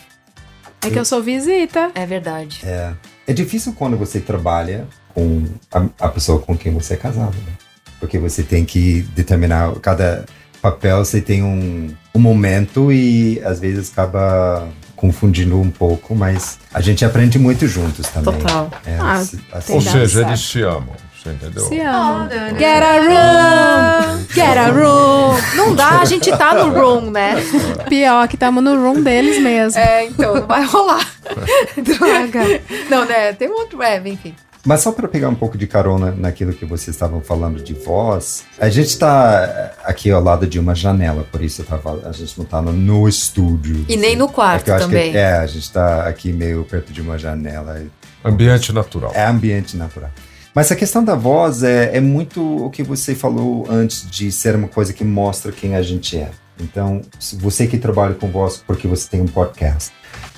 É 0.82 0.89
que 0.89 1.00
eu 1.00 1.06
sou 1.06 1.22
visita. 1.22 1.92
É 1.96 2.06
verdade. 2.06 2.62
É, 2.63 2.94
é 3.28 3.34
difícil 3.34 3.74
quando 3.74 3.98
você 3.98 4.20
trabalha 4.20 4.88
com 5.13 5.46
a, 5.72 6.06
a 6.06 6.10
pessoa 6.10 6.39
com 6.39 6.58
quem 6.58 6.74
você 6.74 6.94
é 6.94 6.98
casado, 6.98 7.36
né? 7.36 7.54
Porque 8.00 8.18
você 8.18 8.44
tem 8.44 8.66
que 8.66 9.02
determinar 9.13 9.74
cada 9.80 10.26
papel, 10.63 11.04
você 11.04 11.19
tem 11.21 11.43
um, 11.43 11.93
um 12.15 12.19
momento 12.19 12.91
e 12.91 13.39
às 13.43 13.60
vezes 13.60 13.91
acaba 13.91 14.67
confundindo 14.95 15.60
um 15.60 15.69
pouco, 15.69 16.15
mas 16.15 16.58
a 16.73 16.80
gente 16.80 17.04
aprende 17.04 17.38
muito 17.38 17.67
juntos 17.67 18.08
também. 18.08 18.34
Total. 18.39 18.71
É, 18.86 18.97
Ah, 18.99 19.13
assim- 19.15 19.73
Ou 19.73 19.82
seja, 19.82 20.21
eles 20.21 20.39
se 20.39 20.62
amam. 20.62 20.95
Você 21.21 21.30
entendeu? 21.32 21.63
Se 21.65 21.80
amam. 21.80 22.21
Olha, 22.30 22.49
Get 22.58 22.84
a 22.84 22.97
room! 22.99 24.26
Get 24.34 24.58
a 24.58 24.67
room! 24.71 25.38
Não 25.56 25.76
dá, 25.76 25.99
a 26.02 26.06
gente 26.06 26.30
tá 26.32 26.54
no 26.54 26.69
room, 26.73 27.12
né? 27.12 27.36
Pior 27.88 28.28
que 28.28 28.36
tamo 28.38 28.62
no 28.62 28.76
room 28.76 29.02
deles 29.02 29.41
mesmo. 29.41 29.80
É, 29.80 30.06
então, 30.06 30.36
não 30.36 30.47
vai 30.47 30.65
rolar. 30.65 31.06
Droga. 31.78 32.62
Não, 32.89 33.06
né? 33.06 33.32
Tem 33.34 33.49
um 33.49 33.54
outro. 33.54 33.82
É, 33.82 33.97
enfim. 34.06 34.34
Mas 34.65 34.80
só 34.82 34.93
para 34.93 35.10
pegar 35.10 35.28
um 35.28 35.36
pouco 35.36 35.58
de 35.58 35.67
carona 35.67 36.12
naquilo 36.17 36.54
que 36.54 36.63
vocês 36.65 36.95
estavam 36.95 37.19
falando 37.19 37.62
de 37.62 37.73
voz, 37.73 38.43
a 38.58 38.69
gente 38.69 38.88
está 38.88 39.73
aqui 39.84 40.10
ao 40.10 40.23
lado 40.23 40.47
de 40.47 40.58
uma 40.58 40.73
janela, 40.73 41.28
por 41.30 41.41
isso 41.43 41.63
tava, 41.65 42.08
a 42.08 42.13
gente 42.13 42.38
não 42.38 42.45
está 42.45 42.62
no, 42.62 42.71
no 42.71 43.08
estúdio. 43.08 43.86
E 43.89 43.97
nem 43.97 44.15
no 44.15 44.30
quarto 44.30 44.62
É 44.62 44.63
que 44.63 44.69
eu 44.71 44.76
acho 44.76 44.86
que- 44.88 44.91
também. 44.95 45.15
é, 45.17 45.34
a 45.34 45.45
gente 45.47 45.63
está 45.63 46.08
aqui 46.08 46.32
meio 46.32 46.63
perto 46.63 46.93
de 46.93 47.02
uma 47.02 47.17
janela. 47.19 47.84
Ambiente 48.23 48.71
natural. 48.71 49.12
É 49.13 49.26
ambiente 49.26 49.76
natural. 49.76 50.10
Mas 50.56 50.71
a 50.71 50.76
questão 50.78 51.04
da 51.04 51.15
voz 51.15 51.62
é, 51.62 51.97
é 51.97 51.99
muito 51.99 52.65
o 52.65 52.69
que 52.69 52.84
você 52.84 53.13
falou 53.15 53.65
antes 53.69 54.10
de 54.10 54.32
ser 54.32 54.56
uma 54.56 54.67
coisa 54.69 54.93
que 54.93 55.04
mostra 55.04 55.52
quem 55.52 55.76
a 55.76 55.82
gente 55.82 56.15
é. 56.17 56.30
Então, 56.62 57.02
se 57.19 57.36
você 57.36 57.67
que 57.67 57.78
trabalha 57.78 58.13
com 58.13 58.30
voz 58.30 58.63
porque 58.65 58.88
você 58.88 59.10
tem 59.10 59.19
um 59.19 59.26
podcast, 59.28 59.91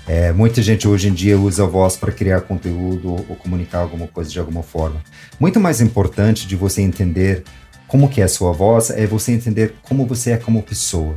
é, 0.08 0.32
muita 0.32 0.62
gente 0.62 0.88
hoje 0.88 1.08
em 1.10 1.13
dia 1.13 1.38
usa 1.38 1.63
a 1.63 1.68
voz 1.68 1.98
para 1.98 2.12
criar 2.12 2.41
conteúdo 2.41 3.10
ou, 3.12 3.36
comunicar 3.36 3.80
alguma 3.80 4.08
coisa 4.08 4.30
de 4.30 4.39
alguma 4.39 4.62
forma. 4.62 5.02
Muito 5.39 5.60
mais 5.60 5.82
importante 5.82 6.48
de 6.48 6.56
você 6.56 6.82
entender 6.82 7.44
como 7.88 8.10
que 8.10 8.22
é 8.22 8.26
a 8.26 8.30
sua 8.30 8.52
voz 8.52 8.89
é 8.89 9.06
você 9.08 9.32
entender 9.32 9.76
como 9.84 10.06
você 10.06 10.32
é 10.32 10.38
como 10.38 10.62
pessoa. 10.62 11.15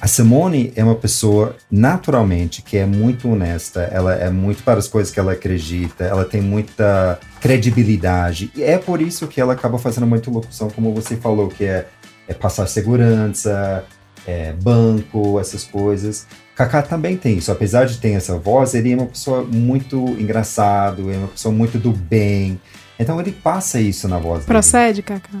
A 0.00 0.08
Simone 0.08 0.72
é 0.74 0.82
uma 0.82 0.96
pessoa 0.96 1.54
naturalmente 1.70 2.60
que 2.60 2.76
é 2.76 2.84
muito 2.84 3.28
honesta, 3.28 3.82
ela 3.82 4.12
é 4.12 4.28
muito 4.30 4.64
para 4.64 4.80
as 4.80 4.88
coisas 4.88 5.14
que 5.14 5.20
ela 5.20 5.30
acredita, 5.30 6.02
ela 6.02 6.24
tem 6.24 6.40
muita 6.40 7.20
credibilidade. 7.40 8.50
E 8.56 8.64
é 8.64 8.78
por 8.78 9.00
isso 9.00 9.28
que 9.28 9.40
ela 9.40 9.52
acaba 9.52 9.78
fazendo 9.78 10.08
muita 10.08 10.28
locução, 10.28 10.68
como 10.70 10.92
você 10.92 11.14
falou, 11.14 11.46
que 11.46 11.64
é, 11.64 11.86
é 12.26 12.34
passar 12.34 12.66
segurança, 12.66 13.84
é 14.26 14.52
banco, 14.54 15.38
essas 15.38 15.62
coisas. 15.62 16.26
Kaká 16.54 16.82
também 16.82 17.16
tem 17.16 17.38
isso, 17.38 17.50
apesar 17.50 17.86
de 17.86 17.96
ter 17.98 18.10
essa 18.10 18.36
voz, 18.36 18.74
ele 18.74 18.92
é 18.92 18.96
uma 18.96 19.06
pessoa 19.06 19.42
muito 19.42 19.96
engraçado, 20.18 21.10
é 21.10 21.16
uma 21.16 21.28
pessoa 21.28 21.54
muito 21.54 21.78
do 21.78 21.92
bem. 21.92 22.60
Então 22.98 23.18
ele 23.20 23.32
passa 23.32 23.80
isso 23.80 24.06
na 24.06 24.18
voz 24.18 24.40
dele. 24.40 24.46
Procede, 24.46 25.02
Cacá. 25.02 25.40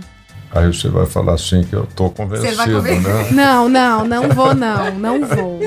Aí 0.54 0.66
você 0.66 0.88
vai 0.88 1.06
falar 1.06 1.34
assim 1.34 1.64
que 1.64 1.74
eu 1.74 1.86
tô 1.86 2.10
convencido, 2.10 2.82
né? 2.82 3.00
Não, 3.32 3.68
não, 3.68 4.04
não 4.04 4.28
vou, 4.28 4.54
não. 4.54 4.94
Não 4.98 5.24
vou. 5.26 5.60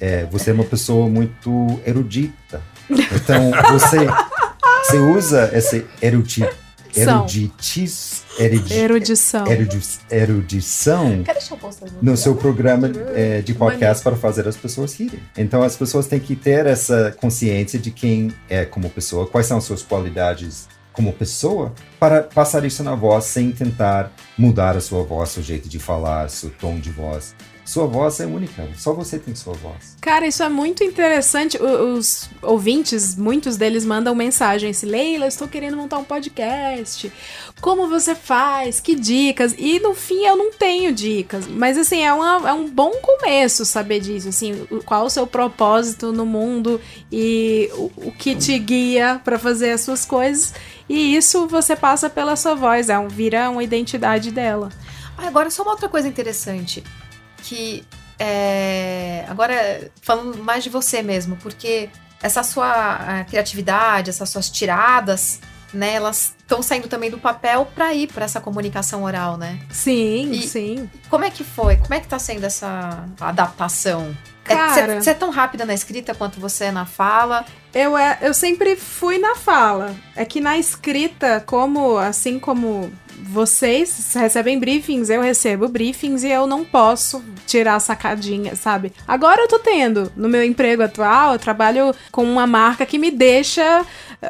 É, 0.00 0.24
você 0.30 0.50
é 0.50 0.52
uma 0.54 0.64
pessoa 0.64 1.06
muito 1.08 1.80
erudita. 1.86 2.62
Então, 2.88 3.50
você, 3.72 4.06
você 4.84 4.98
usa 4.98 5.50
esse 5.52 5.84
erudi, 6.00 6.48
São. 6.92 7.18
eruditis, 7.18 8.22
erudi, 8.38 8.74
Erudição. 8.74 9.46
erudi- 9.46 9.98
erudição 10.10 11.22
no 12.02 12.16
seu 12.16 12.34
programa 12.34 12.90
é, 13.14 13.40
de 13.42 13.54
podcast 13.54 14.02
para 14.02 14.16
fazer 14.16 14.46
as 14.48 14.56
pessoas 14.56 14.94
rirem. 14.98 15.20
Então, 15.36 15.62
as 15.62 15.76
pessoas 15.76 16.06
têm 16.06 16.20
que 16.20 16.36
ter 16.36 16.66
essa 16.66 17.14
consciência 17.20 17.78
de 17.78 17.90
quem 17.90 18.32
é 18.48 18.64
como 18.64 18.88
pessoa, 18.90 19.26
quais 19.26 19.46
são 19.46 19.58
as 19.58 19.64
suas 19.64 19.82
qualidades 19.82 20.68
como 20.92 21.12
pessoa, 21.12 21.74
para 22.00 22.22
passar 22.22 22.64
isso 22.64 22.82
na 22.82 22.94
voz 22.94 23.24
sem 23.24 23.52
tentar 23.52 24.10
mudar 24.38 24.76
a 24.76 24.80
sua 24.80 25.02
voz, 25.02 25.28
seu 25.28 25.42
jeito 25.42 25.68
de 25.68 25.78
falar, 25.78 26.30
seu 26.30 26.48
tom 26.50 26.78
de 26.78 26.90
voz. 26.90 27.34
Sua 27.66 27.84
voz 27.86 28.20
é 28.20 28.26
única, 28.26 28.68
só 28.78 28.92
você 28.94 29.18
tem 29.18 29.34
sua 29.34 29.52
voz. 29.54 29.96
Cara, 30.00 30.24
isso 30.24 30.40
é 30.42 30.48
muito 30.48 30.84
interessante. 30.84 31.58
O- 31.60 31.96
Os 31.96 32.30
ouvintes, 32.40 33.16
muitos 33.16 33.56
deles 33.56 33.84
mandam 33.84 34.14
mensagens. 34.14 34.82
Leila, 34.82 35.26
estou 35.26 35.48
querendo 35.48 35.76
montar 35.76 35.98
um 35.98 36.04
podcast. 36.04 37.12
Como 37.60 37.88
você 37.88 38.14
faz? 38.14 38.78
Que 38.78 38.94
dicas? 38.94 39.52
E 39.58 39.80
no 39.80 39.94
fim 39.94 40.24
eu 40.24 40.36
não 40.36 40.52
tenho 40.52 40.92
dicas. 40.92 41.48
Mas 41.48 41.76
assim, 41.76 42.02
é, 42.04 42.12
uma- 42.12 42.48
é 42.48 42.52
um 42.52 42.68
bom 42.70 42.92
começo 43.02 43.64
saber 43.64 43.98
disso. 43.98 44.28
Assim, 44.28 44.64
qual 44.84 45.06
o 45.06 45.10
seu 45.10 45.26
propósito 45.26 46.12
no 46.12 46.24
mundo 46.24 46.80
e 47.10 47.68
o, 47.74 47.90
o 48.08 48.12
que 48.12 48.36
te 48.36 48.56
guia 48.60 49.20
para 49.24 49.40
fazer 49.40 49.72
as 49.72 49.80
suas 49.80 50.04
coisas. 50.04 50.54
E 50.88 51.16
isso 51.16 51.48
você 51.48 51.74
passa 51.74 52.08
pela 52.08 52.36
sua 52.36 52.54
voz. 52.54 52.88
É 52.88 52.96
um, 52.96 53.08
vira 53.08 53.50
uma 53.50 53.64
identidade 53.64 54.30
dela. 54.30 54.68
Ah, 55.18 55.26
agora, 55.26 55.50
só 55.50 55.62
uma 55.62 55.72
outra 55.72 55.88
coisa 55.88 56.06
interessante. 56.06 56.84
Que. 57.46 57.84
é, 58.18 59.24
agora, 59.28 59.90
falando 60.02 60.42
mais 60.42 60.64
de 60.64 60.70
você 60.70 61.02
mesmo, 61.02 61.36
porque 61.36 61.88
essa 62.22 62.42
sua 62.42 62.66
ah, 63.20 63.24
criatividade, 63.24 64.10
essas 64.10 64.28
suas 64.30 64.48
tiradas, 64.50 65.38
né, 65.72 65.94
elas 65.94 66.34
estão 66.38 66.62
saindo 66.62 66.88
também 66.88 67.10
do 67.10 67.18
papel 67.18 67.66
para 67.74 67.92
ir 67.92 68.06
para 68.12 68.24
essa 68.24 68.40
comunicação 68.40 69.02
oral, 69.02 69.36
né? 69.36 69.58
Sim, 69.70 70.30
E- 70.30 70.46
sim. 70.48 70.90
Como 71.10 71.24
é 71.24 71.30
que 71.30 71.44
foi? 71.44 71.76
Como 71.76 71.92
é 71.92 72.00
que 72.00 72.08
tá 72.08 72.18
sendo 72.18 72.44
essa 72.44 73.04
adaptação? 73.20 74.16
Cara- 74.44 75.00
Você 75.02 75.10
é 75.10 75.14
tão 75.14 75.30
rápida 75.30 75.64
na 75.66 75.74
escrita 75.74 76.14
quanto 76.14 76.38
você 76.40 76.66
é 76.66 76.70
na 76.72 76.86
fala? 76.86 77.44
Eu, 77.74 77.98
é, 77.98 78.16
eu 78.22 78.32
sempre 78.32 78.76
fui 78.76 79.18
na 79.18 79.34
fala. 79.34 79.94
É 80.14 80.24
que 80.24 80.40
na 80.40 80.56
escrita, 80.56 81.42
como 81.44 81.98
assim 81.98 82.38
como 82.38 82.90
vocês 83.22 84.12
recebem 84.14 84.58
briefings, 84.58 85.10
eu 85.10 85.22
recebo 85.22 85.68
briefings 85.68 86.22
e 86.22 86.30
eu 86.30 86.46
não 86.46 86.64
posso 86.64 87.24
tirar 87.46 87.78
sacadinha, 87.80 88.54
sabe? 88.54 88.92
Agora 89.06 89.42
eu 89.42 89.48
tô 89.48 89.58
tendo. 89.58 90.12
No 90.16 90.28
meu 90.28 90.44
emprego 90.44 90.82
atual, 90.82 91.32
eu 91.32 91.38
trabalho 91.38 91.94
com 92.10 92.24
uma 92.24 92.46
marca 92.46 92.84
que 92.84 92.98
me 92.98 93.10
deixa. 93.10 93.84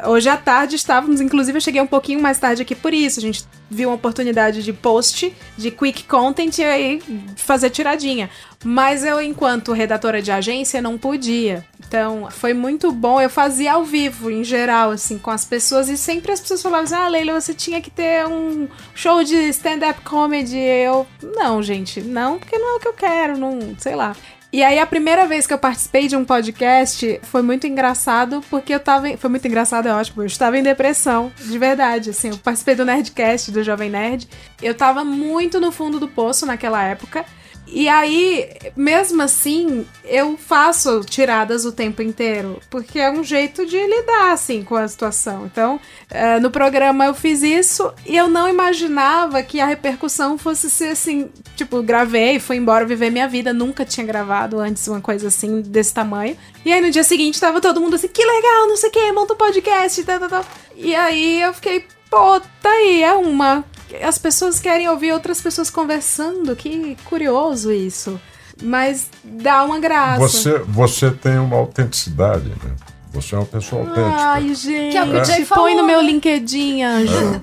Hoje 0.05 0.29
à 0.29 0.37
tarde 0.37 0.75
estávamos, 0.75 1.21
inclusive 1.21 1.57
eu 1.57 1.61
cheguei 1.61 1.81
um 1.81 1.87
pouquinho 1.87 2.21
mais 2.21 2.37
tarde 2.39 2.61
aqui 2.61 2.75
por 2.75 2.93
isso. 2.93 3.19
A 3.19 3.21
gente 3.21 3.43
viu 3.69 3.89
uma 3.89 3.95
oportunidade 3.95 4.63
de 4.63 4.73
post, 4.73 5.33
de 5.57 5.71
quick 5.71 6.03
content 6.03 6.57
e 6.57 6.63
aí 6.63 7.01
fazer 7.35 7.69
tiradinha. 7.69 8.29
Mas 8.63 9.03
eu, 9.03 9.21
enquanto 9.21 9.71
redatora 9.71 10.21
de 10.21 10.31
agência, 10.31 10.81
não 10.81 10.97
podia. 10.97 11.63
Então, 11.87 12.27
foi 12.29 12.53
muito 12.53 12.91
bom. 12.91 13.19
Eu 13.21 13.29
fazia 13.29 13.73
ao 13.73 13.83
vivo, 13.85 14.29
em 14.29 14.43
geral, 14.43 14.91
assim, 14.91 15.17
com 15.17 15.31
as 15.31 15.45
pessoas. 15.45 15.87
E 15.87 15.97
sempre 15.97 16.31
as 16.31 16.39
pessoas 16.39 16.61
falavam 16.61 16.83
assim, 16.83 16.95
ah, 16.95 17.07
Leila, 17.07 17.39
você 17.39 17.53
tinha 17.53 17.79
que 17.81 17.89
ter 17.89 18.27
um 18.27 18.67
show 18.93 19.23
de 19.23 19.35
stand-up 19.49 20.01
comedy. 20.01 20.57
Eu, 20.59 21.07
não, 21.35 21.63
gente, 21.63 22.01
não, 22.01 22.37
porque 22.39 22.57
não 22.57 22.73
é 22.73 22.77
o 22.77 22.79
que 22.79 22.87
eu 22.89 22.93
quero, 22.93 23.37
não, 23.37 23.59
sei 23.79 23.95
lá. 23.95 24.15
E 24.51 24.63
aí, 24.63 24.79
a 24.79 24.85
primeira 24.85 25.25
vez 25.27 25.45
que 25.45 25.53
eu 25.53 25.57
participei 25.57 26.07
de 26.07 26.15
um 26.15 26.23
podcast 26.23 27.19
foi 27.23 27.41
muito 27.41 27.67
engraçado, 27.67 28.41
porque 28.49 28.73
eu 28.73 28.79
tava. 28.79 29.09
em- 29.09 29.17
Foi 29.17 29.29
muito 29.29 29.45
engraçado, 29.45 29.87
é 29.87 29.93
ótimo. 29.93 30.21
Eu 30.23 30.25
estava 30.27 30.57
em 30.57 30.63
depressão, 30.63 31.31
de 31.37 31.57
verdade. 31.57 32.09
Assim, 32.11 32.29
eu 32.29 32.37
participei 32.37 32.73
do 32.73 32.85
Nerdcast, 32.85 33.51
do 33.51 33.61
Jovem 33.61 33.89
Nerd. 33.89 34.27
Eu 34.61 34.73
tava 34.73 35.03
muito 35.03 35.59
no 35.59 35.69
fundo 35.71 35.99
do 35.99 36.07
poço 36.07 36.45
naquela 36.45 36.81
época. 36.81 37.25
E 37.69 37.89
aí, 37.89 38.49
mesmo 38.75 39.21
assim, 39.21 39.85
eu 40.05 40.37
faço 40.37 41.01
tiradas 41.01 41.65
o 41.65 41.71
tempo 41.71 42.01
inteiro, 42.01 42.61
porque 42.69 42.97
é 42.97 43.11
um 43.11 43.23
jeito 43.23 43.65
de 43.65 43.77
lidar, 43.77 44.31
assim, 44.31 44.63
com 44.63 44.75
a 44.75 44.87
situação. 44.87 45.45
Então, 45.45 45.79
eh, 46.09 46.39
no 46.39 46.49
programa 46.49 47.05
eu 47.05 47.13
fiz 47.13 47.43
isso 47.43 47.93
e 48.05 48.15
eu 48.15 48.27
não 48.27 48.47
imaginava 48.47 49.43
que 49.43 49.59
a 49.59 49.65
repercussão 49.65 50.37
fosse 50.37 50.69
ser 50.69 50.89
assim, 50.89 51.29
tipo, 51.55 51.81
gravei, 51.83 52.39
fui 52.39 52.55
embora 52.55 52.85
viver 52.85 53.11
minha 53.11 53.27
vida, 53.27 53.53
nunca 53.53 53.83
tinha 53.83 54.05
gravado 54.05 54.59
antes 54.59 54.87
uma 54.87 55.01
coisa 55.01 55.27
assim, 55.27 55.61
desse 55.61 55.93
tamanho. 55.93 56.37
E 56.63 56.71
aí 56.71 56.81
no 56.81 56.89
dia 56.89 57.03
seguinte 57.03 57.39
tava 57.39 57.59
todo 57.59 57.81
mundo 57.81 57.95
assim, 57.95 58.07
que 58.07 58.23
legal, 58.23 58.67
não 58.67 58.77
sei 58.77 58.89
o 58.89 58.91
que, 58.93 59.11
monta 59.11 59.33
um 59.33 59.37
podcast, 59.37 60.03
tal, 60.03 60.19
tal, 60.19 60.29
tal. 60.29 60.45
E 60.75 60.95
aí 60.95 61.41
eu 61.41 61.53
fiquei, 61.53 61.85
pô, 62.09 62.39
tá 62.61 62.69
aí, 62.69 63.03
é 63.03 63.13
uma. 63.13 63.65
As 64.03 64.17
pessoas 64.17 64.59
querem 64.59 64.87
ouvir 64.89 65.11
outras 65.13 65.39
pessoas 65.41 65.69
conversando, 65.69 66.55
que 66.55 66.97
curioso 67.05 67.71
isso. 67.71 68.19
Mas 68.61 69.09
dá 69.23 69.63
uma 69.63 69.79
graça. 69.79 70.19
Você, 70.19 70.57
você 70.59 71.11
tem 71.11 71.37
uma 71.37 71.55
autenticidade, 71.57 72.49
né? 72.49 72.75
Você 73.13 73.35
é 73.35 73.37
uma 73.37 73.45
pessoa 73.45 73.81
autêntica. 73.83 74.15
Ai, 74.21 74.53
gente, 74.55 74.91
Que 74.91 74.97
é 74.97 75.03
o 75.03 75.11
que 75.11 75.25
Jay 75.25 75.45
põe 75.45 75.75
no 75.75 75.83
meu 75.85 76.01
né? 76.01 76.07
LinkedIn, 76.11 76.83
anjo. 76.83 77.41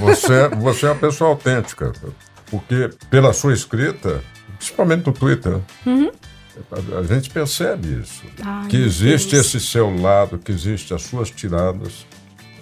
Você, 0.00 0.48
você 0.48 0.86
é 0.86 0.90
uma 0.90 0.98
pessoa 0.98 1.30
autêntica. 1.30 1.92
Porque 2.46 2.90
pela 3.10 3.32
sua 3.32 3.52
escrita, 3.52 4.22
principalmente 4.58 5.06
no 5.06 5.12
Twitter, 5.12 5.58
Uhum. 5.86 6.10
a, 6.70 6.98
a 6.98 7.02
gente 7.04 7.30
percebe 7.30 8.00
isso. 8.02 8.22
Ai, 8.42 8.68
que 8.68 8.76
existe 8.76 9.32
Deus. 9.32 9.46
esse 9.46 9.60
seu 9.60 9.94
lado, 10.00 10.38
que 10.38 10.52
existe 10.52 10.94
as 10.94 11.02
suas 11.02 11.30
tiradas. 11.30 12.06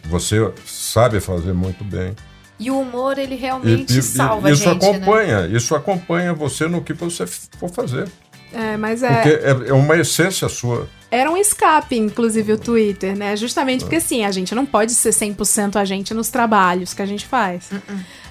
Você 0.04 0.52
sabe 0.66 1.20
fazer 1.20 1.52
muito 1.52 1.84
bem. 1.84 2.14
E 2.58 2.70
o 2.70 2.78
humor, 2.80 3.18
ele 3.18 3.34
E, 3.34 3.38
realmente 3.38 3.94
e- 3.94 3.98
e 3.98 4.02
salva 4.02 4.50
isso 4.50 4.68
a 4.68 4.72
gente, 4.74 4.82
né? 4.82 4.88
acompanha, 4.96 5.46
isso 5.46 5.74
acompanha 5.74 6.32
você 6.32 6.68
no 6.68 6.80
que 6.82 6.92
você 6.92 7.26
for 7.26 7.68
fazer. 7.70 8.08
É, 8.52 8.76
mas 8.76 9.00
Porque 9.00 9.28
é. 9.30 9.50
é, 9.66 9.68
é 9.70 9.72
uma 9.72 9.96
essência 9.96 10.48
sua. 10.48 10.86
Era 11.10 11.30
um 11.30 11.36
escape, 11.36 11.96
inclusive, 11.96 12.52
o 12.52 12.58
Twitter, 12.58 13.16
né? 13.16 13.34
Justamente 13.36 13.80
porque, 13.80 13.96
assim, 13.96 14.24
a 14.24 14.30
gente 14.30 14.54
não 14.54 14.64
pode 14.66 14.92
ser 14.92 15.10
100% 15.10 15.76
a 15.76 15.84
gente 15.84 16.12
nos 16.14 16.28
trabalhos 16.28 16.92
que 16.94 17.00
a 17.02 17.06
gente 17.06 17.26
faz. 17.26 17.70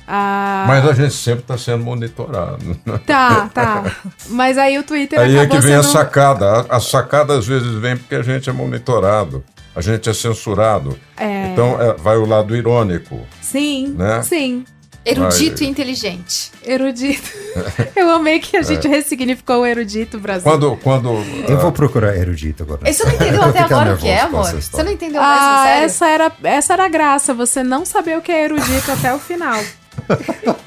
Ah, 0.07 0.65
Mas 0.67 0.86
a 0.88 0.93
gente 0.93 1.13
sempre 1.13 1.41
está 1.41 1.57
sendo 1.57 1.84
monitorado. 1.84 2.76
Tá, 3.05 3.49
tá. 3.53 3.95
Mas 4.30 4.57
aí 4.57 4.78
o 4.78 4.84
Twitter 4.84 5.19
Aí 5.19 5.36
é 5.36 5.41
acabou 5.41 5.59
que 5.59 5.65
vem 5.67 5.76
a 5.76 5.84
sendo... 5.84 5.91
sacada. 5.91 6.65
A, 6.69 6.78
a 6.78 6.80
sacada 6.80 7.38
às 7.38 7.45
vezes 7.47 7.72
vem 7.76 7.95
porque 7.97 8.15
a 8.15 8.22
gente 8.24 8.49
é 8.49 8.53
monitorado, 8.53 9.43
a 9.76 9.82
gente 9.82 10.09
é 10.09 10.13
censurado. 10.13 10.97
É. 11.17 11.47
Então 11.51 11.82
é, 11.82 11.93
vai 11.95 12.17
o 12.17 12.26
lado 12.26 12.55
irônico. 12.55 13.19
Sim, 13.41 13.95
né? 13.97 14.22
sim. 14.24 14.65
Erudito 15.03 15.59
Vai- 15.59 15.67
e 15.67 15.69
inteligente. 15.72 16.51
Erudito. 16.63 17.28
Eu 17.95 18.11
amei 18.11 18.39
que 18.39 18.55
a 18.55 18.61
gente 18.61 18.88
ressignificou 18.88 19.61
o 19.61 19.65
erudito 19.65 20.19
Brasil. 20.19 20.43
Quando, 20.43 20.78
quando 20.78 21.09
Eu 21.49 21.57
vou 21.59 21.72
procurar 21.72 22.15
erudito 22.15 22.61
agora. 22.61 22.93
Você 22.93 23.03
não 23.03 23.11
entendeu 23.13 23.41
até 23.43 23.59
agora 23.61 23.95
o 23.95 23.97
que 23.97 24.07
é, 24.07 24.19
amor? 24.22 24.45
Você 24.51 24.84
não 24.84 24.91
entendeu 24.91 25.19
mesmo, 25.19 25.36
Ah, 25.36 25.63
sério? 25.65 25.86
essa 25.86 26.07
era, 26.07 26.32
essa 26.43 26.74
era 26.74 26.86
a 26.86 26.88
graça, 26.88 27.34
você 27.34 27.63
não 27.63 27.84
saber 27.84 28.15
o 28.15 28.22
que 28.22 28.32
é 28.32 28.43
erudito 28.45 28.91
até 28.91 29.11
o 29.13 29.17
final. 29.17 29.59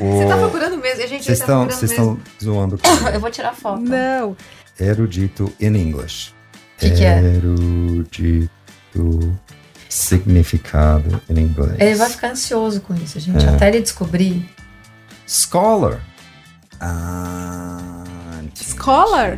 Você 0.00 0.26
tá 0.26 0.36
procurando 0.38 0.78
mesmo? 0.78 1.02
A 1.04 1.06
gente 1.06 1.24
Vocês 1.24 1.38
tá 1.38 1.44
estão 1.44 1.66
procurando 1.66 1.78
vocês 1.78 1.90
mesmo. 1.90 2.22
estão 2.40 2.54
zoando 2.54 2.78
comigo. 2.78 3.08
Eu 3.08 3.20
vou 3.20 3.30
tirar 3.30 3.54
foto. 3.54 3.82
Não. 3.82 4.34
Erudito 4.80 5.52
in 5.60 5.74
English. 5.76 6.32
Que 6.80 6.90
que 6.90 7.04
é? 7.04 7.18
Erudito 7.36 8.50
significado 9.88 11.20
em 11.28 11.40
inglês. 11.40 11.74
Ele 11.78 11.94
vai 11.96 12.08
ficar 12.10 12.30
ansioso 12.30 12.80
com 12.80 12.94
isso, 12.94 13.18
gente. 13.20 13.44
É. 13.44 13.48
Até 13.50 13.68
ele 13.68 13.80
descobrir. 13.82 14.48
Scholar. 15.26 16.00
Ah, 16.80 18.40
entendi. 18.42 18.70
Scholar? 18.70 19.36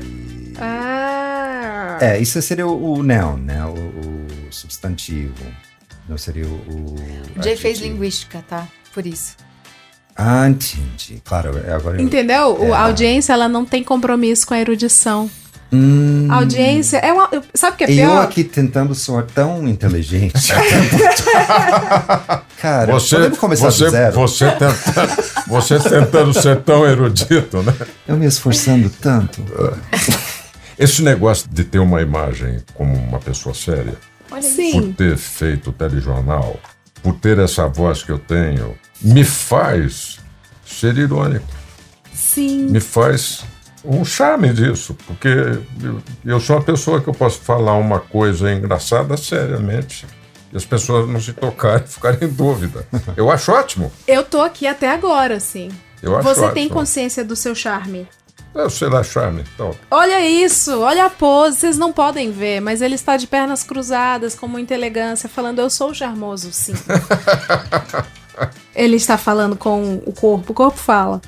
Ah. 0.59 1.99
É, 2.01 2.19
isso 2.19 2.41
seria 2.43 2.67
o, 2.67 2.95
o 2.99 3.03
noun, 3.03 3.37
né? 3.37 3.65
O, 3.65 3.73
o 3.73 4.27
substantivo. 4.53 5.35
Não 6.09 6.19
seria 6.19 6.47
o. 6.47 6.51
o 6.55 6.95
O 7.39 7.43
Jay 7.43 7.57
fez 7.57 7.79
linguística, 7.81 8.45
tá? 8.49 8.67
Por 8.93 9.07
isso. 9.07 9.37
Ah, 10.17 10.49
entendi. 10.49 11.23
Claro, 11.25 11.59
é 11.67 11.73
agora. 11.73 11.97
eu- 11.99 12.05
Entendeu? 12.05 12.57
O- 12.61 12.65
É. 12.67 12.73
A 12.73 12.81
audiência, 12.83 13.33
ela 13.33 13.49
não 13.49 13.65
tem 13.65 13.83
compromisso 13.83 14.47
com 14.47 14.55
a 14.55 14.61
erudição. 14.61 15.31
Hum, 15.73 16.29
A 16.31 16.37
audiência 16.37 16.99
é 16.99 17.13
uma... 17.13 17.29
Sabe 17.55 17.75
o 17.75 17.79
que 17.79 17.85
é 17.85 17.91
e 17.91 18.01
eu 18.01 18.11
pior? 18.11 18.23
aqui 18.23 18.45
tentando 18.45 18.95
soar 18.95 19.25
tão 19.25 19.67
inteligente. 19.67 20.53
Cara, 22.61 22.93
você, 22.93 23.17
podemos 23.17 23.39
começar 23.39 23.71
você, 23.71 23.85
do 23.87 23.91
zero? 23.91 24.15
você, 24.15 24.51
tentando, 24.51 25.23
você 25.49 25.79
tentando 25.81 26.35
ser 26.35 26.61
tão 26.63 26.87
erudito, 26.87 27.63
né? 27.63 27.75
Eu 28.07 28.17
me 28.17 28.27
esforçando 28.27 28.91
tanto. 29.01 29.43
Esse 30.79 31.03
negócio 31.03 31.49
de 31.51 31.65
ter 31.65 31.79
uma 31.79 32.01
imagem 32.03 32.59
como 32.75 32.95
uma 32.95 33.19
pessoa 33.19 33.55
séria, 33.55 33.95
Sim. 34.41 34.73
por 34.73 34.95
ter 34.95 35.17
feito 35.17 35.71
o 35.71 35.73
telejornal, 35.73 36.59
por 37.03 37.15
ter 37.15 37.39
essa 37.39 37.67
voz 37.67 38.03
que 38.03 38.13
eu 38.13 38.19
tenho, 38.19 38.75
me 39.01 39.25
faz 39.25 40.19
ser 40.65 40.97
irônico. 40.97 41.47
Sim. 42.15 42.67
Me 42.71 42.81
faz 42.81 43.45
um 43.85 44.05
charme 44.05 44.53
disso, 44.53 44.97
porque 45.07 45.29
eu, 45.29 46.03
eu 46.25 46.41
sou 46.41 46.57
uma 46.57 46.63
pessoa 46.63 47.01
que 47.01 47.09
eu 47.09 47.15
posso 47.15 47.41
falar 47.41 47.75
uma 47.75 47.99
coisa 48.01 48.53
engraçada 48.53 49.17
seriamente 49.17 50.07
e 50.53 50.57
as 50.57 50.65
pessoas 50.65 51.09
não 51.09 51.21
se 51.21 51.33
tocarem 51.33 51.85
e 51.85 51.89
ficarem 51.93 52.29
em 52.29 52.33
dúvida. 52.33 52.87
Eu 53.17 53.31
acho 53.31 53.51
ótimo. 53.53 53.91
Eu 54.07 54.25
tô 54.25 54.41
aqui 54.41 54.67
até 54.67 54.91
agora, 54.91 55.41
sim. 55.41 55.71
Eu 56.03 56.17
acho 56.17 56.29
Você 56.29 56.41
ótimo. 56.41 56.55
tem 56.55 56.69
consciência 56.69 57.25
do 57.25 57.35
seu 57.35 57.55
charme. 57.55 58.07
Eu 58.55 58.69
sei 58.69 58.89
lá, 58.89 59.03
charme. 59.03 59.45
Então, 59.55 59.75
Olha 59.91 60.21
isso, 60.29 60.79
olha 60.81 61.07
a 61.07 61.11
pose, 61.11 61.57
vocês 61.57 61.79
não 61.79 61.91
podem 61.91 62.31
ver, 62.31 62.61
mas 62.61 62.83
ele 62.83 62.95
está 62.95 63.17
de 63.17 63.27
pernas 63.27 63.63
cruzadas, 63.63 64.35
com 64.35 64.47
muita 64.47 64.75
elegância, 64.75 65.27
falando: 65.27 65.59
Eu 65.61 65.71
sou 65.71 65.95
charmoso, 65.95 66.53
sim. 66.53 66.75
ele 68.77 68.97
está 68.97 69.17
falando 69.17 69.57
com 69.57 70.03
o 70.05 70.13
corpo, 70.13 70.53
o 70.53 70.55
corpo 70.55 70.79
fala. 70.79 71.21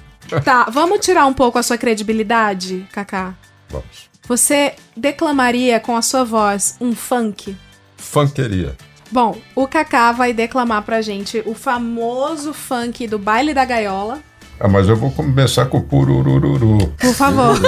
Tá, 0.44 0.68
vamos 0.70 1.00
tirar 1.04 1.26
um 1.26 1.32
pouco 1.32 1.58
a 1.58 1.62
sua 1.62 1.76
credibilidade, 1.78 2.86
Kaká. 2.92 3.34
vamos. 3.70 4.08
Você 4.26 4.74
declamaria 4.96 5.78
com 5.78 5.94
a 5.96 6.02
sua 6.02 6.24
voz 6.24 6.76
um 6.80 6.94
funk? 6.94 7.54
Funkeria. 7.98 8.74
Bom, 9.12 9.36
o 9.54 9.66
Kaká 9.68 10.12
vai 10.12 10.32
declamar 10.32 10.82
pra 10.82 11.02
gente 11.02 11.42
o 11.44 11.54
famoso 11.54 12.54
funk 12.54 13.06
do 13.06 13.18
baile 13.18 13.52
da 13.52 13.64
gaiola. 13.66 14.20
Ah, 14.58 14.66
mas 14.68 14.88
eu 14.88 14.96
vou 14.96 15.10
começar 15.10 15.66
com 15.66 15.78
o 15.78 15.82
pururururu. 15.82 16.88
Por 16.98 17.14
favor. 17.14 17.58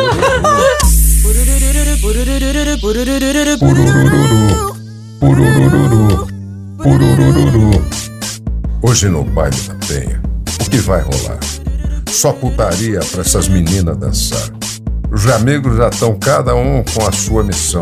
Purururu, 2.81 3.59
purururu, 5.21 6.27
purururu. 6.83 7.87
Hoje 8.83 9.09
no 9.09 9.25
baile 9.25 9.57
da 9.63 9.75
Penha, 9.87 10.23
o 10.65 10.71
que 10.71 10.79
vai 10.79 11.01
rolar? 11.01 11.39
Só 12.09 12.33
putaria 12.33 13.01
pra 13.13 13.21
essas 13.21 13.49
meninas 13.49 13.97
dançar. 13.97 14.49
Os 15.13 15.27
amigos 15.29 15.77
já 15.77 15.89
estão 15.89 16.19
cada 16.19 16.55
um 16.55 16.83
com 16.83 17.07
a 17.07 17.13
sua 17.13 17.43
missão. 17.43 17.81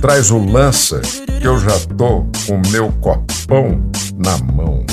Traz 0.00 0.30
o 0.30 0.38
lança 0.38 1.00
que 1.40 1.46
eu 1.46 1.58
já 1.58 1.78
tô 1.96 2.24
com 2.46 2.54
o 2.54 2.68
meu 2.70 2.90
copão 3.00 3.80
na 4.16 4.36
mão. 4.38 4.84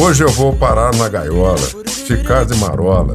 Hoje 0.00 0.24
eu 0.24 0.30
vou 0.30 0.54
parar 0.54 0.94
na 0.96 1.08
gaiola, 1.08 1.58
ficar 2.06 2.44
de 2.44 2.56
marola. 2.56 3.14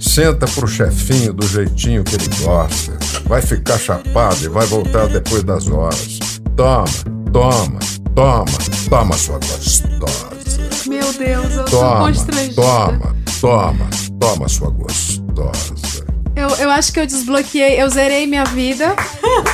Senta 0.00 0.46
pro 0.46 0.66
chefinho 0.66 1.32
do 1.32 1.46
jeitinho 1.46 2.02
que 2.02 2.14
ele 2.14 2.28
gosta. 2.42 2.92
Vai 3.26 3.42
ficar 3.42 3.78
chapado 3.78 4.36
e 4.44 4.48
vai 4.48 4.66
voltar 4.66 5.06
depois 5.08 5.42
das 5.44 5.68
horas. 5.68 6.18
Toma, 6.56 6.84
toma, 7.32 7.78
toma, 8.14 8.44
toma 8.88 9.16
sua 9.16 9.38
gostosa. 9.38 10.36
Meu 10.86 11.12
Deus, 11.12 11.54
eu 11.54 11.64
Toma, 11.64 12.06
constrangida. 12.06 12.54
toma, 12.62 13.16
toma, 13.40 13.88
toma 14.18 14.48
sua 14.48 14.70
gostosa. 14.70 16.06
Eu, 16.34 16.48
eu 16.56 16.70
acho 16.70 16.92
que 16.92 17.00
eu 17.00 17.06
desbloqueei, 17.06 17.80
eu 17.80 17.88
zerei 17.88 18.26
minha 18.26 18.44
vida. 18.44 18.94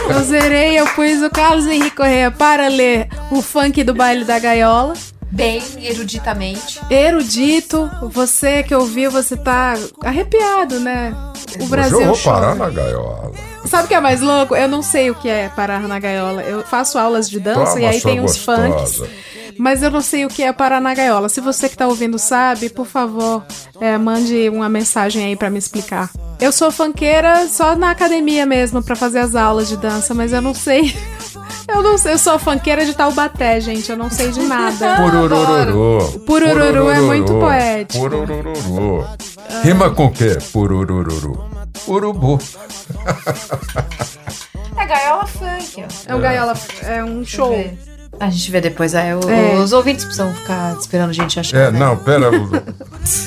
Eu 0.09 0.23
zerei, 0.25 0.79
eu 0.79 0.87
pus 0.89 1.23
o 1.23 1.31
Carlos 1.31 1.67
Henrique 1.67 1.97
Correia 1.97 2.31
para 2.31 2.69
ler 2.69 3.09
o 3.31 3.41
funk 3.41 3.83
do 3.85 3.95
baile 3.95 4.25
da 4.25 4.39
gaiola. 4.39 4.95
Bem 5.31 5.63
eruditamente. 5.79 6.81
Erudito, 6.91 7.91
você 8.11 8.63
que 8.63 8.75
ouviu, 8.75 9.11
você 9.11 9.37
tá 9.37 9.75
arrepiado, 10.03 10.79
né? 10.81 11.15
O 11.61 11.67
Brasil 11.67 11.99
Hoje 11.99 12.07
eu 12.07 12.15
vou 12.15 12.23
chora. 12.23 12.41
parar 12.41 12.55
na 12.55 12.71
gaiola. 12.71 13.33
Sabe 13.67 13.85
o 13.85 13.89
que 13.89 13.95
é 13.95 14.01
mais 14.01 14.21
louco? 14.21 14.55
Eu 14.55 14.69
não 14.69 14.83
sei 14.83 15.11
o 15.11 15.15
que 15.15 15.29
é 15.29 15.49
parar 15.49 15.81
na 15.81 15.99
gaiola. 15.99 16.43
Eu 16.43 16.63
faço 16.63 16.99
aulas 16.99 17.29
de 17.29 17.39
dança 17.41 17.73
Toma 17.75 17.81
e 17.81 17.87
aí 17.87 18.01
tem 18.01 18.21
uns 18.21 18.37
funks. 18.37 19.03
Mas 19.59 19.83
eu 19.83 19.91
não 19.91 20.01
sei 20.01 20.25
o 20.25 20.29
que 20.29 20.43
é 20.43 20.53
parar 20.53 20.81
na 20.81 20.95
gaiola. 20.95 21.29
Se 21.29 21.41
você 21.41 21.69
que 21.69 21.77
tá 21.77 21.87
ouvindo 21.87 22.19
sabe, 22.19 22.69
por 22.69 22.87
favor, 22.87 23.45
é, 23.81 23.97
mande 23.99 24.49
uma 24.49 24.69
mensagem 24.69 25.25
aí 25.27 25.37
pra 25.37 25.51
me 25.51 25.59
explicar. 25.59 26.11
Eu 26.41 26.51
sou 26.51 26.73
funkeira 26.73 27.47
só 27.49 27.77
na 27.77 27.91
academia 27.91 28.45
mesmo 28.45 28.83
pra 28.83 28.97
fazer 28.97 29.21
as 29.21 29.35
aulas 29.35 29.69
de 29.69 29.77
dança, 29.77 30.15
mas 30.15 30.33
eu 30.33 30.43
não 30.43 30.55
sei. 30.55 30.95
Eu 31.69 31.81
não 31.81 31.97
sei, 31.97 32.13
eu 32.13 32.19
sou 32.19 32.39
funkeira 32.41 32.85
de 32.85 32.93
Taubaté, 32.93 33.61
gente. 33.61 33.89
Eu 33.91 33.97
não 33.97 34.11
sei 34.11 34.31
de 34.31 34.43
nada. 34.43 34.97
Pururururu. 34.97 36.21
Purururu 36.27 36.91
é 36.91 37.01
muito 37.01 37.33
poético. 37.35 38.03
Pururururu. 38.03 39.07
Rima 39.63 39.91
com 39.91 40.07
o 40.07 40.11
quê? 40.13 40.39
Pururururu. 40.53 41.45
Urubu. 41.87 42.39
É 44.77 44.87
gaiola 44.87 45.27
funk, 45.27 45.85
ó. 45.85 46.13
É 46.13 46.15
um 46.15 46.21
gaiola, 46.21 46.55
é 46.83 47.05
um 47.05 47.25
show. 47.25 47.55
A 48.19 48.31
gente 48.31 48.51
vê 48.51 48.61
depois. 48.61 48.95
Aí, 48.95 49.15
o- 49.15 49.31
É. 49.31 49.55
Os 49.57 49.73
ouvintes 49.73 50.05
precisam 50.05 50.33
ficar 50.35 50.77
esperando 50.79 51.11
a 51.11 51.13
gente 51.13 51.39
achar. 51.39 51.57
É, 51.57 51.71
né? 51.71 51.79
não, 51.79 51.97
pera. 51.97 52.31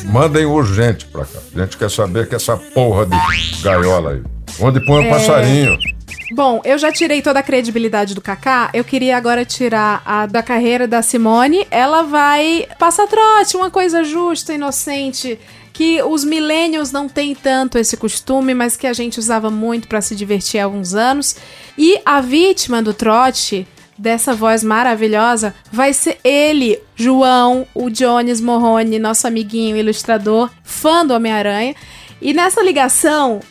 Mandem 0.06 0.46
urgente 0.46 1.06
pra 1.06 1.24
cá. 1.24 1.40
A 1.56 1.60
gente 1.62 1.78
quer 1.78 1.90
saber 1.90 2.28
que 2.28 2.36
essa 2.36 2.58
porra 2.58 3.06
de 3.06 3.62
gaiola 3.62 4.12
aí. 4.14 4.24
Onde 4.60 4.84
põe 4.86 5.04
o 5.06 5.08
É. 5.08 5.10
passarinho? 5.10 5.78
Bom, 6.34 6.60
eu 6.66 6.78
já 6.78 6.92
tirei 6.92 7.22
toda 7.22 7.40
a 7.40 7.44
credibilidade 7.44 8.16
do 8.16 8.22
Kaká. 8.22 8.70
Eu 8.74 8.84
queria 8.84 9.16
agora 9.16 9.46
tirar 9.46 10.02
a 10.06 10.26
da 10.26 10.42
carreira 10.42 10.88
da 10.88 11.02
Simone. 11.02 11.66
Ela 11.70 12.02
vai 12.04 12.68
passar 12.80 13.08
trote, 13.08 13.56
uma 13.56 13.70
coisa 13.70 14.04
justa, 14.04 14.52
inocente. 14.54 15.40
Que 15.76 16.02
os 16.02 16.24
millennials 16.24 16.94
não 16.94 17.10
têm 17.10 17.36
tanto 17.36 17.78
esse 17.78 17.98
costume, 17.98 18.54
mas 18.54 18.78
que 18.78 18.88
a 18.88 18.94
gente 18.94 19.20
usava 19.20 19.52
muito 19.52 19.90
pra 19.90 20.00
se 20.00 20.16
divertir 20.16 20.58
há 20.58 20.64
alguns 20.64 20.94
anos. 20.94 21.36
E 21.78 22.00
a 22.06 22.22
vítima 22.22 22.82
do 22.82 22.94
trote, 22.94 23.68
dessa 23.98 24.34
voz 24.34 24.64
maravilhosa, 24.64 25.54
vai 25.70 25.92
ser 25.92 26.18
ele, 26.24 26.80
João, 26.96 27.68
o 27.76 27.90
Jones 27.90 28.40
Morrone, 28.40 28.98
nosso 28.98 29.28
amiguinho 29.28 29.76
ilustrador, 29.76 30.50
fã 30.64 31.06
do 31.06 31.14
Homem-Aranha. 31.14 31.76
E 32.22 32.34
nessa 32.34 32.64
ligação, 32.64 33.42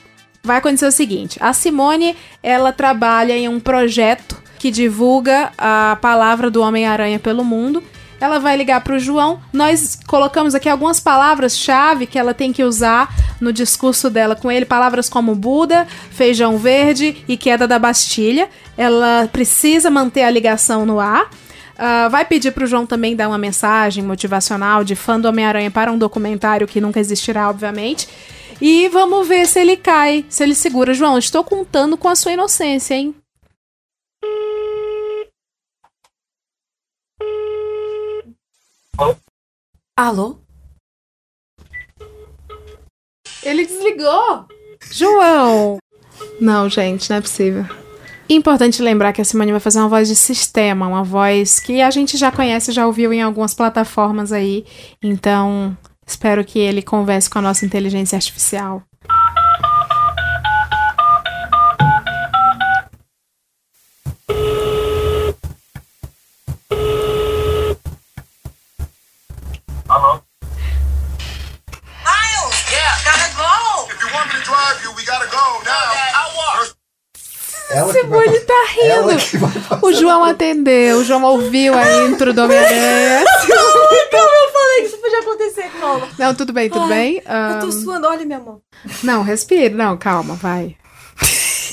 vai 0.43 0.57
acontecer 0.57 0.87
o 0.87 0.93
seguinte: 0.93 1.37
a 1.43 1.53
Simone 1.53 2.17
ela 2.43 2.73
trabalha 2.73 3.37
em 3.37 3.51
um 3.51 3.61
projeto 3.61 4.43
que 4.59 4.71
divulga 4.71 5.53
a 5.59 5.99
palavra 6.01 6.51
do 6.51 6.63
Homem-Aranha 6.63 7.19
pelo 7.19 7.45
mundo. 7.45 7.85
Ela 8.21 8.39
vai 8.39 8.57
ligar 8.57 8.81
para 8.83 8.95
o 8.95 8.99
João. 8.99 9.41
Nós 9.53 9.99
colocamos 10.07 10.55
aqui 10.55 10.69
algumas 10.69 11.01
palavras-chave 11.01 12.07
que 12.07 12.19
ela 12.19 12.33
tem 12.33 12.53
que 12.53 12.65
usar 12.65 13.15
no 13.41 13.53
discurso 13.53 14.09
dela 14.09 14.35
com 14.35 14.51
ele, 14.51 14.65
palavras 14.65 15.09
como 15.09 15.35
Buda, 15.35 15.87
feijão 16.11 16.57
verde 16.57 17.25
e 17.29 17.37
queda 17.37 17.67
da 17.67 17.79
Bastilha. 17.79 18.49
Ela 18.77 19.29
precisa 19.33 19.91
manter 19.91 20.23
a 20.23 20.31
ligação 20.31 20.87
no 20.87 21.01
ar. 21.01 21.29
Ah, 21.77 22.09
vai 22.09 22.25
pedir 22.25 22.53
pro 22.53 22.67
João 22.67 22.87
também 22.87 23.17
dar 23.17 23.29
uma 23.29 23.39
mensagem 23.39 24.03
motivacional 24.05 24.85
de 24.85 24.95
fã 24.95 25.19
do 25.19 25.29
Homem-Aranha 25.29 25.71
para 25.71 25.91
um 25.91 25.99
documentário 25.99 26.67
que 26.67 26.81
nunca 26.81 27.01
existirá, 27.01 27.51
obviamente. 27.51 28.09
E 28.61 28.89
vamos 28.89 29.27
ver 29.27 29.47
se 29.47 29.61
ele 29.61 29.77
cai, 29.77 30.25
se 30.29 30.43
ele 30.43 30.55
segura. 30.55 30.95
João, 30.95 31.19
estou 31.19 31.43
contando 31.43 31.97
com 31.97 32.09
a 32.09 32.15
sua 32.15 32.33
inocência, 32.33 32.95
hein? 32.95 33.15
Alô? 39.97 40.37
Ele 43.43 43.67
desligou. 43.67 44.47
João! 44.91 45.79
Não, 46.41 46.69
gente, 46.69 47.09
não 47.11 47.17
é 47.17 47.21
possível. 47.21 47.65
Importante 48.29 48.83
lembrar 48.83 49.13
que 49.13 49.21
a 49.21 49.25
Simone 49.25 49.53
vai 49.53 49.61
fazer 49.61 49.79
uma 49.79 49.89
voz 49.89 50.09
de 50.09 50.17
sistema, 50.17 50.89
uma 50.89 51.05
voz 51.05 51.61
que 51.61 51.81
a 51.83 51.91
gente 51.91 52.17
já 52.17 52.33
conhece, 52.33 52.73
já 52.73 52.87
ouviu 52.87 53.13
em 53.13 53.23
algumas 53.23 53.55
plataformas 53.55 54.33
aí. 54.33 54.65
Então, 55.03 55.77
espero 56.07 56.45
que 56.45 56.59
ele 56.59 56.83
converse 56.83 57.29
com 57.29 57.39
a 57.39 57.43
nossa 57.43 57.67
inteligência 57.67 58.17
artificial. 58.17 58.83
Ela 77.71 77.93
Simone 77.93 78.27
vai- 78.27 78.41
tá 78.41 78.65
rindo. 78.75 79.87
O 79.87 79.93
João 79.93 80.23
atendeu, 80.25 80.99
o 80.99 81.05
João 81.05 81.23
ouviu 81.25 81.75
a 81.75 82.03
intro 82.05 82.33
do 82.33 82.43
Homem-Aranha. 82.45 83.25
Calma, 84.11 84.31
eu 84.45 84.53
falei 84.53 84.81
que 84.81 84.87
isso 84.87 84.99
podia 84.99 85.19
acontecer, 85.21 85.71
calma. 85.81 86.09
Não, 86.19 86.35
tudo 86.35 86.53
bem, 86.53 86.71
tudo 86.71 86.87
bem. 86.87 87.17
Eu 87.55 87.61
tô 87.61 87.73
suando, 87.73 88.07
olha 88.07 88.25
minha 88.25 88.39
mão. 88.39 88.61
Não, 89.03 89.23
respira. 89.23 89.75
Não, 89.75 89.97
calma, 89.97 90.35
vai. 90.35 90.77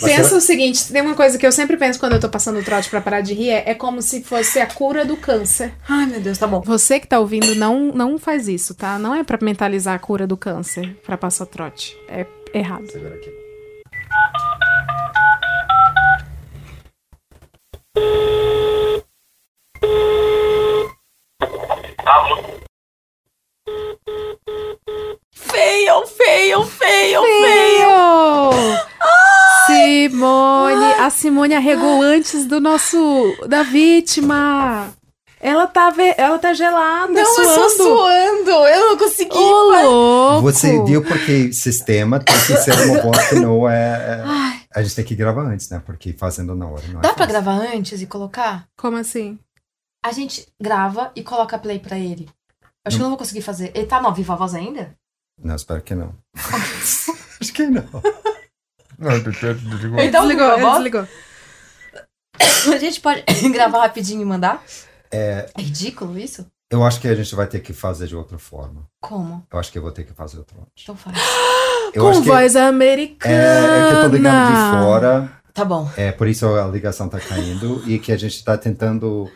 Pensa 0.03 0.23
será- 0.23 0.37
o 0.37 0.41
seguinte, 0.41 0.91
tem 0.91 1.01
uma 1.03 1.13
coisa 1.13 1.37
que 1.37 1.45
eu 1.45 1.51
sempre 1.51 1.77
penso 1.77 1.99
quando 1.99 2.13
eu 2.13 2.19
tô 2.19 2.27
passando 2.27 2.57
o 2.59 2.63
trote 2.63 2.89
pra 2.89 2.99
parar 3.01 3.21
de 3.21 3.35
rir, 3.35 3.51
é, 3.51 3.69
é 3.69 3.75
como 3.75 4.01
se 4.01 4.23
fosse 4.23 4.59
a 4.59 4.65
cura 4.65 5.05
do 5.05 5.15
câncer. 5.15 5.75
Ai, 5.87 6.07
meu 6.07 6.19
Deus, 6.19 6.39
tá 6.39 6.47
bom. 6.47 6.61
Você 6.61 6.99
que 6.99 7.05
tá 7.07 7.19
ouvindo, 7.19 7.53
não, 7.53 7.91
não 7.93 8.17
faz 8.17 8.47
isso, 8.47 8.73
tá? 8.73 8.97
Não 8.97 9.13
é 9.13 9.23
pra 9.23 9.37
mentalizar 9.39 9.93
a 9.93 9.99
cura 9.99 10.25
do 10.25 10.35
câncer 10.35 10.97
pra 11.05 11.15
passar 11.17 11.45
trote. 11.45 11.95
É 12.09 12.25
errado. 12.53 12.91
Segura 12.91 13.15
aqui. 13.15 13.31
Feio, 25.33 26.05
feio, 26.05 26.63
feio, 26.63 27.21
Feio! 27.23 28.51
Simone! 29.65 30.93
A 30.99 31.09
Simone 31.09 31.55
arregou 31.55 32.01
antes 32.01 32.45
do 32.45 32.59
nosso. 32.59 32.97
da 33.47 33.63
vítima! 33.63 34.93
Ela 35.43 35.65
tá, 35.65 35.89
ve- 35.89 36.13
ela 36.17 36.37
tá 36.37 36.53
gelada, 36.53 37.11
Não, 37.11 37.25
suando. 37.25 37.49
eu 37.49 37.55
tô 37.55 37.69
suando. 37.71 38.51
Eu 38.67 38.89
não 38.89 38.97
consegui. 38.97 39.35
Ô, 39.35 39.71
louco! 39.71 40.41
Você 40.43 40.83
viu 40.83 41.03
porque 41.03 41.51
sistema 41.51 42.19
tem 42.19 42.35
que 42.45 42.57
ser 42.57 42.73
uma 42.73 43.01
voz 43.01 43.27
que 43.29 43.35
não 43.35 43.67
é. 43.67 43.75
é- 44.19 44.23
Ai. 44.25 44.61
A 44.73 44.83
gente 44.83 44.95
tem 44.95 45.03
que 45.05 45.15
gravar 45.15 45.41
antes, 45.41 45.67
né? 45.69 45.81
Porque 45.85 46.13
fazendo 46.13 46.55
na 46.55 46.67
hora. 46.67 46.83
Não 46.89 46.99
é 46.99 47.01
Dá 47.01 47.09
pra 47.13 47.25
fácil. 47.25 47.27
gravar 47.31 47.53
antes 47.75 48.01
e 48.01 48.05
colocar? 48.05 48.65
Como 48.77 48.97
assim? 48.97 49.39
A 50.05 50.11
gente 50.11 50.47
grava 50.61 51.11
e 51.15 51.23
coloca 51.23 51.57
play 51.57 51.79
pra 51.79 51.97
ele. 51.97 52.29
Acho 52.85 52.97
que 52.97 53.01
eu 53.01 53.05
não 53.05 53.09
vou 53.11 53.17
conseguir 53.17 53.41
fazer. 53.41 53.71
Ele 53.75 53.85
tá 53.87 54.01
no 54.01 54.13
Viva 54.13 54.35
Voz 54.35 54.53
ainda? 54.55 54.95
Não, 55.43 55.55
espero 55.55 55.81
que 55.81 55.93
não. 55.95 56.13
Acho 57.41 57.51
que 57.53 57.63
não. 57.63 57.83
Não, 58.99 59.11
ele 59.11 59.21
desligou. 59.23 59.97
Tá 59.97 60.19
desligou, 60.21 60.57
desligou. 60.73 61.07
A 62.73 62.77
gente 62.77 62.99
pode 63.01 63.23
gravar 63.51 63.81
rapidinho 63.81 64.21
e 64.21 64.25
mandar? 64.25 64.63
É, 65.11 65.49
É 65.57 65.61
ridículo 65.61 66.17
isso? 66.17 66.45
eu 66.69 66.83
acho 66.85 67.01
que 67.01 67.07
a 67.09 67.15
gente 67.15 67.35
vai 67.35 67.45
ter 67.47 67.59
que 67.59 67.73
fazer 67.73 68.07
de 68.07 68.15
outra 68.15 68.37
forma. 68.39 68.85
Como? 69.01 69.45
Eu 69.51 69.59
acho 69.59 69.69
que 69.71 69.77
eu 69.77 69.81
vou 69.81 69.91
ter 69.91 70.05
que 70.05 70.13
fazer 70.13 70.37
outra. 70.37 70.55
Então 70.81 70.95
faz. 70.95 71.17
Eu 71.93 72.03
Com 72.03 72.21
voz 72.21 72.55
americana. 72.55 73.35
é, 73.35 73.87
é 73.87 73.89
que 73.91 73.95
eu 73.97 74.01
tô 74.03 74.15
ligando 74.15 74.47
de 74.47 74.79
fora. 74.81 75.31
Tá 75.53 75.65
bom. 75.65 75.89
É, 75.97 76.09
por 76.13 76.25
isso 76.25 76.47
a 76.47 76.65
ligação 76.65 77.09
tá 77.09 77.19
caindo 77.19 77.83
e 77.85 77.99
que 77.99 78.13
a 78.13 78.17
gente 78.17 78.41
tá 78.45 78.57
tentando. 78.57 79.29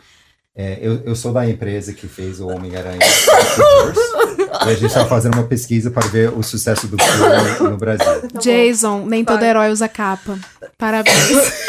é, 0.54 0.78
eu, 0.80 1.02
eu 1.04 1.14
sou 1.14 1.34
da 1.34 1.46
empresa 1.46 1.92
que 1.92 2.08
fez 2.08 2.40
o 2.40 2.48
Homem-Aranha 2.48 2.98
e 4.66 4.70
a 4.70 4.74
gente 4.74 4.94
tá 4.94 5.04
fazendo 5.04 5.34
uma 5.34 5.44
pesquisa 5.46 5.90
para 5.90 6.06
ver 6.08 6.32
o 6.32 6.42
sucesso 6.42 6.86
do 6.88 6.96
filme 6.96 7.70
no 7.70 7.76
Brasil. 7.76 8.06
Jason, 8.40 9.04
nem 9.04 9.22
todo 9.22 9.42
herói 9.42 9.70
usa 9.70 9.86
capa. 9.86 10.38
Parabéns. 10.78 11.14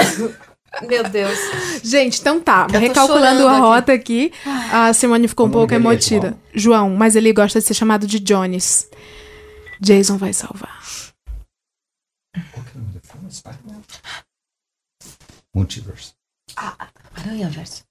Meu 0.88 1.04
Deus. 1.10 1.38
Gente, 1.84 2.20
então 2.20 2.40
tá. 2.40 2.68
tô 2.68 2.78
Recalculando 2.78 3.48
a 3.48 3.52
aqui. 3.52 3.62
rota 3.62 3.94
aqui, 3.94 4.32
a 4.72 4.94
Simone 4.94 5.28
ficou 5.28 5.46
um 5.46 5.50
O 5.50 5.52
nome 5.52 5.60
pouco 5.60 5.74
dele 5.74 5.88
é 5.88 5.92
emotiva. 5.92 6.38
João, 6.54 6.90
mas 6.96 7.16
ele 7.16 7.34
gosta 7.34 7.60
de 7.60 7.66
ser 7.66 7.74
chamado 7.74 8.06
de 8.06 8.20
Jones. 8.20 8.88
Jason 9.80 10.18
vai 10.18 10.34
salvar. 10.34 10.80
Multiverse. 15.54 16.14
Aranha 17.16 17.50
verso. 17.50 17.84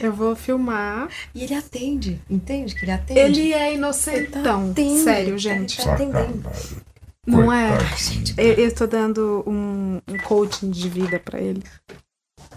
Eu 0.00 0.12
vou 0.12 0.36
filmar. 0.36 1.08
E 1.34 1.44
ele 1.44 1.54
atende, 1.54 2.20
entende 2.30 2.74
que 2.74 2.84
ele 2.84 2.92
atende? 2.92 3.20
Ele 3.20 3.52
é 3.52 3.74
inocentão. 3.74 4.70
atende, 4.70 5.02
Sério, 5.02 5.30
ele 5.30 5.38
gente. 5.38 5.76
tá 5.82 5.94
atendendo. 5.94 6.42
Sacanagem. 6.42 6.88
Não 7.26 7.52
é? 7.52 7.76
Coitadinho. 7.76 8.34
Eu, 8.38 8.52
eu 8.54 8.74
tô 8.74 8.86
dando 8.86 9.44
um, 9.46 10.00
um 10.08 10.18
coaching 10.24 10.70
de 10.70 10.88
vida 10.88 11.18
pra 11.18 11.40
ele. 11.40 11.62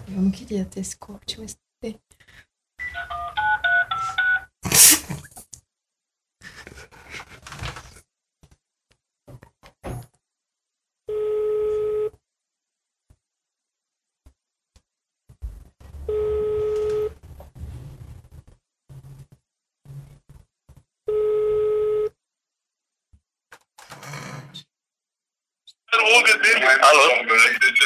Eu 0.08 0.20
não 0.22 0.30
queria 0.30 0.64
ter 0.64 0.80
esse 0.80 0.96
coach, 0.96 1.38
mas 1.38 1.56
tem. 26.20 26.62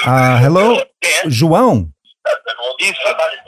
Ah, 0.05 0.41
hello? 0.43 0.83
João? 1.27 1.89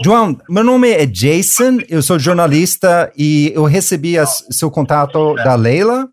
João, 0.04 0.38
meu 0.48 0.62
nome 0.62 0.90
é 0.90 1.04
Jason, 1.04 1.78
eu 1.88 2.00
sou 2.00 2.18
jornalista 2.18 3.12
e 3.16 3.52
eu 3.54 3.64
recebi 3.64 4.16
as- 4.18 4.44
seu 4.50 4.70
contato 4.70 5.34
da 5.34 5.54
Leila. 5.56 6.06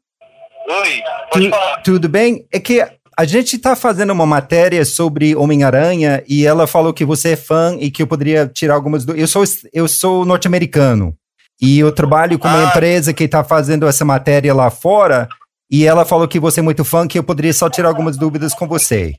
Oi, 0.68 1.02
Tu- 1.32 1.52
tudo 1.84 2.10
bem? 2.10 2.46
É 2.52 2.60
que 2.60 2.82
a 3.18 3.24
gente 3.26 3.56
está 3.56 3.76
fazendo 3.76 4.12
uma 4.12 4.26
matéria 4.26 4.84
sobre 4.84 5.36
Homem-Aranha 5.36 6.24
e 6.28 6.46
ela 6.46 6.66
falou 6.66 6.92
que 6.94 7.06
você 7.06 7.30
é 7.34 7.36
fã 7.36 7.78
e 7.80 7.92
que 7.92 8.02
eu 8.02 8.08
poderia 8.08 8.48
tirar 8.48 8.74
algumas. 8.74 9.08
Eu 9.08 9.28
sou, 9.28 9.44
eu 9.72 9.88
sou 9.88 10.26
norte-americano 10.26 11.16
e 11.62 11.78
eu 11.80 11.92
trabalho 11.92 12.40
com 12.40 12.48
uma 12.48 12.64
empresa 12.64 13.14
que 13.14 13.26
está 13.26 13.44
fazendo 13.44 13.88
essa 13.88 14.04
matéria 14.04 14.54
lá 14.56 14.70
fora 14.72 15.30
e 15.70 15.86
ela 15.86 16.06
falou 16.06 16.28
que 16.28 16.40
você 16.40 16.60
é 16.60 16.64
muito 16.64 16.84
fã, 16.86 17.08
que 17.08 17.18
eu 17.20 17.24
poderia 17.24 17.54
só 17.54 17.70
tirar 17.70 17.90
algumas 17.90 18.18
dúvidas 18.18 18.54
com 18.54 18.68
você. 18.68 19.14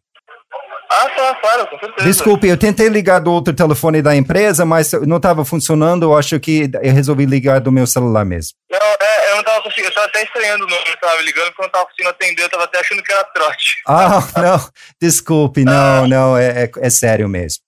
Ah, 0.88 1.09
tá, 1.09 1.34
claro, 1.42 1.66
com 1.66 1.78
certeza. 1.78 2.07
Desculpe, 2.07 2.47
eu 2.47 2.57
tentei 2.57 2.88
ligar 2.88 3.18
do 3.18 3.32
outro 3.32 3.53
telefone 3.53 4.01
da 4.01 4.14
empresa, 4.14 4.64
mas 4.64 4.92
não 4.92 5.16
estava 5.16 5.44
funcionando. 5.44 6.05
Eu 6.05 6.16
acho 6.16 6.38
que 6.38 6.70
eu 6.80 6.92
resolvi 6.92 7.26
ligar 7.26 7.61
do 7.61 7.72
meu 7.72 7.86
celular 7.88 8.24
mesmo. 8.24 8.53
Não, 8.70 8.78
é, 8.78 9.32
eu 9.32 9.36
não 9.36 9.42
tava 9.42 9.62
conseguindo, 9.62 9.88
eu 9.88 9.94
tava 9.94 10.07
até 10.07 10.22
estranhando 10.22 10.64
o 10.64 10.68
número 10.68 10.84
que 10.84 11.01
tava 11.01 11.16
me 11.18 11.24
ligando, 11.24 11.47
porque 11.49 11.62
eu 11.62 11.64
não 11.64 11.70
tava 11.72 11.84
conseguindo 11.86 12.11
atender, 12.11 12.42
eu 12.44 12.49
tava 12.51 12.64
até 12.64 12.78
achando 12.78 13.03
que 13.03 13.12
era 13.12 13.24
trote. 13.24 13.76
Ah, 13.86 14.20
não, 14.40 14.68
desculpe, 15.03 15.64
não, 15.64 16.07
não, 16.07 16.38
é, 16.38 16.64
é, 16.64 16.70
é 16.80 16.90
sério 16.90 17.28
mesmo. 17.28 17.59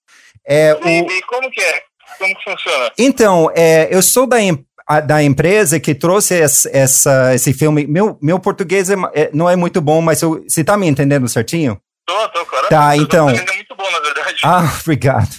É, 0.47 0.73
o, 0.73 0.87
E, 0.87 0.99
e 1.17 1.21
como 1.23 1.51
que 1.51 1.59
é? 1.61 1.81
Como 2.17 2.35
que 2.35 2.43
funciona? 2.43 2.91
então, 2.97 3.51
é, 3.55 3.87
eu 3.91 4.01
sou 4.01 4.25
da, 4.25 4.41
em- 4.41 4.65
a- 4.89 4.99
da 4.99 5.23
empresa 5.23 5.79
que 5.79 5.93
trouxe 5.93 6.33
essa, 6.33 6.69
essa- 6.73 7.35
esse 7.35 7.53
filme. 7.53 7.85
Meu, 7.85 8.17
meu 8.21 8.39
português 8.39 8.89
é 8.89 8.95
é- 9.13 9.29
não 9.33 9.47
é 9.49 9.55
muito 9.55 9.79
bom, 9.79 10.01
mas 10.01 10.21
eu- 10.21 10.43
você 10.47 10.61
está 10.61 10.75
me 10.75 10.87
entendendo 10.87 11.27
certinho? 11.29 11.79
Tô, 12.07 12.29
tô, 12.29 12.45
claro. 12.45 12.67
Tá, 12.69 12.97
então- 12.97 13.29
É 13.29 13.33
muito 13.33 13.75
bom, 13.77 13.89
na 13.91 13.99
verdade. 13.99 14.37
Ah, 14.43 14.63
obrigado. 14.81 15.29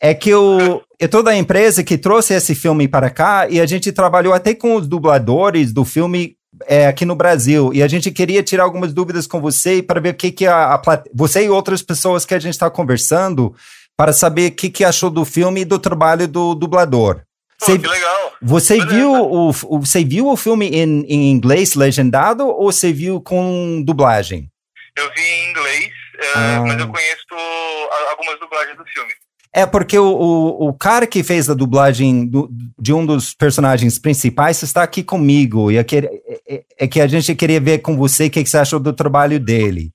É 0.00 0.14
que 0.14 0.30
eu, 0.30 0.82
eu 0.98 1.08
tô 1.08 1.22
da 1.22 1.36
empresa 1.36 1.84
que 1.84 1.98
trouxe 1.98 2.32
esse 2.34 2.54
filme 2.54 2.88
para 2.88 3.10
cá 3.10 3.46
e 3.48 3.60
a 3.60 3.66
gente 3.66 3.92
trabalhou 3.92 4.32
até 4.32 4.54
com 4.54 4.74
os 4.76 4.86
dubladores 4.88 5.72
do 5.72 5.84
filme 5.84 6.34
é, 6.66 6.86
aqui 6.86 7.04
no 7.04 7.14
Brasil. 7.14 7.70
E 7.74 7.82
a 7.82 7.88
gente 7.88 8.10
queria 8.10 8.42
tirar 8.42 8.64
algumas 8.64 8.94
dúvidas 8.94 9.26
com 9.26 9.42
você 9.42 9.82
para 9.82 10.00
ver 10.00 10.10
o 10.10 10.14
que, 10.14 10.30
que 10.32 10.46
a, 10.46 10.74
a 10.74 10.82
você 11.14 11.44
e 11.44 11.50
outras 11.50 11.82
pessoas 11.82 12.24
que 12.24 12.34
a 12.34 12.38
gente 12.38 12.54
está 12.54 12.70
conversando 12.70 13.54
para 13.94 14.10
saber 14.12 14.52
o 14.52 14.54
que, 14.54 14.70
que 14.70 14.82
achou 14.84 15.10
do 15.10 15.24
filme 15.24 15.60
e 15.60 15.64
do 15.66 15.78
trabalho 15.78 16.26
do 16.26 16.54
dublador. 16.54 17.20
Você, 17.58 17.78
que 17.78 17.86
legal. 17.86 18.32
Você 18.42 18.84
viu, 18.86 19.12
o, 19.12 19.48
o- 19.50 19.80
você 19.80 20.04
viu 20.04 20.28
o 20.28 20.36
filme 20.36 20.68
em, 20.68 21.04
em 21.06 21.30
inglês 21.30 21.74
legendado 21.74 22.46
ou 22.46 22.70
você 22.70 22.92
viu 22.92 23.20
com 23.20 23.82
dublagem? 23.84 24.50
Eu 24.96 25.10
vi 25.14 25.20
em 25.22 25.50
inglês, 25.50 25.90
é, 26.18 26.32
Ah. 26.34 26.62
mas 26.66 26.78
eu 26.80 26.88
conheço 26.88 27.24
algumas 28.10 28.38
dublagens 28.40 28.76
do 28.76 28.84
filme. 28.86 29.12
É 29.52 29.64
porque 29.64 29.98
o, 29.98 30.04
o, 30.04 30.68
o 30.68 30.74
cara 30.74 31.06
que 31.06 31.24
fez 31.24 31.48
a 31.48 31.54
dublagem 31.54 32.26
do- 32.26 32.48
de 32.78 32.92
um 32.92 33.06
dos 33.06 33.32
personagens 33.32 33.98
principais 33.98 34.62
está 34.62 34.82
aqui 34.82 35.02
comigo. 35.02 35.70
E 35.70 35.78
é 35.78 35.84
que, 35.84 35.96
é- 36.46 36.62
é 36.78 36.86
que 36.86 37.00
a 37.00 37.06
gente 37.06 37.34
queria 37.34 37.58
ver 37.60 37.78
com 37.78 37.96
você 37.96 38.26
o 38.26 38.30
que, 38.30 38.42
que 38.44 38.50
você 38.50 38.58
achou 38.58 38.78
do 38.78 38.92
trabalho 38.92 39.40
dele. 39.40 39.90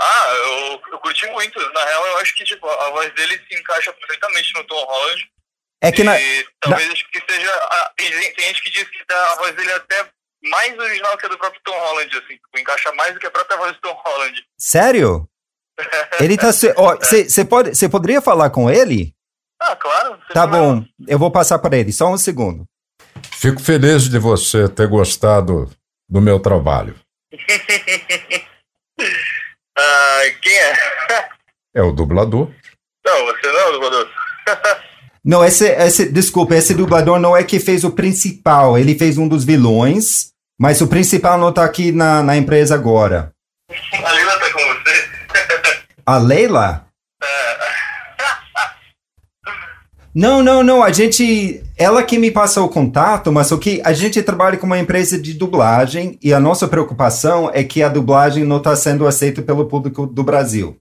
Ah, 0.00 0.34
eu, 0.34 0.80
eu 0.92 0.98
curti 0.98 1.26
muito. 1.32 1.58
Na 1.72 1.84
real, 1.84 2.06
eu 2.08 2.18
acho 2.18 2.34
que 2.36 2.44
tipo, 2.44 2.66
a 2.68 2.90
voz 2.90 3.12
dele 3.14 3.40
se 3.48 3.58
encaixa 3.58 3.90
perfeitamente 3.94 4.52
no 4.54 4.64
Tom 4.64 4.84
Holland. 4.84 5.22
É 5.82 5.92
que 5.92 6.02
na, 6.02 6.18
E 6.20 6.46
talvez 6.60 6.90
acho 6.90 7.10
que 7.10 7.20
seja. 7.30 7.50
ah, 7.54 7.92
tem, 7.96 8.12
gente- 8.12 8.62
que 8.62 8.70
diz 8.70 8.84
que 8.88 9.12
a 9.12 9.34
voz 9.36 9.54
dele 9.54 9.70
é 9.70 9.74
até 9.76 10.06
mais 10.42 10.78
original 10.78 11.16
que 11.18 11.26
a 11.26 11.28
do 11.28 11.38
próprio 11.38 11.60
Tom 11.64 11.78
Holland, 11.78 12.16
assim. 12.16 12.34
Tipo, 12.34 12.58
encaixa 12.58 12.92
mais 12.92 13.12
do 13.14 13.20
que 13.20 13.26
a 13.26 13.30
própria 13.30 13.56
voz 13.58 13.72
do 13.74 13.80
Tom 13.80 14.00
Holland. 14.04 14.42
sério? 14.58 15.28
Ele 16.20 16.36
tá. 16.38 16.52
Você 16.52 17.44
pode, 17.44 17.74
você 17.74 17.88
poderia 17.88 18.22
falar 18.22 18.48
com 18.50 18.70
ele? 18.70 19.14
Ah, 19.60 19.76
claro. 19.76 20.18
Tá 20.32 20.46
bom, 20.46 20.82
eu 21.06 21.18
vou 21.18 21.30
passar 21.30 21.58
para 21.58 21.76
ele. 21.76 21.92
Só 21.92 22.08
um 22.08 22.16
segundo. 22.16 22.64
Fico 23.32 23.60
feliz 23.60 24.08
de 24.08 24.18
você 24.18 24.68
ter 24.68 24.86
gostado 24.88 25.70
do 26.08 26.20
meu 26.20 26.40
trabalho. 26.40 26.94
Ah, 29.78 30.20
quem 30.42 30.56
é? 30.56 31.28
É 31.74 31.82
o 31.82 31.92
dublador. 31.92 32.50
Não, 33.04 33.26
você 33.26 33.52
não 33.52 33.60
é 33.60 33.66
o 33.68 33.72
dublador. 33.72 34.10
Não, 35.26 35.44
esse, 35.44 35.66
esse, 35.66 36.08
desculpa, 36.08 36.54
esse 36.54 36.72
dublador 36.72 37.18
não 37.18 37.36
é 37.36 37.42
que 37.42 37.58
fez 37.58 37.82
o 37.82 37.90
principal. 37.90 38.78
Ele 38.78 38.94
fez 38.94 39.18
um 39.18 39.26
dos 39.26 39.42
vilões, 39.42 40.28
mas 40.56 40.80
o 40.80 40.86
principal 40.86 41.36
não 41.36 41.52
tá 41.52 41.64
aqui 41.64 41.90
na, 41.90 42.22
na 42.22 42.36
empresa 42.36 42.76
agora. 42.76 43.32
A 43.68 44.12
Lila 44.12 44.38
tá 44.38 44.52
com 44.52 44.60
você? 44.60 45.08
A 46.06 46.18
Leila? 46.18 46.86
Não, 50.14 50.44
não, 50.44 50.62
não. 50.62 50.80
A 50.80 50.92
gente. 50.92 51.60
Ela 51.76 52.04
que 52.04 52.18
me 52.18 52.30
passou 52.30 52.64
o 52.64 52.70
contato, 52.70 53.32
mas 53.32 53.50
o 53.50 53.58
que 53.58 53.82
a 53.84 53.92
gente 53.92 54.22
trabalha 54.22 54.56
com 54.56 54.64
uma 54.64 54.78
empresa 54.78 55.20
de 55.20 55.34
dublagem 55.34 56.16
e 56.22 56.32
a 56.32 56.38
nossa 56.38 56.68
preocupação 56.68 57.50
é 57.52 57.64
que 57.64 57.82
a 57.82 57.88
dublagem 57.88 58.44
não 58.44 58.58
está 58.58 58.76
sendo 58.76 59.04
aceita 59.08 59.42
pelo 59.42 59.66
público 59.66 60.06
do 60.06 60.22
Brasil. 60.22 60.76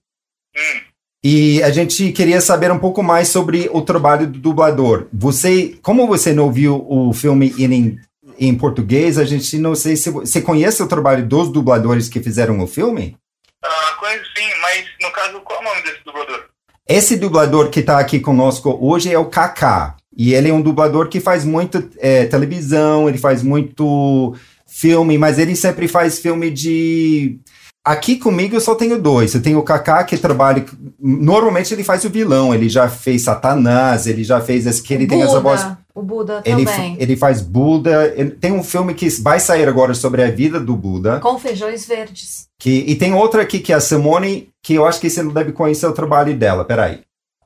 E 1.27 1.63
a 1.63 1.71
gente 1.71 2.11
queria 2.11 2.39
saber 2.39 2.71
um 2.71 2.77
pouco 2.77 3.01
mais 3.01 3.29
sobre 3.29 3.67
o 3.73 3.81
trabalho 3.81 4.27
do 4.27 4.37
dublador. 4.37 5.07
Você, 5.11 5.75
como 5.81 6.05
você 6.05 6.31
não 6.31 6.51
viu 6.51 6.85
o 6.87 7.11
filme 7.13 7.51
em, 7.57 7.97
em 8.37 8.53
português, 8.53 9.17
a 9.17 9.25
gente 9.25 9.57
não 9.57 9.73
sei 9.73 9.95
se 9.95 10.11
você 10.11 10.39
conhece 10.39 10.83
o 10.83 10.87
trabalho 10.87 11.25
dos 11.25 11.51
dubladores 11.51 12.07
que 12.07 12.21
fizeram 12.21 12.59
o 12.59 12.67
filme. 12.67 13.17
Ah, 13.63 13.97
conheço 13.99 14.23
sim, 14.37 14.47
mas 14.61 14.85
no 15.01 15.11
caso, 15.11 15.41
qual 15.41 15.57
é 15.57 15.61
o 15.61 15.67
nome 15.67 15.81
desse 15.81 16.05
dublador? 16.05 16.45
Esse 16.87 17.15
dublador 17.15 17.69
que 17.71 17.79
está 17.79 17.97
aqui 17.97 18.19
conosco 18.19 18.77
hoje 18.79 19.11
é 19.11 19.17
o 19.17 19.25
Kaká. 19.25 19.95
E 20.15 20.31
ele 20.35 20.49
é 20.49 20.53
um 20.53 20.61
dublador 20.61 21.07
que 21.09 21.19
faz 21.19 21.43
muito 21.43 21.89
é, 21.97 22.27
televisão, 22.27 23.09
ele 23.09 23.17
faz 23.17 23.41
muito 23.41 24.35
filme, 24.67 25.17
mas 25.17 25.39
ele 25.39 25.55
sempre 25.55 25.87
faz 25.87 26.19
filme 26.19 26.51
de. 26.51 27.39
Aqui 27.85 28.15
comigo 28.17 28.55
eu 28.55 28.59
só 28.61 28.73
tenho 28.73 28.99
dois. 28.99 29.35
Eu 29.35 29.41
tenho 29.43 29.59
o 29.59 29.63
Kaká 29.63 30.03
que 30.03 30.17
trabalha. 30.17 30.65
Normalmente 30.99 31.71
ele 31.71 31.83
faz 31.83 32.03
o 32.03 32.09
vilão, 32.09 32.51
ele 32.53 32.67
já 32.67 32.89
fez 32.89 33.21
Satanás, 33.23 34.07
ele 34.07 34.23
já 34.23 34.41
fez 34.41 34.65
esse 34.65 34.81
que 34.81 34.91
ele 34.93 35.05
tem 35.05 35.21
essa 35.21 35.39
voz. 35.39 35.61
Buda, 35.61 35.77
o 35.93 36.01
Buda 36.01 36.41
Ele, 36.43 36.65
também. 36.65 36.97
ele 36.99 37.15
faz 37.15 37.41
Buda. 37.41 38.11
ele- 38.15 38.31
tem 38.31 38.51
um 38.51 38.63
filme 38.63 38.95
que 38.95 39.07
vai 39.21 39.39
sair 39.39 39.67
agora 39.67 39.93
sobre 39.93 40.23
a 40.23 40.31
vida 40.31 40.59
do 40.59 40.75
Buda. 40.75 41.19
Com 41.19 41.37
feijões 41.37 41.85
verdes. 41.85 42.47
Que, 42.59 42.71
e 42.87 42.95
tem 42.95 43.13
outra 43.13 43.43
aqui 43.43 43.59
que 43.59 43.71
é 43.71 43.75
a 43.75 43.79
Simone, 43.79 44.49
que 44.63 44.73
eu 44.73 44.85
acho 44.87 44.99
que 44.99 45.07
você 45.09 45.21
não 45.21 45.31
deve 45.31 45.51
conhecer 45.51 45.85
o 45.85 45.93
trabalho 45.93 46.35
dela. 46.35 46.65
Peraí. 46.65 47.01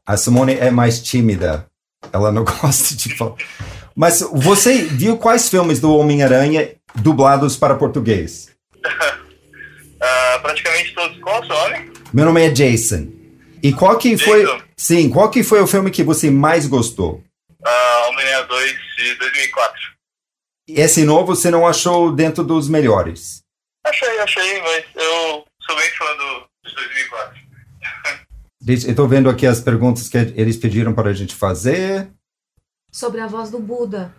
A 0.07 0.15
Simone 0.15 0.53
é 0.53 0.71
mais 0.71 1.01
tímida. 1.01 1.65
Ela 2.13 2.31
não 2.31 2.45
gosta 2.61 2.95
de 2.95 3.13
falar. 3.17 3.33
Mas 3.93 4.21
você 4.31 4.83
viu 4.85 5.17
quais 5.17 5.49
filmes 5.49 5.81
do 5.81 5.93
Homem-Aranha 5.93 6.69
dublados 6.95 7.57
para 7.57 7.75
português? 7.75 8.47
Praticamente 10.41 10.93
todos. 10.93 11.17
Qual 11.19 11.41
o 11.41 11.45
seu 11.45 11.55
nome? 11.55 11.91
Meu 12.13 12.25
nome 12.25 12.45
é 12.45 12.49
Jason. 12.49 13.07
E 13.61 13.73
qual 13.73 13.97
que 13.97 14.17
foi. 14.17 14.45
Sim, 14.77 15.09
qual 15.09 15.29
que 15.29 15.43
foi 15.43 15.61
o 15.61 15.67
filme 15.67 15.91
que 15.91 16.03
você 16.03 16.31
mais 16.31 16.65
gostou? 16.65 17.23
Ah, 17.65 18.07
Homem-Aranha 18.09 18.43
2 18.47 18.71
de 18.97 19.15
2004. 19.15 19.79
Esse 20.69 21.03
novo 21.03 21.35
você 21.35 21.49
não 21.51 21.67
achou 21.67 22.11
dentro 22.11 22.43
dos 22.43 22.69
melhores? 22.69 23.41
Achei, 23.85 24.19
achei, 24.19 24.61
mas 24.61 24.85
eu 24.95 25.45
sou 25.61 25.75
bem 25.75 25.89
fã 25.91 26.05
do, 26.15 26.45
dos 26.63 26.73
2004. 26.75 27.39
Diz- 28.61 28.85
Eu 28.87 28.95
tô 28.95 29.07
vendo 29.07 29.29
aqui 29.29 29.45
as 29.47 29.59
perguntas 29.59 30.07
que 30.07 30.17
eles 30.17 30.57
pediram 30.57 30.93
para 30.93 31.09
a 31.09 31.13
gente 31.13 31.33
fazer. 31.35 32.09
Sobre 32.91 33.19
a 33.21 33.27
voz 33.27 33.49
do 33.49 33.59
Buda. 33.59 34.13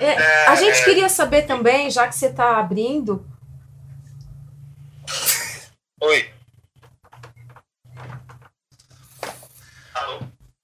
É, 0.00 0.46
a 0.46 0.54
gente 0.54 0.84
queria 0.84 1.08
saber 1.08 1.42
também, 1.42 1.90
já 1.90 2.06
que 2.06 2.14
você 2.14 2.30
tá 2.30 2.58
abrindo, 2.58 3.26
Oi. 6.02 6.28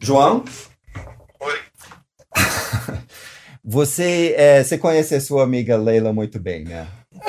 João? 0.03 0.45
Oi. 1.39 1.61
Você, 3.64 4.35
é, 4.37 4.64
você 4.64 4.79
conhece 4.79 5.14
a 5.14 5.20
sua 5.20 5.45
amiga 5.45 5.76
Leila 5.76 6.12
muito 6.12 6.41
bem, 6.41 6.64
né? 6.64 6.89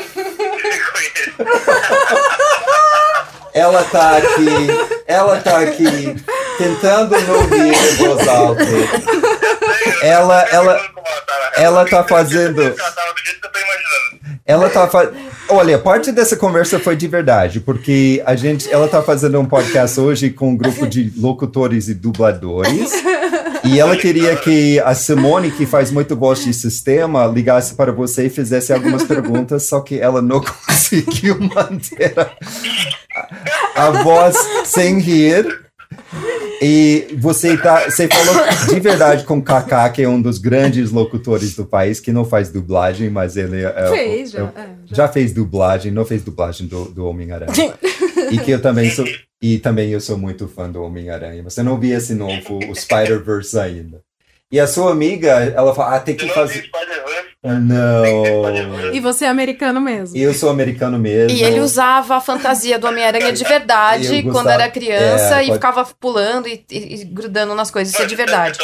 Ela 3.54 3.84
tá 3.84 4.18
aqui, 4.18 4.68
ela 5.06 5.42
tá 5.42 5.60
aqui 5.60 6.16
tentando 6.58 7.20
não 7.22 7.48
rir 7.48 7.74
em 7.74 7.96
voz 7.96 8.28
alta. 8.28 8.64
Ela, 10.02 10.44
ela, 10.50 10.82
ela 11.58 11.86
tá 11.86 12.04
fazendo. 12.04 12.76
Ela 14.46 14.70
tá 14.70 14.88
fa... 14.88 15.12
Olha, 15.48 15.78
parte 15.80 16.12
dessa 16.12 16.36
conversa 16.36 16.80
foi 16.80 16.96
de 16.96 17.08
verdade, 17.08 17.60
porque 17.60 18.22
a 18.26 18.36
gente, 18.36 18.72
ela 18.72 18.88
tá 18.88 19.02
fazendo 19.02 19.40
um 19.40 19.46
podcast 19.46 20.00
hoje 20.00 20.30
com 20.30 20.50
um 20.50 20.58
grupo 20.58 20.88
de 20.88 21.12
locutores 21.18 21.88
e 21.88 21.94
dubladores. 21.94 22.92
E 23.64 23.80
ela 23.80 23.96
queria 23.98 24.36
que 24.36 24.80
a 24.80 24.96
Simone, 24.96 25.52
que 25.52 25.66
faz 25.66 25.92
muito 25.92 26.16
voz 26.16 26.44
de 26.44 26.54
sistema, 26.54 27.26
ligasse 27.28 27.76
para 27.76 27.92
você 27.92 28.28
e 28.28 28.30
fizesse 28.30 28.72
algumas 28.72 29.04
perguntas, 29.04 29.64
só 29.68 29.82
que 29.82 30.00
ela 30.00 30.22
não 30.22 30.42
conseguiu 30.66 31.38
manter 31.40 32.14
a, 32.18 33.88
a 33.88 33.92
voz 34.04 34.36
sem 34.66 35.00
rir. 35.00 35.69
E 36.62 37.16
você 37.18 37.56
tá, 37.58 37.90
você 37.90 38.08
falou 38.08 38.36
de 38.74 38.80
verdade 38.80 39.24
com 39.24 39.38
o 39.38 39.42
Kaká, 39.42 39.90
que 39.90 40.02
é 40.02 40.10
um 40.10 40.22
dos 40.22 40.38
grandes 40.38 40.92
locutores 40.92 41.56
do 41.56 41.66
país, 41.66 42.00
que 42.00 42.12
não 42.12 42.26
faz 42.26 42.50
dublagem, 42.50 43.10
mas 43.10 43.38
ele 43.38 43.64
é, 43.64 43.88
Fez, 43.90 44.32
já, 44.32 44.40
é- 44.40 44.44
é, 44.62 44.70
já 44.86 45.08
fez 45.08 45.32
dublagem, 45.34 45.92
não 45.92 46.04
fez 46.06 46.22
dublagem 46.24 46.68
do, 46.68 46.86
do 46.86 47.06
Homem-Aranha. 47.06 47.54
e 48.32 48.38
que 48.40 48.52
eu 48.52 48.62
também 48.62 48.90
sou, 48.92 49.06
e 49.42 49.58
também 49.58 49.90
eu 49.92 50.02
sou 50.02 50.18
muito 50.18 50.48
fã 50.48 50.70
do 50.70 50.84
Homem-Aranha. 50.84 51.42
Você 51.44 51.64
não 51.64 51.80
viu 51.80 51.98
esse 51.98 52.14
novo, 52.14 52.60
o 52.70 52.76
Spider-Verse 52.76 53.58
ainda. 53.58 54.02
E 54.52 54.60
a 54.60 54.68
sua 54.68 54.92
amiga, 54.92 55.30
ela 55.30 55.74
fala, 55.76 55.96
ah, 55.96 56.00
tem 56.00 56.16
que 56.16 56.28
fazer. 56.30 56.70
Não. 57.44 58.04
E 58.94 59.00
você 59.00 59.26
é 59.26 59.28
americano 59.30 59.80
mesmo. 59.80 60.18
Eu 60.18 60.34
sou 60.34 60.50
americano 60.50 60.98
mesmo. 60.98 61.38
E 61.38 61.44
ele 61.44 61.60
usava 61.60 62.16
a 62.18 62.22
fantasia 62.22 62.78
do 62.80 62.88
Homem-Aranha 62.88 63.32
de 63.32 63.44
verdade 63.44 64.08
Eu 64.18 64.24
quando 64.24 64.34
gostava- 64.34 64.52
era 64.64 64.72
criança 64.72 65.36
é, 65.42 65.44
e 65.44 65.48
pode- 65.48 65.54
ficava 65.54 65.86
pulando 66.00 66.48
e, 66.48 66.66
e- 66.72 66.96
e 67.02 67.06
grudando 67.06 67.54
nas 67.56 67.70
coisas. 67.72 67.94
Isso 67.94 68.02
é 68.02 68.06
de 68.06 68.16
verdade. 68.16 68.58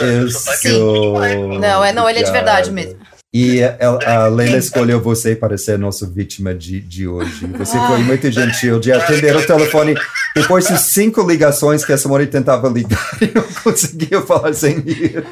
Eu 0.00 0.30
sou. 0.30 1.20
Não, 1.60 1.84
é, 1.84 1.92
não, 1.92 2.08
ele 2.08 2.20
é 2.20 2.22
de 2.22 2.32
verdade 2.32 2.70
mesmo. 2.72 2.98
E 3.32 3.60
ela- 3.60 3.98
a 4.06 4.26
Leila 4.28 4.56
escolheu 4.56 5.02
você 5.02 5.36
para 5.36 5.58
ser 5.58 5.78
nossa 5.78 6.06
vítima 6.06 6.54
de, 6.54 6.80
de 6.80 7.06
hoje. 7.06 7.46
Você 7.58 7.78
foi 7.86 7.98
muito 7.98 8.30
gentil 8.30 8.80
de 8.80 8.90
atender 8.90 9.36
o 9.36 9.46
telefone 9.46 9.94
depois 10.34 10.66
de 10.66 10.78
cinco 10.78 11.22
ligações 11.22 11.84
que 11.84 11.92
a 11.92 11.98
Simone 11.98 12.26
tentava 12.26 12.68
ligar 12.70 13.06
e 13.20 13.26
não 13.34 13.42
conseguia 13.62 14.22
falar 14.22 14.54
sem 14.54 14.80
rir. 14.80 15.22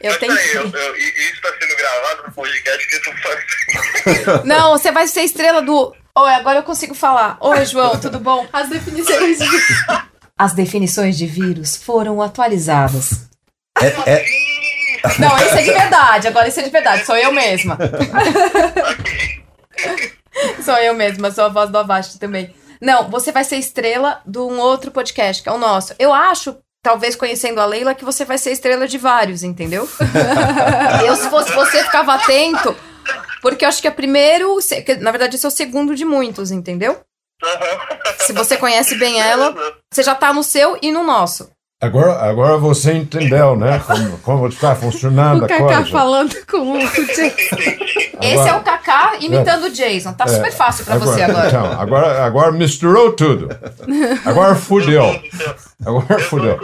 Eu 0.00 0.18
tenho 0.18 0.32
Eu, 0.32 0.62
eu, 0.70 0.96
e- 0.96 1.30
isso 1.30 1.42
tá 1.42 1.50
sendo 1.60 1.76
gravado 1.76 2.22
no 2.28 2.32
podcast 2.32 2.88
que 2.88 2.98
tu 3.00 3.10
faz. 3.22 4.44
Não, 4.44 4.70
você 4.78 4.90
vai 4.90 5.06
ser 5.06 5.20
estrela 5.22 5.60
do. 5.60 5.92
Oi, 6.16 6.30
agora 6.34 6.60
eu 6.60 6.62
consigo 6.62 6.94
falar. 6.94 7.36
Oi, 7.40 7.66
João, 7.66 7.98
tudo 7.98 8.18
bom? 8.18 8.46
As 8.52 8.68
definições 8.70 9.38
de. 9.38 9.46
As 10.38 10.52
definições 10.54 11.16
de 11.18 11.26
vírus 11.26 11.76
foram 11.76 12.22
atualizadas. 12.22 13.28
É, 13.80 13.86
é- 14.10 14.24
Não, 15.18 15.36
esse 15.38 15.58
é 15.58 15.62
de 15.62 15.72
verdade. 15.72 16.28
Agora 16.28 16.48
esse 16.48 16.60
é 16.60 16.62
de 16.62 16.70
verdade. 16.70 17.04
Sou 17.04 17.16
eu 17.16 17.32
mesma. 17.32 17.78
sou 20.64 20.76
eu 20.76 20.94
mesma, 20.94 21.30
sou 21.30 21.44
a 21.44 21.48
voz 21.48 21.70
do 21.70 21.78
Avast 21.78 22.18
também. 22.18 22.54
Não, 22.80 23.10
você 23.10 23.32
vai 23.32 23.44
ser 23.44 23.56
estrela 23.56 24.20
de 24.26 24.38
um 24.38 24.58
outro 24.58 24.90
podcast, 24.90 25.42
que 25.42 25.48
é 25.48 25.52
o 25.52 25.58
nosso. 25.58 25.94
Eu 25.98 26.12
acho, 26.12 26.56
talvez 26.82 27.16
conhecendo 27.16 27.60
a 27.60 27.66
Leila, 27.66 27.94
que 27.94 28.04
você 28.04 28.24
vai 28.24 28.36
ser 28.36 28.52
estrela 28.52 28.86
de 28.86 28.98
vários, 28.98 29.42
entendeu? 29.42 29.88
eu, 31.06 31.16
se 31.16 31.28
fosse 31.30 31.52
você, 31.52 31.82
ficava 31.84 32.14
atento. 32.14 32.76
Porque 33.40 33.64
eu 33.64 33.68
acho 33.68 33.80
que 33.80 33.88
é 33.88 33.90
primeiro. 33.90 34.58
Na 35.00 35.10
verdade, 35.10 35.36
esse 35.36 35.44
é 35.44 35.48
o 35.48 35.52
segundo 35.52 35.94
de 35.94 36.04
muitos, 36.04 36.50
entendeu? 36.50 37.00
Se 38.20 38.32
você 38.32 38.56
conhece 38.56 38.96
bem 38.96 39.20
ela, 39.20 39.54
você 39.92 40.02
já 40.02 40.14
tá 40.14 40.32
no 40.32 40.42
seu 40.42 40.78
e 40.80 40.90
no 40.90 41.02
nosso. 41.02 41.50
Agora, 41.84 42.12
agora 42.30 42.56
você 42.58 42.92
entendeu, 42.94 43.56
né? 43.56 43.80
Como, 43.86 44.18
como 44.18 44.46
está 44.48 44.74
funcionando 44.74 45.42
O 45.42 45.44
a 45.44 45.48
coisa. 45.58 45.86
falando 45.86 46.34
com 46.46 46.72
o 46.72 46.78
Jason. 46.78 47.36
Esse 48.20 48.48
é 48.48 48.54
o 48.54 48.60
Kaká 48.62 49.16
imitando 49.20 49.64
o 49.64 49.70
Jason. 49.70 50.12
Tá 50.12 50.24
É, 50.24 50.28
super 50.28 50.52
fácil 50.52 50.84
pra 50.84 50.96
você 50.98 51.22
agora. 51.22 51.48
Então, 51.48 51.72
agora, 51.80 52.24
agora 52.24 52.52
misturou 52.52 53.12
tudo. 53.12 53.48
Agora 54.24 54.54
fudeu. 54.54 55.04
Agora 55.84 56.18
fudeu. 56.20 56.58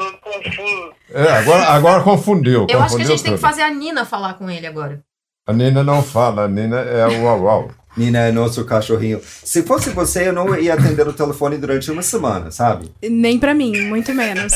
É, 1.13 1.31
agora, 1.33 1.65
agora 1.69 2.03
confundiu. 2.03 2.67
Eu 2.69 2.81
acho 2.81 2.97
que 2.97 3.03
a 3.03 3.05
confundiu 3.05 3.07
gente 3.09 3.23
tem 3.23 3.33
que 3.35 3.39
tudo. 3.39 3.49
fazer 3.49 3.63
a 3.63 3.71
Nina 3.71 4.05
falar 4.05 4.35
com 4.35 4.49
ele 4.49 4.67
agora. 4.67 5.01
A 5.47 5.53
Nina 5.53 5.83
não 5.83 6.03
fala, 6.03 6.45
a 6.45 6.49
Nina 6.49 6.79
é 6.81 7.07
o 7.07 7.25
uau 7.25 7.41
uau. 7.43 7.71
Nina 7.97 8.27
é 8.29 8.33
nosso 8.33 8.65
cachorrinho. 8.65 9.21
Se 9.45 9.63
fosse 9.63 9.91
você, 9.91 10.29
eu 10.29 10.33
não 10.33 10.57
ia 10.59 10.75
atender 10.75 11.07
o 11.07 11.13
telefone 11.13 11.59
durante 11.59 11.91
uma 11.91 12.03
semana, 12.03 12.51
sabe? 12.51 12.93
Nem 13.03 13.39
pra 13.39 13.53
mim, 13.55 13.79
muito 13.83 14.13
menos. 14.15 14.53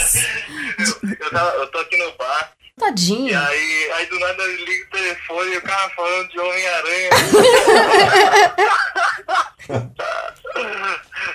Eu, 0.78 1.30
tava- 1.30 1.50
eu 1.56 1.66
tô 1.68 1.78
aqui 1.78 1.96
no 1.96 2.12
bar. 2.16 2.52
Tadinho. 2.78 3.30
E 3.30 3.34
aí, 3.36 3.90
aí 3.92 4.06
do 4.06 4.18
nada 4.18 4.42
eu 4.42 4.56
ligo 4.64 4.84
o 4.86 4.90
telefone 4.90 5.52
e 5.54 5.58
o 5.58 5.62
cara 5.62 5.88
falando 5.90 6.28
de 6.28 6.40
Homem-Aranha. 6.40 7.10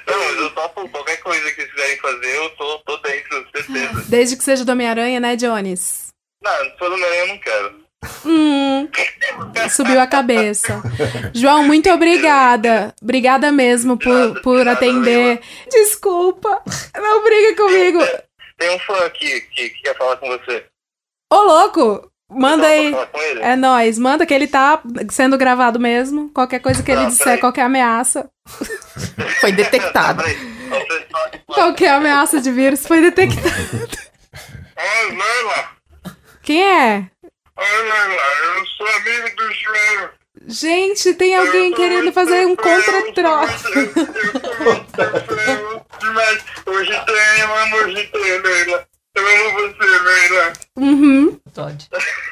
Não, 0.08 0.20
mas 0.26 0.38
eu 0.38 0.50
topo 0.52 0.88
qualquer 0.90 1.18
coisa 1.18 1.52
que 1.52 1.66
quiserem 1.66 1.98
fazer, 1.98 2.36
eu 2.36 2.50
tô, 2.52 2.80
tô 2.80 2.98
dentro, 2.98 3.46
certeza. 3.56 4.04
Desde 4.08 4.36
que 4.38 4.44
seja 4.44 4.66
do 4.66 4.72
Homem-Aranha, 4.72 5.20
né, 5.20 5.36
Jones? 5.36 6.08
Não, 6.44 6.64
não 6.66 6.78
sou 6.78 6.90
do 6.90 6.96
Homem-Aranha, 6.96 7.22
eu 7.22 7.28
não 7.28 7.38
quero. 7.40 7.76
Hum, 8.26 8.88
subiu 9.70 10.00
a 10.00 10.08
cabeça. 10.08 10.82
João, 11.34 11.64
muito 11.64 11.90
obrigada. 11.90 12.94
Obrigada 13.02 13.52
mesmo 13.52 13.98
por, 13.98 14.42
por 14.42 14.68
atender. 14.68 15.42
Desculpa, 15.72 16.62
não 16.96 17.24
briga 17.24 17.56
comigo. 17.56 18.00
Tem 18.58 18.76
um 18.76 18.80
fã 18.80 19.06
aqui 19.06 19.42
que, 19.42 19.70
que 19.70 19.82
quer 19.82 19.98
falar 19.98 20.18
com 20.18 20.28
você. 20.28 20.66
Ô, 21.32 21.36
louco, 21.36 22.12
manda 22.30 22.68
aí. 22.68 22.94
É 23.40 23.56
nóis, 23.56 23.98
manda 23.98 24.26
que 24.26 24.34
ele 24.34 24.48
tá 24.48 24.82
sendo 25.10 25.38
gravado 25.38 25.80
mesmo. 25.80 26.30
Qualquer 26.30 26.60
coisa 26.60 26.84
que 26.84 26.92
ele 26.92 27.06
disser, 27.06 27.40
qualquer 27.40 27.64
ameaça. 27.64 28.30
Foi 29.40 29.52
detectado. 29.52 30.24
Qualquer 31.48 31.92
ameaça 31.92 32.42
de 32.42 32.52
vírus 32.52 32.86
foi 32.86 33.02
detectada. 33.02 33.50
Leila. 35.10 35.70
Quem 36.42 36.64
é? 36.64 37.06
Oi, 37.60 37.82
Leila. 37.82 38.24
Eu 38.56 38.66
sou 38.66 38.88
amigo 38.88 39.36
do 39.36 39.54
João. 39.54 40.10
Gente, 40.48 41.14
tem 41.16 41.36
alguém 41.36 41.74
querendo 41.74 42.14
fazer 42.14 42.46
um 42.46 42.56
contra-troca. 42.56 43.54
Mas 46.14 46.46
hoje 46.66 47.06
tem, 47.06 47.42
eu 47.42 47.56
amo 47.58 47.76
hoje 47.78 48.08
tem, 48.08 48.42
Leila. 48.42 48.88
Eu 49.16 49.26
amo 49.28 49.52
você, 49.54 50.00
Leila. 50.00 50.54
Uhum. 50.78 51.40
Pode. 51.54 51.88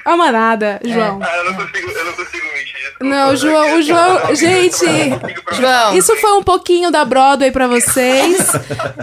Ama 0.06 0.32
nada, 0.32 0.80
João. 0.86 1.20
Ah, 1.22 1.38
eu 1.38 1.44
não 1.46 1.54
consigo, 1.56 1.92
eu 1.92 2.06
não 2.06 2.14
consigo 2.14 2.46
mentir. 2.54 2.78
Não, 3.02 3.32
o 3.32 3.36
João, 3.36 3.78
o 3.78 3.82
João, 3.82 4.36
gente, 4.36 4.86
João. 5.54 5.98
isso 5.98 6.16
foi 6.18 6.32
um 6.34 6.44
pouquinho 6.44 6.90
da 6.90 7.04
Broadway 7.04 7.52
pra 7.52 7.68
vocês, 7.68 8.52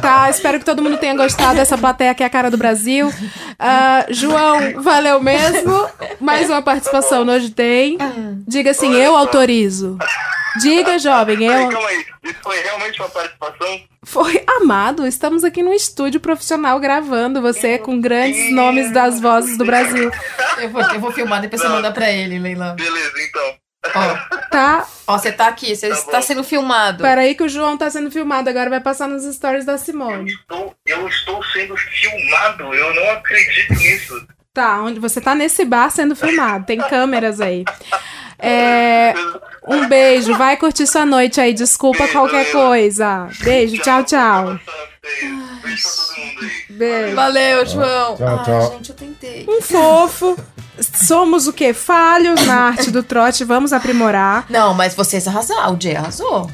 tá? 0.00 0.30
Espero 0.30 0.58
que 0.58 0.64
todo 0.64 0.82
mundo 0.82 0.96
tenha 0.98 1.14
gostado 1.14 1.56
dessa 1.56 1.76
plateia 1.76 2.14
que 2.14 2.22
é 2.22 2.26
a 2.26 2.30
cara 2.30 2.50
do 2.50 2.56
Brasil. 2.56 3.12
Ah, 3.58 4.06
João, 4.08 4.80
valeu 4.82 5.20
mesmo. 5.20 5.88
Mais 6.20 6.48
uma 6.48 6.62
participação 6.62 7.24
no 7.24 7.32
Hoje 7.32 7.50
Tem. 7.50 7.98
Diga 8.48 8.70
assim, 8.70 8.94
eu 8.94 9.16
autorizo. 9.16 9.98
Diga, 10.60 10.98
jovem, 10.98 11.44
eu... 11.44 11.68
calma 11.68 11.88
aí. 11.88 12.06
Isso 12.22 12.38
foi 12.42 12.60
realmente 12.60 13.00
uma 13.00 13.08
participação? 13.08 13.82
Foi 14.04 14.44
amado, 14.60 15.06
estamos 15.06 15.44
aqui 15.44 15.62
num 15.62 15.72
estúdio 15.72 16.20
profissional 16.20 16.78
gravando 16.78 17.40
você 17.40 17.78
com 17.78 18.00
grandes 18.00 18.52
nomes 18.52 18.92
das 18.92 19.20
vozes 19.20 19.56
do 19.56 19.64
Brasil. 19.64 20.10
Eu 20.58 20.70
vou, 20.70 20.82
eu 20.82 21.00
vou 21.00 21.12
filmar, 21.12 21.40
depois 21.40 21.60
você 21.60 21.68
manda 21.68 21.90
pra 21.90 22.10
ele, 22.10 22.38
Leila. 22.38 22.74
Beleza, 22.74 23.12
então. 23.28 23.64
Tá? 24.50 24.86
Ó, 25.06 25.18
você 25.18 25.30
tá 25.30 25.48
aqui, 25.48 25.74
você 25.76 25.88
está 25.88 26.22
sendo 26.22 26.42
filmado. 26.42 27.02
Peraí 27.02 27.34
que 27.34 27.42
o 27.42 27.48
João 27.48 27.76
tá 27.76 27.90
sendo 27.90 28.10
filmado, 28.10 28.48
agora 28.48 28.70
vai 28.70 28.80
passar 28.80 29.08
nos 29.08 29.24
stories 29.24 29.64
da 29.64 29.76
Simone. 29.76 30.32
Eu 30.86 31.08
estou 31.08 31.42
sendo 31.52 31.76
filmado, 31.76 32.74
eu 32.74 32.94
não 32.94 33.10
acredito 33.10 33.74
nisso. 33.74 34.26
Tá, 34.54 34.80
onde 34.82 35.00
você 35.00 35.20
tá 35.20 35.34
nesse 35.34 35.64
bar 35.64 35.90
sendo 35.90 36.14
filmado, 36.14 36.64
tem 36.64 36.78
câmeras 36.78 37.40
aí. 37.40 37.64
É, 38.38 39.12
um 39.66 39.88
beijo, 39.88 40.32
vai 40.36 40.56
curtir 40.56 40.86
sua 40.86 41.04
noite 41.04 41.40
aí, 41.40 41.52
desculpa 41.52 42.06
qualquer 42.06 42.52
coisa. 42.52 43.28
Beijo, 43.42 43.82
tchau, 43.82 44.04
tchau. 44.04 44.60
Beijo. 46.70 47.16
Valeu, 47.16 47.66
João. 47.66 48.16
Tchau, 48.16 48.28
Ai, 48.28 48.44
tchau. 48.44 48.72
gente, 48.74 48.90
eu 48.90 48.94
tentei. 48.96 49.46
Um 49.48 49.60
fofo. 49.60 50.38
Somos 50.78 51.48
o 51.48 51.52
quê? 51.52 51.72
Falhos 51.72 52.46
na 52.46 52.68
arte 52.68 52.92
do 52.92 53.02
trote, 53.02 53.42
vamos 53.42 53.72
aprimorar. 53.72 54.46
Não, 54.48 54.72
mas 54.72 54.94
vocês 54.94 55.26
arrasaram. 55.26 55.74
O 55.74 55.80
Jay 55.80 55.96
arrasou. 55.96 56.48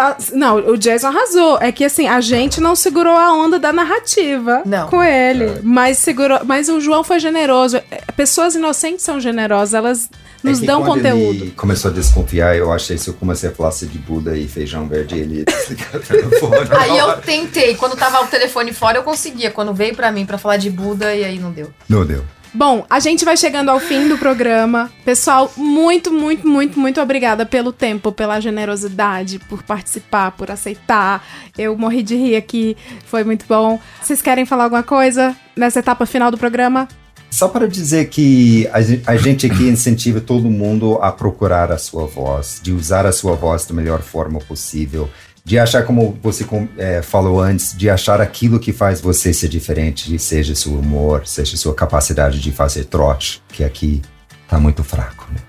Ah, 0.00 0.16
não, 0.32 0.58
o 0.58 0.78
Jason 0.78 1.08
arrasou. 1.08 1.58
É 1.60 1.72
que 1.72 1.84
assim, 1.84 2.06
a 2.06 2.20
gente 2.20 2.60
não 2.60 2.76
segurou 2.76 3.16
a 3.16 3.32
onda 3.34 3.58
da 3.58 3.72
narrativa 3.72 4.62
com 4.88 5.02
ele. 5.02 5.58
Mas 5.64 5.98
segurou. 5.98 6.38
Mas 6.44 6.68
o 6.68 6.80
João 6.80 7.02
foi 7.02 7.18
generoso. 7.18 7.78
É, 7.90 8.02
Pessoas 8.16 8.54
inocentes 8.54 9.04
são 9.04 9.18
generosas, 9.18 9.74
elas 9.74 10.08
nos 10.40 10.62
É 10.62 10.66
dão 10.66 10.84
quando 10.84 11.02
conteúdo. 11.02 11.44
Ele 11.44 11.50
começou 11.50 11.90
a 11.90 11.94
desconfiar, 11.94 12.56
eu 12.56 12.72
achei 12.72 12.96
se 12.96 13.08
eu 13.08 13.14
comecei 13.14 13.50
a 13.50 13.52
falar 13.52 13.70
de 13.70 13.98
Buda 13.98 14.36
e 14.36 14.46
feijão 14.46 14.86
verde, 14.86 15.18
ele 15.18 15.38
ia 15.38 15.44
desligar 15.44 15.96
o 15.96 15.98
telefone. 15.98 16.68
Aí 16.78 16.96
eu 16.96 17.16
tentei. 17.18 17.74
Quando 17.74 17.96
tava 17.96 18.22
o 18.22 18.26
telefone 18.28 18.72
fora, 18.72 18.98
eu 18.98 19.02
conseguia. 19.02 19.50
Quando 19.50 19.74
veio 19.74 19.96
pra 19.96 20.12
mim 20.12 20.24
pra 20.24 20.38
falar 20.38 20.58
de 20.58 20.70
Buda, 20.70 21.12
e 21.12 21.24
aí 21.24 21.40
não 21.40 21.50
deu. 21.50 21.70
Não 21.88 22.06
deu. 22.06 22.24
Bom, 22.58 22.84
a 22.90 22.98
gente 22.98 23.24
vai 23.24 23.36
chegando 23.36 23.68
ao 23.68 23.78
fim 23.78 24.08
do 24.08 24.18
programa. 24.18 24.90
Pessoal, 25.04 25.48
muito, 25.56 26.12
muito, 26.12 26.44
muito, 26.48 26.76
muito 26.80 27.00
obrigada 27.00 27.46
pelo 27.46 27.72
tempo, 27.72 28.10
pela 28.10 28.40
generosidade, 28.40 29.38
por 29.38 29.62
participar, 29.62 30.32
por 30.32 30.50
aceitar. 30.50 31.24
Eu 31.56 31.78
morri 31.78 32.02
de 32.02 32.16
rir 32.16 32.34
aqui, 32.34 32.76
foi 33.06 33.22
muito 33.22 33.44
bom. 33.48 33.78
Vocês 34.02 34.20
querem 34.20 34.44
falar 34.44 34.64
alguma 34.64 34.82
coisa 34.82 35.36
nessa 35.54 35.78
etapa 35.78 36.04
final 36.04 36.32
do 36.32 36.36
programa? 36.36 36.88
Só 37.30 37.46
para 37.46 37.68
dizer 37.68 38.08
que 38.08 38.68
a 38.72 38.80
gen- 38.82 39.02
a 39.06 39.16
gente 39.16 39.46
aqui 39.46 39.68
incentiva 39.68 40.20
todo 40.20 40.50
mundo 40.50 40.98
a 41.00 41.12
procurar 41.12 41.70
a 41.70 41.78
sua 41.78 42.06
voz, 42.06 42.58
de 42.60 42.72
usar 42.72 43.06
a 43.06 43.12
sua 43.12 43.36
voz 43.36 43.66
da 43.66 43.74
melhor 43.74 44.00
forma 44.00 44.40
possível, 44.40 45.08
de 45.48 45.58
achar, 45.58 45.82
como 45.82 46.18
você 46.22 46.44
eh, 46.76 47.00
falou 47.00 47.40
antes, 47.40 47.74
de 47.74 47.88
achar 47.88 48.20
aquilo 48.20 48.60
que 48.60 48.70
faz 48.70 49.00
você 49.00 49.32
ser 49.32 49.48
diferente, 49.48 50.18
seja 50.18 50.54
seu 50.54 50.74
humor, 50.74 51.26
seja 51.26 51.56
sua 51.56 51.74
capacidade 51.74 52.38
de 52.38 52.52
fazer 52.52 52.84
trote, 52.84 53.42
que 53.48 53.64
aqui 53.64 54.02
tá 54.46 54.60
muito 54.60 54.84
fraco, 54.84 55.26
né? 55.32 55.40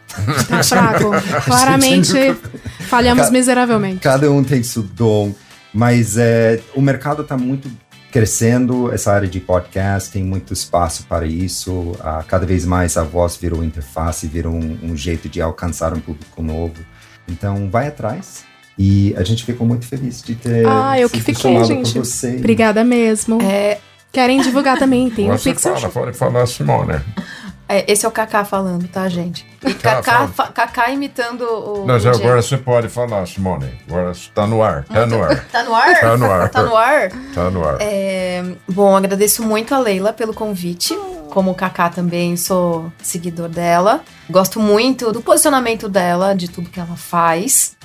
Tá 0.47 0.63
fraco. 0.63 1.11
Claramente, 1.43 2.13
falhamos 2.87 3.25
Ca- 3.25 3.31
miseravelmente. 3.31 3.99
Cada 3.99 4.31
um 4.31 4.41
tem 4.41 4.63
seu 4.63 4.83
dom, 4.83 5.35
mas 5.73 6.17
é, 6.17 6.61
o 6.73 6.81
mercado 6.81 7.23
está 7.23 7.37
muito 7.37 7.69
crescendo, 8.09 8.93
essa 8.93 9.11
área 9.11 9.27
de 9.27 9.41
podcast 9.41 10.11
tem 10.13 10.23
muito 10.23 10.53
espaço 10.53 11.03
para 11.09 11.25
isso. 11.25 11.91
Ah, 11.99 12.23
cada 12.25 12.45
vez 12.45 12.63
mais 12.63 12.95
a 12.95 13.03
voz 13.03 13.35
virou 13.35 13.65
interface, 13.65 14.27
virou 14.27 14.53
um, 14.53 14.79
um 14.81 14.95
jeito 14.95 15.27
de 15.27 15.41
alcançar 15.41 15.93
um 15.93 15.99
público 15.99 16.41
novo. 16.41 16.85
Então, 17.27 17.69
vai 17.69 17.89
atrás. 17.89 18.47
E 18.81 19.13
a 19.17 19.23
gente 19.25 19.43
ficou 19.43 19.67
muito 19.67 19.85
feliz 19.85 20.23
de 20.23 20.35
ter 20.35 20.65
Ah, 20.65 20.97
eu 20.97 21.09
que 21.09 21.19
fiquei, 21.19 21.35
chamado 21.35 21.65
gente. 21.67 21.91
por 21.91 22.05
você. 22.05 22.37
Obrigada 22.37 22.81
mesmo. 22.83 23.37
É, 23.41 23.77
Querem 24.11 24.41
divulgar 24.41 24.79
também, 24.79 25.07
tem 25.09 25.29
o 25.29 25.37
Você 25.37 25.51
Pixel 25.51 25.75
fala, 25.77 25.89
pode 25.89 26.17
falar, 26.17 26.47
Simone. 26.47 26.99
é, 27.67 27.91
esse 27.91 28.03
é 28.05 28.09
o 28.09 28.11
Kaká 28.11 28.43
falando, 28.43 28.87
tá, 28.87 29.07
gente? 29.07 29.45
E 29.63 29.71
Tá, 29.75 30.01
Kaká, 30.01 30.47
Kaká 30.51 30.89
imitando 30.89 31.41
o. 31.43 31.85
Não, 31.85 31.95
o 31.95 31.99
já 31.99 32.09
agora 32.09 32.41
você 32.41 32.57
pode 32.57 32.89
falar, 32.89 33.27
Simone. 33.27 33.69
Agora 33.87 34.09
está 34.11 34.47
no 34.47 34.63
ar. 34.63 34.83
Tá 34.85 35.05
no 35.05 35.21
ar. 35.23 35.45
Tá 35.51 35.63
no 35.63 35.75
ar? 35.75 35.99
Tá 35.99 36.17
no 36.17 36.25
ar. 36.31 36.49
Tá 36.49 36.63
no 36.63 36.75
ar? 36.75 37.09
Tá 37.35 37.49
no 37.51 37.63
ar. 37.67 37.77
É, 37.81 38.43
bom, 38.67 38.95
agradeço 38.95 39.43
muito 39.43 39.75
a 39.75 39.79
Leila 39.79 40.11
pelo 40.11 40.33
convite. 40.33 40.97
Como 41.29 41.51
o 41.51 41.55
Kaká 41.55 41.89
também 41.89 42.35
sou 42.35 42.91
seguidor 43.03 43.47
dela. 43.47 44.01
Gosto 44.27 44.59
muito 44.59 45.11
do 45.11 45.21
posicionamento 45.21 45.87
dela, 45.87 46.33
de 46.33 46.47
tudo 46.49 46.67
que 46.71 46.79
ela 46.79 46.95
faz. 46.95 47.77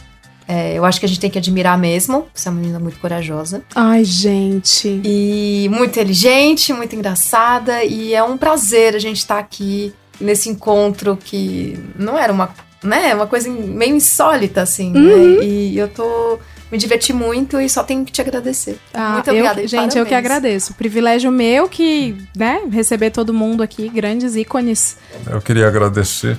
É, 0.46 0.74
eu 0.76 0.84
acho 0.84 1.00
que 1.00 1.06
a 1.06 1.08
gente 1.08 1.20
tem 1.20 1.30
que 1.30 1.38
admirar 1.38 1.78
mesmo. 1.78 2.26
Você 2.34 2.48
é 2.48 2.50
uma 2.50 2.60
menina 2.60 2.78
muito 2.78 2.98
corajosa. 2.98 3.62
Ai, 3.74 4.04
gente. 4.04 5.00
E 5.04 5.68
muito 5.70 5.90
inteligente, 5.90 6.72
muito 6.72 6.94
engraçada. 6.94 7.82
E 7.84 8.14
é 8.14 8.22
um 8.22 8.36
prazer 8.36 8.94
a 8.94 8.98
gente 8.98 9.16
estar 9.18 9.38
aqui 9.38 9.92
nesse 10.20 10.48
encontro 10.50 11.16
que 11.16 11.78
não 11.98 12.18
era 12.18 12.32
uma, 12.32 12.50
né, 12.82 13.14
uma 13.14 13.26
coisa 13.26 13.48
meio 13.50 13.96
insólita, 13.96 14.62
assim, 14.62 14.92
Uhum. 14.94 15.36
né? 15.38 15.44
E 15.44 15.78
eu 15.78 15.88
tô. 15.88 16.38
Me 16.72 16.78
diverti 16.78 17.12
muito 17.12 17.60
e 17.60 17.68
só 17.68 17.84
tenho 17.84 18.04
que 18.04 18.10
te 18.10 18.20
agradecer. 18.20 18.78
Ah, 18.92 19.12
muito 19.14 19.30
obrigada. 19.30 19.60
eu, 19.62 19.68
gente, 19.68 19.96
eu 19.96 20.04
que 20.04 20.10
parabéns. 20.10 20.32
agradeço. 20.32 20.74
Privilégio 20.74 21.30
meu 21.30 21.68
que, 21.68 22.16
né, 22.36 22.62
receber 22.70 23.10
todo 23.10 23.32
mundo 23.32 23.62
aqui, 23.62 23.88
grandes 23.88 24.34
ícones. 24.34 24.96
Eu 25.26 25.40
queria 25.40 25.68
agradecer 25.68 26.36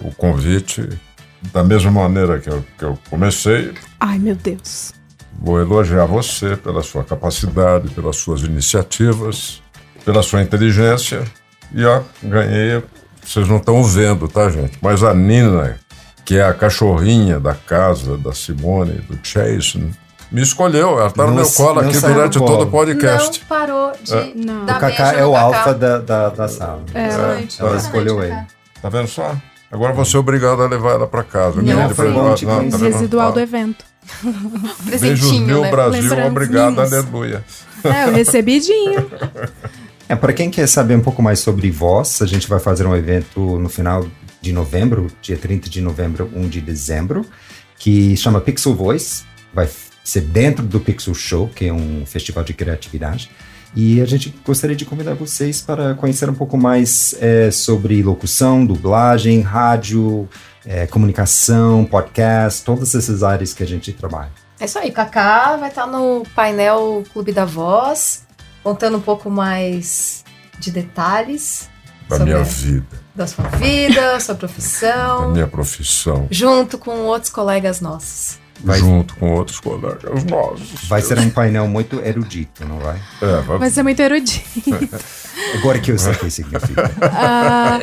o 0.00 0.10
convite. 0.14 0.88
Da 1.52 1.62
mesma 1.62 1.90
maneira 1.90 2.38
que 2.38 2.48
eu, 2.48 2.64
que 2.78 2.84
eu 2.84 2.98
comecei, 3.08 3.72
Ai, 4.00 4.18
meu 4.18 4.34
Deus. 4.34 4.92
vou 5.40 5.60
elogiar 5.60 6.06
você 6.06 6.56
pela 6.56 6.82
sua 6.82 7.04
capacidade, 7.04 7.88
pelas 7.90 8.16
suas 8.16 8.42
iniciativas, 8.42 9.62
pela 10.04 10.22
sua 10.22 10.42
inteligência. 10.42 11.22
E 11.72 11.84
ó, 11.84 12.00
ganhei. 12.22 12.82
Vocês 13.24 13.48
não 13.48 13.56
estão 13.56 13.82
vendo, 13.82 14.28
tá, 14.28 14.50
gente? 14.50 14.78
Mas 14.82 15.02
a 15.02 15.14
Nina, 15.14 15.78
que 16.24 16.36
é 16.36 16.44
a 16.44 16.52
cachorrinha 16.52 17.40
da 17.40 17.54
casa 17.54 18.18
da 18.18 18.32
Simone, 18.32 18.92
do 19.08 19.16
Jason, 19.16 19.90
me 20.30 20.42
escolheu. 20.42 20.98
Ela 20.98 21.10
tá 21.10 21.26
no 21.26 21.34
meu 21.34 21.50
colo 21.50 21.80
aqui 21.80 21.98
durante 22.00 22.38
todo 22.38 22.62
o 22.64 22.70
podcast. 22.70 23.40
Não 23.40 23.46
parou 23.46 23.92
de 24.02 24.12
É. 24.12 24.32
Não. 24.34 24.62
O 24.64 24.80
beijo 24.80 25.02
é 25.02 25.26
o 25.26 25.36
alfa 25.36 25.72
da, 25.74 25.98
da, 25.98 26.28
da 26.30 26.48
sala. 26.48 26.82
É. 26.92 27.06
Exatamente. 27.06 27.60
Ela 27.60 27.76
escolheu 27.76 28.22
ele. 28.22 28.36
Tá 28.82 28.88
vendo 28.88 29.08
só? 29.08 29.34
Agora 29.74 29.92
vou 29.92 30.04
ser 30.04 30.18
obrigado 30.18 30.62
a 30.62 30.68
levar 30.68 30.92
ela 30.92 31.06
pra 31.08 31.24
casa. 31.24 31.60
Não, 31.60 31.64
Grande 31.64 31.94
foi 31.94 32.08
Não, 32.08 32.14
tá 32.14 32.22
conhecer. 32.22 32.46
vendo? 32.46 32.78
Residual 32.78 33.32
do 33.32 33.40
evento. 33.40 33.84
Beijos 35.00 35.32
mil, 35.32 35.62
né? 35.62 35.70
Brasil. 35.70 36.26
Obrigado, 36.26 36.80
aleluia. 36.80 37.44
É, 37.82 38.04
eu 38.04 38.12
recebidinho. 38.12 39.10
É, 40.06 40.14
para 40.14 40.34
quem 40.34 40.50
quer 40.50 40.66
saber 40.68 40.94
um 40.96 41.00
pouco 41.00 41.22
mais 41.22 41.38
sobre 41.38 41.70
voz, 41.70 42.20
a 42.20 42.26
gente 42.26 42.46
vai 42.46 42.60
fazer 42.60 42.86
um 42.86 42.94
evento 42.94 43.58
no 43.58 43.70
final 43.70 44.06
de 44.38 44.52
novembro, 44.52 45.10
dia 45.22 45.34
30 45.38 45.70
de 45.70 45.80
novembro, 45.80 46.30
1 46.36 46.46
de 46.46 46.60
dezembro, 46.60 47.24
que 47.78 48.14
chama 48.14 48.38
Pixel 48.38 48.74
Voice. 48.74 49.22
Vai 49.54 49.66
ser 50.04 50.20
dentro 50.20 50.62
do 50.62 50.78
Pixel 50.78 51.14
Show, 51.14 51.48
que 51.48 51.68
é 51.68 51.72
um 51.72 52.04
festival 52.04 52.44
de 52.44 52.52
criatividade. 52.52 53.30
E 53.76 54.00
a 54.00 54.04
gente 54.06 54.32
gostaria 54.46 54.76
de 54.76 54.84
convidar 54.84 55.14
vocês 55.14 55.60
para 55.60 55.94
conhecer 55.94 56.30
um 56.30 56.34
pouco 56.34 56.56
mais 56.56 57.14
é, 57.20 57.50
sobre 57.50 58.02
locução, 58.02 58.64
dublagem, 58.64 59.40
rádio, 59.40 60.28
é, 60.64 60.86
comunicação, 60.86 61.84
podcast, 61.84 62.64
todas 62.64 62.94
essas 62.94 63.22
áreas 63.22 63.52
que 63.52 63.62
a 63.62 63.66
gente 63.66 63.92
trabalha. 63.92 64.30
É 64.60 64.66
isso 64.66 64.78
aí, 64.78 64.92
Kaká 64.92 65.56
vai 65.56 65.68
estar 65.68 65.86
no 65.86 66.22
painel 66.34 67.02
Clube 67.12 67.32
da 67.32 67.44
Voz, 67.44 68.24
contando 68.62 68.96
um 68.96 69.00
pouco 69.00 69.28
mais 69.28 70.24
de 70.58 70.70
detalhes 70.70 71.68
Da 72.08 72.20
minha 72.20 72.44
vida, 72.44 72.86
da 73.14 73.26
sua 73.26 73.44
vida, 73.48 74.20
sua 74.20 74.34
da 74.34 74.38
profissão, 74.38 75.32
minha 75.32 75.48
profissão. 75.48 76.28
junto 76.30 76.78
com 76.78 76.92
outros 77.00 77.30
colegas 77.32 77.80
nossos. 77.80 78.38
Vai- 78.64 78.78
Junto 78.78 79.14
com 79.16 79.32
outros 79.34 79.60
colegas 79.60 80.24
nossos. 80.24 80.88
Vai 80.88 81.02
ser 81.02 81.18
um 81.18 81.28
painel 81.28 81.68
muito 81.68 82.00
erudito, 82.00 82.64
não 82.66 82.78
vai? 82.78 82.98
É, 83.20 83.40
vai, 83.42 83.58
Vai 83.58 83.70
ser 83.70 83.82
muito 83.82 84.00
erudito. 84.00 84.42
Agora 85.58 85.78
que 85.78 85.92
eu 85.92 85.98
sei 85.98 86.12
o 86.12 86.18
que 86.18 86.30
significa. 86.30 86.90
Ah, 87.02 87.80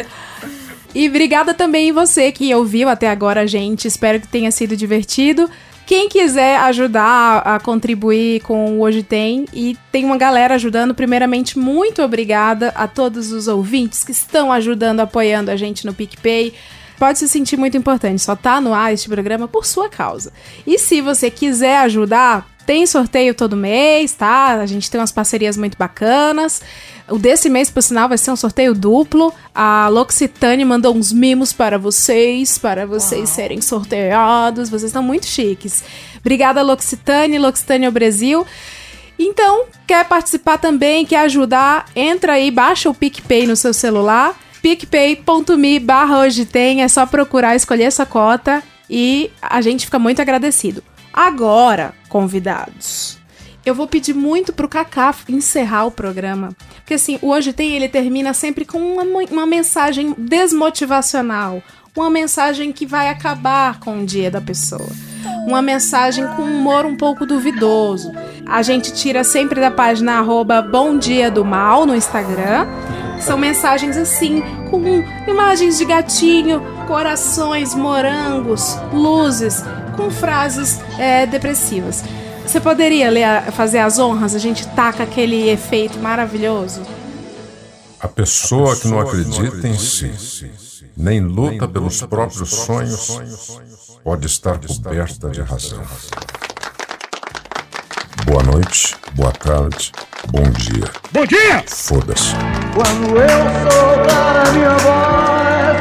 e 0.93 1.07
obrigada 1.07 1.53
também 1.53 1.91
você 1.91 2.31
que 2.31 2.53
ouviu 2.55 2.89
até 2.89 3.09
agora, 3.09 3.45
gente. 3.47 3.87
Espero 3.87 4.19
que 4.19 4.27
tenha 4.27 4.51
sido 4.51 4.75
divertido. 4.75 5.49
Quem 5.85 6.07
quiser 6.07 6.57
ajudar 6.61 7.39
a 7.39 7.59
contribuir 7.59 8.41
com 8.41 8.77
o 8.77 8.81
Hoje 8.81 9.03
Tem, 9.03 9.45
e 9.53 9.77
tem 9.91 10.05
uma 10.05 10.17
galera 10.17 10.55
ajudando, 10.55 10.95
primeiramente, 10.95 11.59
muito 11.59 12.01
obrigada 12.01 12.69
a 12.75 12.87
todos 12.87 13.31
os 13.31 13.47
ouvintes 13.47 14.03
que 14.03 14.11
estão 14.11 14.51
ajudando, 14.51 15.01
apoiando 15.01 15.51
a 15.51 15.55
gente 15.55 15.85
no 15.85 15.93
PicPay. 15.93 16.53
Pode 17.01 17.17
se 17.17 17.27
sentir 17.27 17.57
muito 17.57 17.75
importante, 17.75 18.21
só 18.21 18.35
tá 18.35 18.61
no 18.61 18.75
ar 18.75 18.93
este 18.93 19.09
programa 19.09 19.47
por 19.47 19.65
sua 19.65 19.89
causa. 19.89 20.31
E 20.67 20.77
se 20.77 21.01
você 21.01 21.31
quiser 21.31 21.77
ajudar, 21.77 22.47
tem 22.63 22.85
sorteio 22.85 23.33
todo 23.33 23.57
mês, 23.57 24.13
tá? 24.13 24.59
A 24.59 24.67
gente 24.67 24.87
tem 24.91 25.01
umas 25.01 25.11
parcerias 25.11 25.57
muito 25.57 25.75
bacanas. 25.75 26.61
O 27.09 27.17
desse 27.17 27.49
mês, 27.49 27.71
por 27.71 27.81
sinal, 27.81 28.07
vai 28.07 28.19
ser 28.19 28.29
um 28.29 28.35
sorteio 28.35 28.75
duplo. 28.75 29.33
A 29.51 29.87
L'Occitane 29.87 30.63
mandou 30.63 30.95
uns 30.95 31.11
mimos 31.11 31.51
para 31.51 31.79
vocês, 31.79 32.59
para 32.59 32.85
vocês 32.85 33.29
serem 33.29 33.61
sorteados. 33.61 34.69
Vocês 34.69 34.91
estão 34.91 35.01
muito 35.01 35.25
chiques. 35.25 35.83
Obrigada, 36.19 36.61
L'Occitane, 36.61 37.39
L'Occitane 37.39 37.87
ao 37.87 37.91
Brasil. 37.91 38.45
Então, 39.17 39.65
quer 39.87 40.05
participar 40.05 40.59
também, 40.59 41.03
quer 41.03 41.21
ajudar, 41.21 41.87
entra 41.95 42.33
aí, 42.33 42.51
baixa 42.51 42.91
o 42.91 42.93
PicPay 42.93 43.47
no 43.47 43.55
seu 43.55 43.73
celular. 43.73 44.35
picpay.me 44.61 45.79
barra 45.79 46.19
hoje 46.19 46.45
tem, 46.45 46.83
é 46.83 46.87
só 46.87 47.05
procurar, 47.05 47.55
escolher 47.55 47.83
essa 47.83 48.05
cota 48.05 48.61
e 48.89 49.31
a 49.41 49.61
gente 49.61 49.85
fica 49.85 49.97
muito 49.97 50.21
agradecido. 50.21 50.83
Agora, 51.13 51.93
convidados, 52.09 53.19
Eu 53.63 53.75
vou 53.75 53.87
pedir 53.87 54.15
muito 54.15 54.51
pro 54.51 54.67
Kaká 54.67 55.13
encerrar 55.29 55.85
o 55.85 55.91
programa. 55.91 56.49
Porque 56.77 56.95
assim, 56.95 57.19
o 57.21 57.29
Hoje 57.29 57.53
Tem, 57.53 57.75
ele 57.75 57.87
termina 57.87 58.33
sempre 58.33 58.65
com 58.65 58.79
uma, 58.79 59.03
uma 59.29 59.45
mensagem 59.45 60.15
desmotivacional. 60.17 61.61
Uma 61.95 62.09
mensagem 62.09 62.71
que 62.71 62.87
vai 62.87 63.09
acabar 63.09 63.79
com 63.79 64.01
o 64.01 64.05
dia 64.05 64.31
da 64.31 64.41
pessoa. 64.41 64.89
Uma 65.45 65.61
mensagem 65.61 66.25
com 66.29 66.41
humor 66.41 66.85
um 66.85 66.95
pouco 66.95 67.25
duvidoso. 67.25 68.11
A 68.47 68.61
gente 68.61 68.93
tira 68.93 69.23
sempre 69.23 69.61
da 69.61 69.69
página 69.69 70.13
arroba 70.13 70.61
Bom 70.61 70.97
Dia 70.97 71.29
do 71.29 71.45
Mal 71.45 71.85
no 71.85 71.95
Instagram. 71.95 72.65
São 73.21 73.37
mensagens 73.37 73.97
assim, 73.97 74.41
com 74.69 74.81
imagens 75.29 75.77
de 75.77 75.85
gatinho, 75.85 76.61
corações, 76.87 77.75
morangos, 77.75 78.75
luzes, 78.91 79.63
com 79.95 80.09
frases 80.09 80.79
é, 80.97 81.25
depressivas. 81.25 82.03
Você 82.45 82.59
poderia 82.59 83.09
ler, 83.09 83.51
fazer 83.51 83.79
as 83.79 83.99
honras? 83.99 84.35
A 84.35 84.39
gente 84.39 84.67
taca 84.69 85.03
aquele 85.03 85.49
efeito 85.49 85.99
maravilhoso? 85.99 86.81
A 87.99 88.07
pessoa 88.07 88.75
que 88.75 88.87
não 88.87 88.99
acredita 88.99 89.67
em 89.67 89.77
si, 89.77 90.11
nem 90.97 91.21
luta 91.21 91.67
pelos 91.67 92.01
próprios 92.01 92.49
sonhos, 92.49 93.21
pode 94.03 94.25
estar 94.25 94.59
coberta 94.59 95.29
de 95.29 95.41
razão. 95.41 95.83
Boa 98.31 98.43
noite, 98.43 98.95
boa 99.15 99.33
tarde, 99.33 99.91
bom 100.29 100.43
dia. 100.51 100.85
Bom 101.11 101.25
dia! 101.25 101.65
Foda-se. 101.67 102.33
Quando 102.73 103.17
eu 103.17 103.27
soltar 103.69 104.37
a 104.37 104.51
minha 104.53 104.69
voz, 104.69 105.77